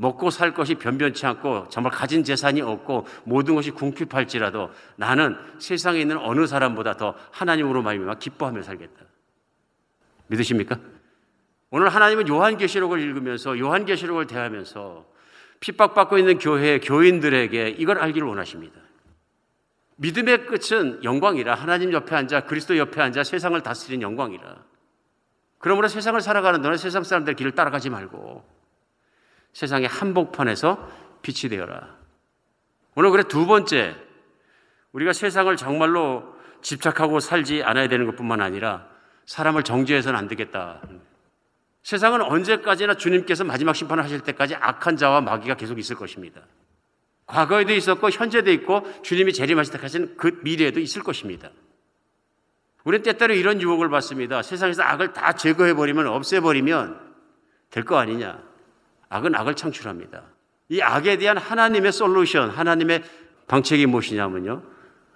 먹고 0.00 0.30
살 0.30 0.54
것이 0.54 0.76
변변치 0.76 1.26
않고 1.26 1.68
정말 1.68 1.92
가진 1.92 2.24
재산이 2.24 2.62
없고 2.62 3.06
모든 3.24 3.54
것이 3.54 3.70
궁핍할지라도 3.70 4.70
나는 4.96 5.36
세상에 5.58 6.00
있는 6.00 6.16
어느 6.16 6.46
사람보다 6.46 6.96
더 6.96 7.14
하나님으로 7.32 7.82
말미암아 7.82 8.14
기뻐하며 8.14 8.62
살겠다. 8.62 9.04
믿으십니까? 10.28 10.78
오늘 11.68 11.90
하나님은 11.90 12.28
요한계시록을 12.28 12.98
읽으면서 12.98 13.58
요한계시록을 13.58 14.26
대하면서 14.26 15.04
핍박받고 15.60 16.16
있는 16.16 16.38
교회 16.38 16.80
교인들에게 16.80 17.76
이걸 17.76 17.98
알기를 17.98 18.26
원하십니다. 18.26 18.80
믿음의 19.96 20.46
끝은 20.46 21.04
영광이라 21.04 21.54
하나님 21.54 21.92
옆에 21.92 22.16
앉아 22.16 22.46
그리스도 22.46 22.78
옆에 22.78 23.02
앉아 23.02 23.22
세상을 23.22 23.60
다스리는 23.60 24.00
영광이라. 24.00 24.64
그러므로 25.58 25.88
세상을 25.88 26.18
살아가는 26.22 26.62
동안 26.62 26.78
세상 26.78 27.04
사람들 27.04 27.34
길을 27.34 27.52
따라가지 27.52 27.90
말고 27.90 28.59
세상의 29.52 29.88
한복판에서 29.88 30.88
빛이 31.22 31.50
되어라. 31.50 31.96
오늘 32.94 33.10
그래 33.10 33.22
두 33.24 33.46
번째 33.46 33.96
우리가 34.92 35.12
세상을 35.12 35.54
정말로 35.56 36.24
집착하고 36.62 37.20
살지 37.20 37.62
않아야 37.62 37.88
되는 37.88 38.06
것뿐만 38.06 38.40
아니라 38.40 38.86
사람을 39.26 39.62
정죄해서는 39.62 40.18
안 40.18 40.28
되겠다. 40.28 40.80
세상은 41.82 42.20
언제까지나 42.22 42.94
주님께서 42.94 43.44
마지막 43.44 43.74
심판을 43.74 44.04
하실 44.04 44.20
때까지 44.20 44.54
악한 44.56 44.96
자와 44.96 45.20
마귀가 45.22 45.54
계속 45.54 45.78
있을 45.78 45.96
것입니다. 45.96 46.42
과거에도 47.26 47.72
있었고 47.72 48.10
현재도 48.10 48.50
있고 48.52 48.84
주님이 49.02 49.32
재림하실 49.32 49.72
때까지는 49.74 50.16
그 50.16 50.40
미래에도 50.42 50.80
있을 50.80 51.02
것입니다. 51.02 51.50
우리는 52.84 53.02
때때로 53.02 53.34
이런 53.34 53.62
유혹을 53.62 53.88
받습니다. 53.88 54.42
세상에서 54.42 54.82
악을 54.82 55.12
다 55.12 55.32
제거해버리면 55.32 56.06
없애버리면 56.08 57.10
될 57.70 57.84
거 57.84 57.96
아니냐. 57.98 58.49
악은 59.10 59.34
악을 59.34 59.54
창출합니다. 59.54 60.22
이 60.70 60.80
악에 60.80 61.18
대한 61.18 61.36
하나님의 61.36 61.92
솔루션, 61.92 62.48
하나님의 62.48 63.02
방책이 63.48 63.86
무엇이냐면요. 63.86 64.62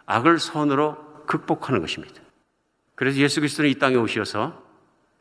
악을 0.06 0.38
선으로 0.38 1.24
극복하는 1.26 1.80
것입니다. 1.80 2.20
그래서 2.96 3.18
예수 3.18 3.40
그리스도는 3.40 3.70
이 3.70 3.74
땅에 3.76 3.96
오셔서 3.96 4.62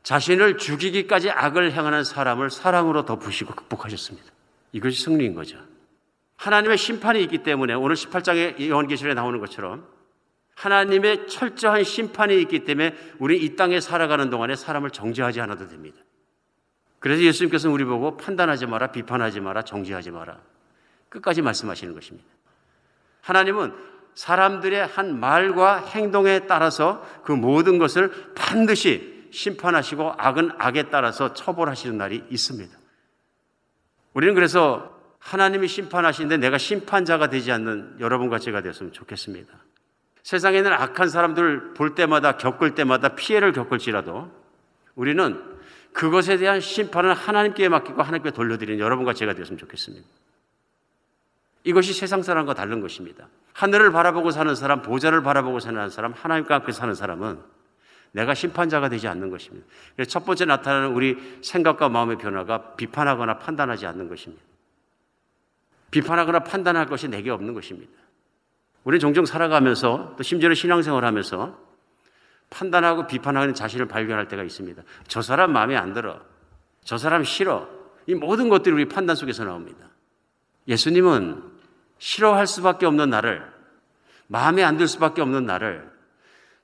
자신을 0.02 0.58
죽이기까지 0.58 1.30
악을 1.30 1.72
행하는 1.72 2.04
사람을 2.04 2.50
사랑으로 2.50 3.06
덮으시고 3.06 3.54
극복하셨습니다. 3.56 4.28
이것이 4.74 5.02
승리인 5.04 5.34
거죠. 5.34 5.58
하나님의 6.36 6.78
심판이 6.78 7.22
있기 7.24 7.44
때문에 7.44 7.74
오늘 7.74 7.96
18장의 7.96 8.68
요한계시록에 8.68 9.14
나오는 9.14 9.40
것처럼 9.40 9.88
하나님의 10.56 11.28
철저한 11.28 11.84
심판이 11.84 12.42
있기 12.42 12.64
때문에 12.64 12.96
우리 13.20 13.44
이 13.44 13.56
땅에 13.56 13.80
살아가는 13.80 14.30
동안에 14.30 14.56
사람을 14.56 14.90
정죄하지 14.90 15.42
않아도 15.42 15.68
됩니다. 15.68 15.98
그래서 17.04 17.22
예수님께서는 17.22 17.74
우리 17.74 17.84
보고 17.84 18.16
판단하지 18.16 18.66
마라, 18.66 18.88
비판하지 18.94 19.42
마라, 19.42 19.64
정죄하지 19.64 20.12
마라. 20.12 20.40
끝까지 21.10 21.42
말씀하시는 21.42 21.94
것입니다. 21.94 22.26
하나님은 23.20 23.74
사람들의 24.16 24.88
한 24.88 25.20
말과 25.20 25.80
행동에 25.80 26.48
따라서 26.48 27.06
그 27.26 27.34
모든 27.34 27.78
것을 27.78 28.10
반드시 28.36 29.28
심판하시고 29.34 30.14
악은 30.18 30.52
악에 30.58 30.84
따라서 30.84 31.34
처벌하시는 31.34 31.98
날이 31.98 32.24
있습니다. 32.30 32.74
우리는 34.14 34.34
그래서 34.34 34.98
하나님이 35.20 35.68
심판하시는데 35.68 36.38
내가 36.38 36.58
심판자가 36.58 37.28
되지 37.28 37.52
않는 37.52 37.98
여러분과 38.00 38.40
제가 38.40 38.62
되었으면 38.62 38.94
좋겠습니다. 38.94 39.52
세상에 40.24 40.60
있는 40.60 40.72
악한 40.72 41.10
사람들 41.10 41.74
볼 41.74 41.96
때마다 41.96 42.38
겪을 42.38 42.76
때마다 42.76 43.10
피해를 43.10 43.52
겪을지라도 43.52 44.32
우리는 44.96 45.53
그것에 45.94 46.38
대한 46.38 46.60
심판을 46.60 47.14
하나님께 47.14 47.70
맡기고 47.70 48.02
하나님께 48.02 48.32
돌려드리는 48.32 48.80
여러분과 48.80 49.14
제가 49.14 49.34
되었으면 49.34 49.58
좋겠습니다. 49.60 50.06
이것이 51.64 51.94
세상 51.94 52.22
사람과 52.22 52.54
다른 52.54 52.82
것입니다. 52.82 53.28
하늘을 53.54 53.92
바라보고 53.92 54.32
사는 54.32 54.54
사람, 54.56 54.82
보좌를 54.82 55.24
바라보고 55.24 55.60
사는 55.60 55.90
사람, 55.90 56.12
하나님과 56.12 56.56
함께 56.56 56.72
사는 56.72 56.94
사람은 56.94 57.40
내가 58.12 58.34
심판자가 58.34 58.90
되지 58.90 59.08
않는 59.08 59.30
것입니다. 59.30 59.66
그래서 59.96 60.10
첫 60.10 60.26
번째 60.26 60.46
나타나는 60.46 60.90
우리 60.94 61.18
생각과 61.42 61.90
마음의 61.90 62.18
변화가 62.18 62.76
비판하거나 62.76 63.40
판단하지 63.40 63.86
않는 63.88 64.08
것입니다. 64.08 64.44
비판하거나 65.92 66.40
판단할 66.40 66.88
것이 66.88 67.08
내게 67.08 67.30
없는 67.30 67.54
것입니다. 67.54 67.92
우리는 68.84 69.00
종종 69.00 69.26
살아가면서 69.26 70.16
또 70.18 70.24
심지어 70.24 70.54
신앙생활 70.54 71.06
하면서 71.06 71.58
판단하고 72.54 73.08
비판하는 73.08 73.54
자신을 73.54 73.88
발견할 73.88 74.28
때가 74.28 74.44
있습니다. 74.44 74.82
저 75.08 75.22
사람 75.22 75.52
마음에 75.52 75.76
안 75.76 75.94
들어. 75.94 76.22
저 76.84 76.98
사람 76.98 77.24
싫어. 77.24 77.68
이 78.06 78.14
모든 78.14 78.50
것들이 78.50 78.74
우리 78.74 78.88
판단 78.88 79.16
속에서 79.16 79.44
나옵니다. 79.44 79.88
예수님은 80.68 81.44
싫어할 81.98 82.48
수밖에 82.48 82.86
없는 82.86 83.10
나를, 83.10 83.44
마음에 84.28 84.64
안 84.64 84.78
들 84.78 84.88
수밖에 84.88 85.22
없는 85.22 85.46
나를, 85.46 85.90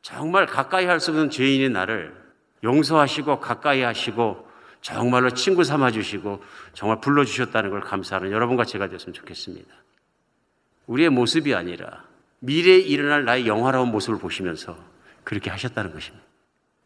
정말 0.02 0.46
가까이 0.46 0.86
할 0.86 1.00
수 1.00 1.12
없는 1.12 1.30
죄인인 1.30 1.74
나를 1.74 2.16
용서하시고 2.64 3.40
가까이 3.40 3.82
하시고 3.82 4.48
정말로 4.82 5.30
친구 5.32 5.64
삼아 5.64 5.92
주시고 5.92 6.42
정말 6.74 7.02
불러 7.02 7.26
주셨다는 7.26 7.70
걸 7.70 7.82
감사하는 7.82 8.32
여러분과 8.32 8.64
제가 8.64 8.88
되었으면 8.88 9.14
좋겠습니다. 9.14 9.74
우리의 10.88 11.10
모습이 11.10 11.54
아니라 11.54 12.04
미래에 12.40 12.78
일어날 12.78 13.26
나의 13.26 13.48
영화로운 13.48 13.92
모습을 13.92 14.20
보시면서 14.20 14.78
그렇게 15.24 15.50
하셨다는 15.50 15.94
것입니다. 15.94 16.26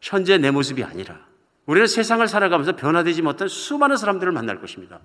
현재 0.00 0.38
내 0.38 0.50
모습이 0.50 0.84
아니라 0.84 1.18
우리는 1.66 1.86
세상을 1.86 2.26
살아가면서 2.28 2.76
변화되지 2.76 3.22
못한 3.22 3.48
수많은 3.48 3.96
사람들을 3.96 4.32
만날 4.32 4.60
것입니다. 4.60 5.00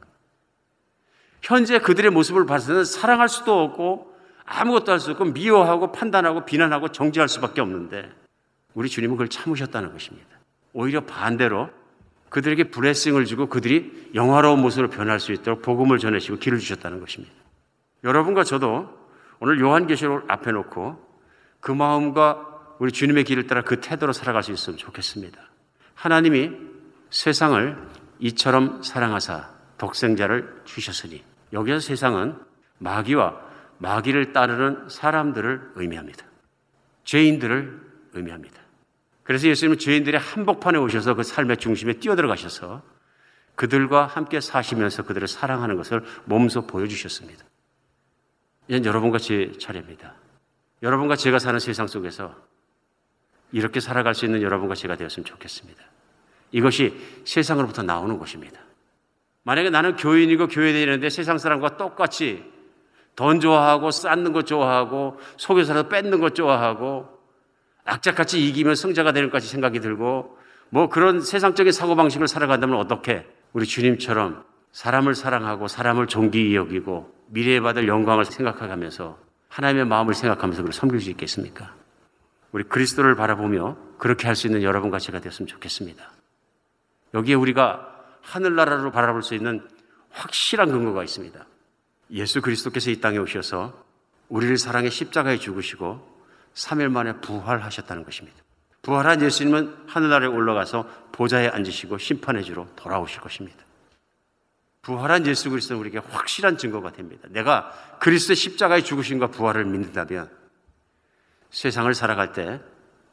현재 1.41 1.79
그들의 1.79 2.11
모습을 2.11 2.45
봐서는 2.45 2.83
사랑할 2.83 3.29
수도 3.29 3.63
없고 3.63 4.13
아무것도 4.45 4.91
할 4.91 4.99
수 4.99 5.11
없고 5.11 5.25
미워하고 5.25 5.91
판단하고 5.91 6.45
비난하고 6.45 6.89
정죄할 6.89 7.29
수밖에 7.29 7.61
없는데 7.61 8.11
우리 8.73 8.89
주님은 8.89 9.15
그걸 9.15 9.29
참으셨다는 9.29 9.93
것입니다. 9.93 10.27
오히려 10.73 11.01
반대로 11.01 11.69
그들에게 12.29 12.65
브레싱을 12.65 13.25
주고 13.25 13.47
그들이 13.47 14.11
영화로운 14.13 14.59
모습으로 14.61 14.89
변할 14.89 15.19
수 15.19 15.31
있도록 15.31 15.61
복음을 15.61 15.97
전해시고 15.97 16.37
길을 16.37 16.59
주셨다는 16.59 16.99
것입니다. 16.99 17.33
여러분과 18.03 18.43
저도 18.43 18.89
오늘 19.39 19.59
요한계시록 19.59 20.29
앞에 20.29 20.51
놓고 20.51 21.07
그 21.59 21.71
마음과 21.71 22.48
우리 22.79 22.91
주님의 22.91 23.25
길을 23.25 23.47
따라 23.47 23.61
그 23.61 23.81
태도로 23.81 24.13
살아갈 24.13 24.41
수 24.41 24.51
있으면 24.51 24.77
좋겠습니다. 24.77 25.39
하나님이 25.95 26.51
세상을 27.09 27.77
이처럼 28.19 28.81
사랑하사 28.83 29.49
독생자를 29.77 30.61
주셨으니 30.65 31.23
여기서 31.53 31.79
세상은 31.79 32.37
마귀와 32.79 33.49
마귀를 33.79 34.33
따르는 34.33 34.89
사람들을 34.89 35.73
의미합니다. 35.75 36.25
죄인들을 37.03 37.81
의미합니다. 38.13 38.61
그래서 39.23 39.47
예수님은 39.47 39.77
죄인들의 39.77 40.19
한복판에 40.19 40.77
오셔서 40.79 41.13
그 41.15 41.23
삶의 41.23 41.57
중심에 41.57 41.93
뛰어들어가셔서 41.93 42.81
그들과 43.55 44.07
함께 44.07 44.39
사시면서 44.39 45.03
그들을 45.03 45.27
사랑하는 45.27 45.75
것을 45.75 46.03
몸소 46.25 46.65
보여주셨습니다. 46.65 47.43
이제 48.69 48.81
여러분과 48.87 49.17
제 49.17 49.51
차례입니다. 49.59 50.15
여러분과 50.81 51.15
제가 51.15 51.39
사는 51.39 51.59
세상 51.59 51.87
속에서 51.87 52.35
이렇게 53.51 53.79
살아갈 53.79 54.15
수 54.15 54.25
있는 54.25 54.41
여러분과 54.41 54.75
제가 54.75 54.95
되었으면 54.95 55.25
좋겠습니다. 55.25 55.83
이것이 56.51 56.93
세상으로부터 57.25 57.83
나오는 57.83 58.17
것입니다. 58.17 58.59
만약에 59.43 59.69
나는 59.69 59.95
교인이고 59.95 60.47
교회 60.47 60.73
다니는데 60.73 61.09
세상 61.09 61.37
사람과 61.37 61.77
똑같이 61.77 62.43
돈 63.15 63.39
좋아하고 63.39 63.91
쌓는 63.91 64.31
것 64.31 64.45
좋아하고 64.45 65.19
속여서라도 65.37 65.89
뺏는 65.89 66.19
것 66.19 66.35
좋아하고 66.35 67.09
악착같이 67.85 68.47
이기면 68.47 68.75
성자가 68.75 69.11
되는 69.11 69.29
것까지 69.29 69.47
생각이 69.47 69.79
들고 69.79 70.37
뭐 70.69 70.89
그런 70.89 71.21
세상적인 71.21 71.71
사고방식을 71.71 72.27
살아간다면 72.27 72.77
어떻게 72.77 73.25
우리 73.53 73.65
주님처럼 73.65 74.43
사람을 74.71 75.15
사랑하고 75.15 75.67
사람을 75.67 76.07
존귀히 76.07 76.55
여기고 76.55 77.11
미래에 77.27 77.59
받을 77.59 77.87
영광을 77.87 78.25
생각하면서 78.25 79.17
하나님의 79.49 79.85
마음을 79.85 80.13
생각하면서 80.13 80.61
그를 80.61 80.73
섬길 80.73 81.01
수 81.01 81.09
있겠습니까? 81.09 81.73
우리 82.51 82.63
그리스도를 82.63 83.15
바라보며 83.15 83.77
그렇게 83.97 84.27
할 84.27 84.35
수 84.35 84.47
있는 84.47 84.63
여러분과 84.63 84.99
제가 84.99 85.19
되었으면 85.19 85.47
좋겠습니다. 85.47 86.11
여기에 87.13 87.35
우리가 87.35 87.95
하늘나라로 88.21 88.91
바라볼 88.91 89.23
수 89.23 89.35
있는 89.35 89.67
확실한 90.11 90.71
근거가 90.71 91.03
있습니다. 91.03 91.45
예수 92.11 92.41
그리스도께서 92.41 92.89
이 92.91 92.99
땅에 93.01 93.17
오셔서 93.17 93.83
우리를 94.29 94.57
사랑해 94.57 94.89
십자가에 94.89 95.37
죽으시고 95.37 96.19
3일 96.53 96.89
만에 96.89 97.13
부활하셨다는 97.21 98.03
것입니다. 98.03 98.37
부활한 98.81 99.21
예수님은 99.21 99.75
하늘나라에 99.87 100.29
올라가서 100.29 100.87
보좌에 101.11 101.49
앉으시고 101.49 101.97
심판의 101.97 102.43
주로 102.43 102.67
돌아오실 102.75 103.21
것입니다. 103.21 103.57
부활한 104.81 105.27
예수 105.27 105.49
그리스도는 105.49 105.79
우리에게 105.81 105.99
확실한 105.99 106.57
증거가 106.57 106.91
됩니다. 106.91 107.27
내가 107.29 107.71
그리스도의 107.99 108.37
십자가의 108.37 108.83
죽으심과 108.83 109.27
부활을 109.27 109.65
믿는다면 109.65 110.29
세상을 111.51 111.93
살아갈 111.93 112.31
때 112.31 112.61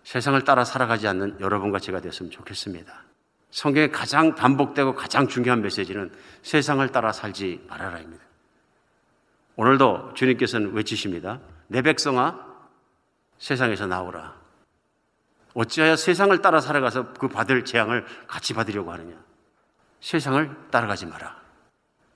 세상을 0.05 0.43
따라 0.45 0.65
살아가지 0.65 1.09
않는 1.09 1.41
여러분과 1.41 1.79
제가 1.79 2.01
됐으면 2.01 2.31
좋겠습니다. 2.31 3.05
성경의 3.51 3.91
가장 3.91 4.35
반복되고 4.35 4.95
가장 4.95 5.27
중요한 5.29 5.63
메시지는 5.63 6.13
세상을 6.43 6.87
따라 6.91 7.13
살지 7.13 7.65
말아라입니다. 7.69 8.25
오늘도 9.57 10.13
주님께서는 10.15 10.75
외치십니다. 10.75 11.41
내 11.69 11.83
백성아, 11.83 12.39
세상에서 13.39 13.87
나오라. 13.87 14.35
어찌하여 15.55 15.97
세상을 15.97 16.41
따라 16.43 16.61
살아가서 16.61 17.15
그 17.15 17.29
받을 17.29 17.65
재앙을 17.65 18.05
같이 18.27 18.53
받으려고 18.53 18.93
하느냐? 18.93 19.17
세상을 20.01 20.71
따라가지 20.71 21.07
마라. 21.07 21.41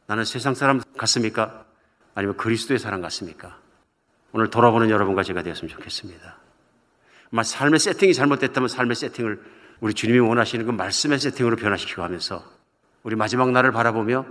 나는 0.06 0.24
세상 0.24 0.54
사람 0.54 0.82
같습니까? 0.98 1.64
아니면 2.14 2.36
그리스도의 2.36 2.78
사람 2.78 3.00
같습니까? 3.00 3.59
오늘 4.32 4.48
돌아보는 4.48 4.90
여러분과 4.90 5.22
제가 5.22 5.42
되었으면 5.42 5.68
좋겠습니다. 5.68 6.36
막 7.30 7.44
삶의 7.44 7.78
세팅이 7.78 8.14
잘못됐다면 8.14 8.68
삶의 8.68 8.96
세팅을 8.96 9.40
우리 9.80 9.94
주님이 9.94 10.18
원하시는 10.18 10.66
그 10.66 10.70
말씀의 10.72 11.18
세팅으로 11.18 11.56
변화시키고 11.56 12.02
하면서 12.02 12.44
우리 13.02 13.16
마지막 13.16 13.50
날을 13.50 13.72
바라보며 13.72 14.26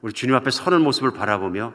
우리 0.00 0.12
주님 0.12 0.34
앞에 0.36 0.50
서는 0.50 0.82
모습을 0.82 1.12
바라보며 1.12 1.72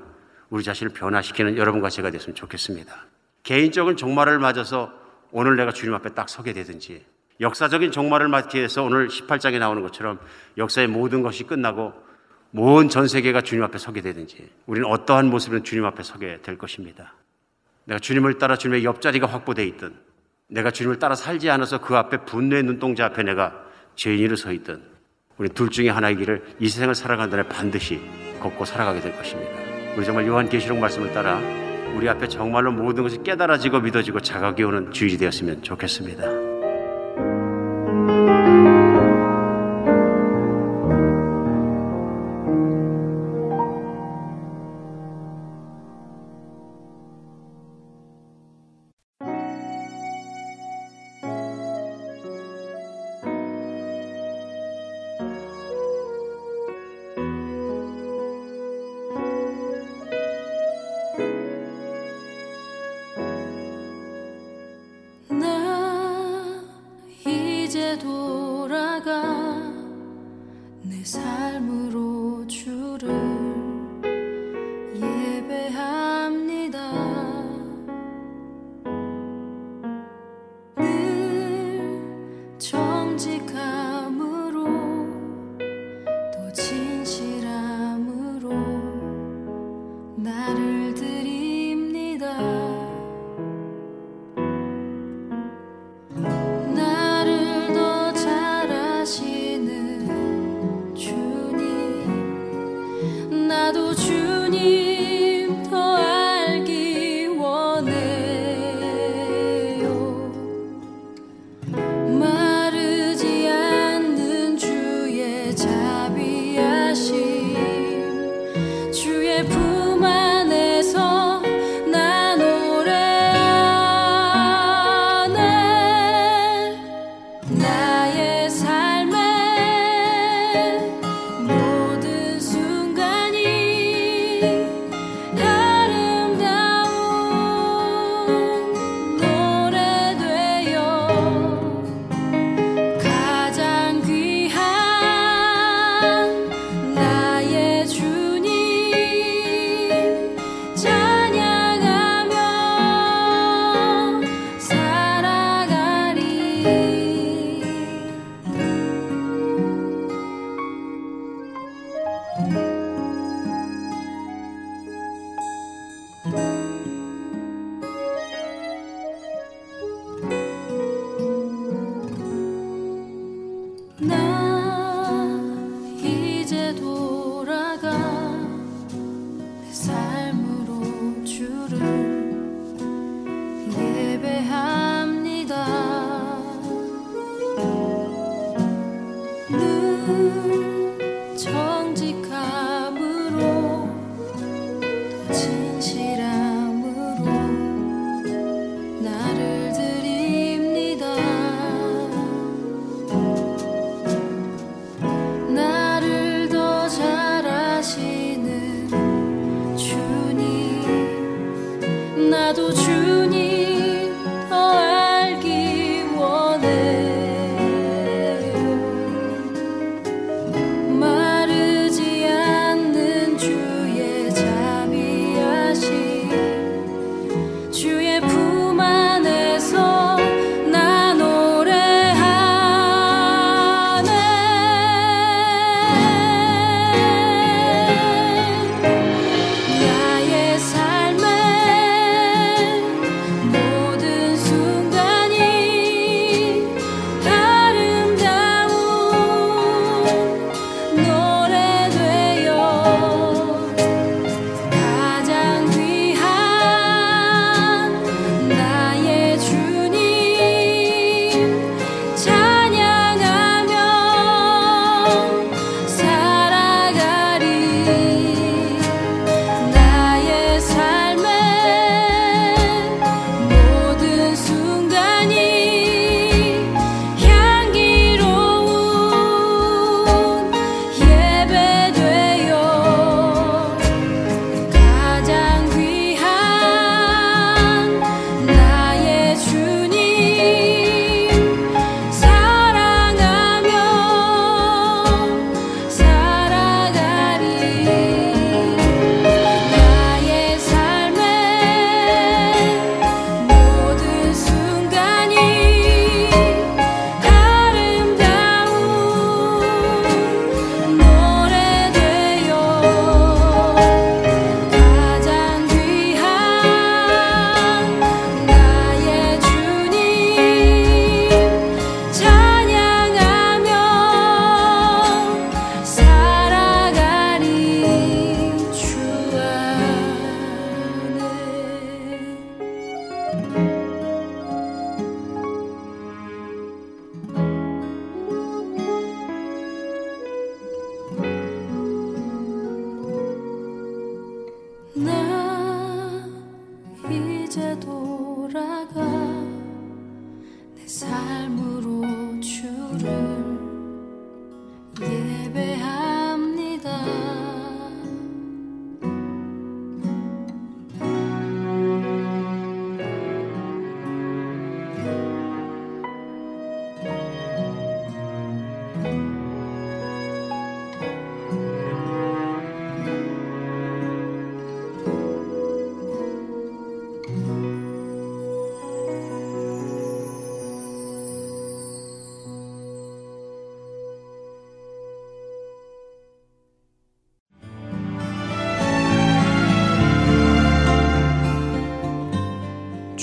우리 0.50 0.64
자신을 0.64 0.94
변화시키는 0.94 1.58
여러분과 1.58 1.90
제가 1.90 2.10
됐으면 2.12 2.36
좋겠습니다. 2.36 3.06
개인적인 3.44 3.98
종말을 3.98 4.40
맞아서 4.40 4.92
오늘 5.32 5.56
내가 5.56 5.72
주님 5.72 5.94
앞에 5.94 6.14
딱 6.14 6.30
서게 6.30 6.54
되든지 6.54 7.06
역사적인 7.40 7.92
종말을 7.92 8.28
맞기 8.30 8.58
위해서 8.58 8.84
오늘 8.84 9.08
18장에 9.10 9.60
나오는 9.60 9.82
것처럼 9.82 10.20
역사의 10.58 10.88
모든 10.88 11.22
것이 11.22 11.44
끝나고 11.44 11.94
모전 12.52 13.08
세계가 13.08 13.42
주님 13.42 13.64
앞에 13.64 13.78
서게 13.78 14.02
되든지 14.02 14.50
우리는 14.66 14.88
어떠한 14.88 15.30
모습으로 15.30 15.64
주님 15.64 15.86
앞에 15.86 16.04
서게 16.04 16.40
될 16.42 16.58
것입니다. 16.58 17.14
내가 17.88 18.00
주님을 18.00 18.38
따라 18.38 18.58
주님의 18.58 18.84
옆자리가 18.84 19.28
확보되어 19.28 19.66
있든 19.66 19.94
내가 20.50 20.72
주님을 20.72 21.00
따라 21.00 21.16
살지 21.16 21.50
않아서 21.50 21.80
그 21.80 21.96
앞에 21.96 22.26
분노의 22.26 22.64
눈동자 22.64 23.06
앞에 23.06 23.24
내가 23.24 23.64
죄인으로 23.96 24.36
서 24.36 24.52
있든 24.52 24.82
우리 25.38 25.50
둘 25.50 25.70
중에 25.70 25.92
길을 25.92 26.44
이 26.60 26.68
세상을 26.68 26.94
살아간다에 26.94 27.44
반드시 27.44 28.02
걷고 28.42 28.66
살아가게 28.66 29.02
될 29.02 29.16
것입니다. 29.16 29.52
우리 29.96 30.06
정말 30.06 30.28
요한계시록 30.28 30.78
말씀을 30.78 31.14
따라 31.14 31.40
우리 31.96 32.08
앞에 32.10 32.28
정말로 32.28 32.72
모든 32.72 33.04
것이 33.04 33.24
깨달아지고 33.24 33.80
믿어지고 33.80 34.20
자각이 34.20 34.64
오는 34.64 34.92
주일이 34.92 35.18
되었으면 35.18 35.64
좋겠습니다. 35.64 36.57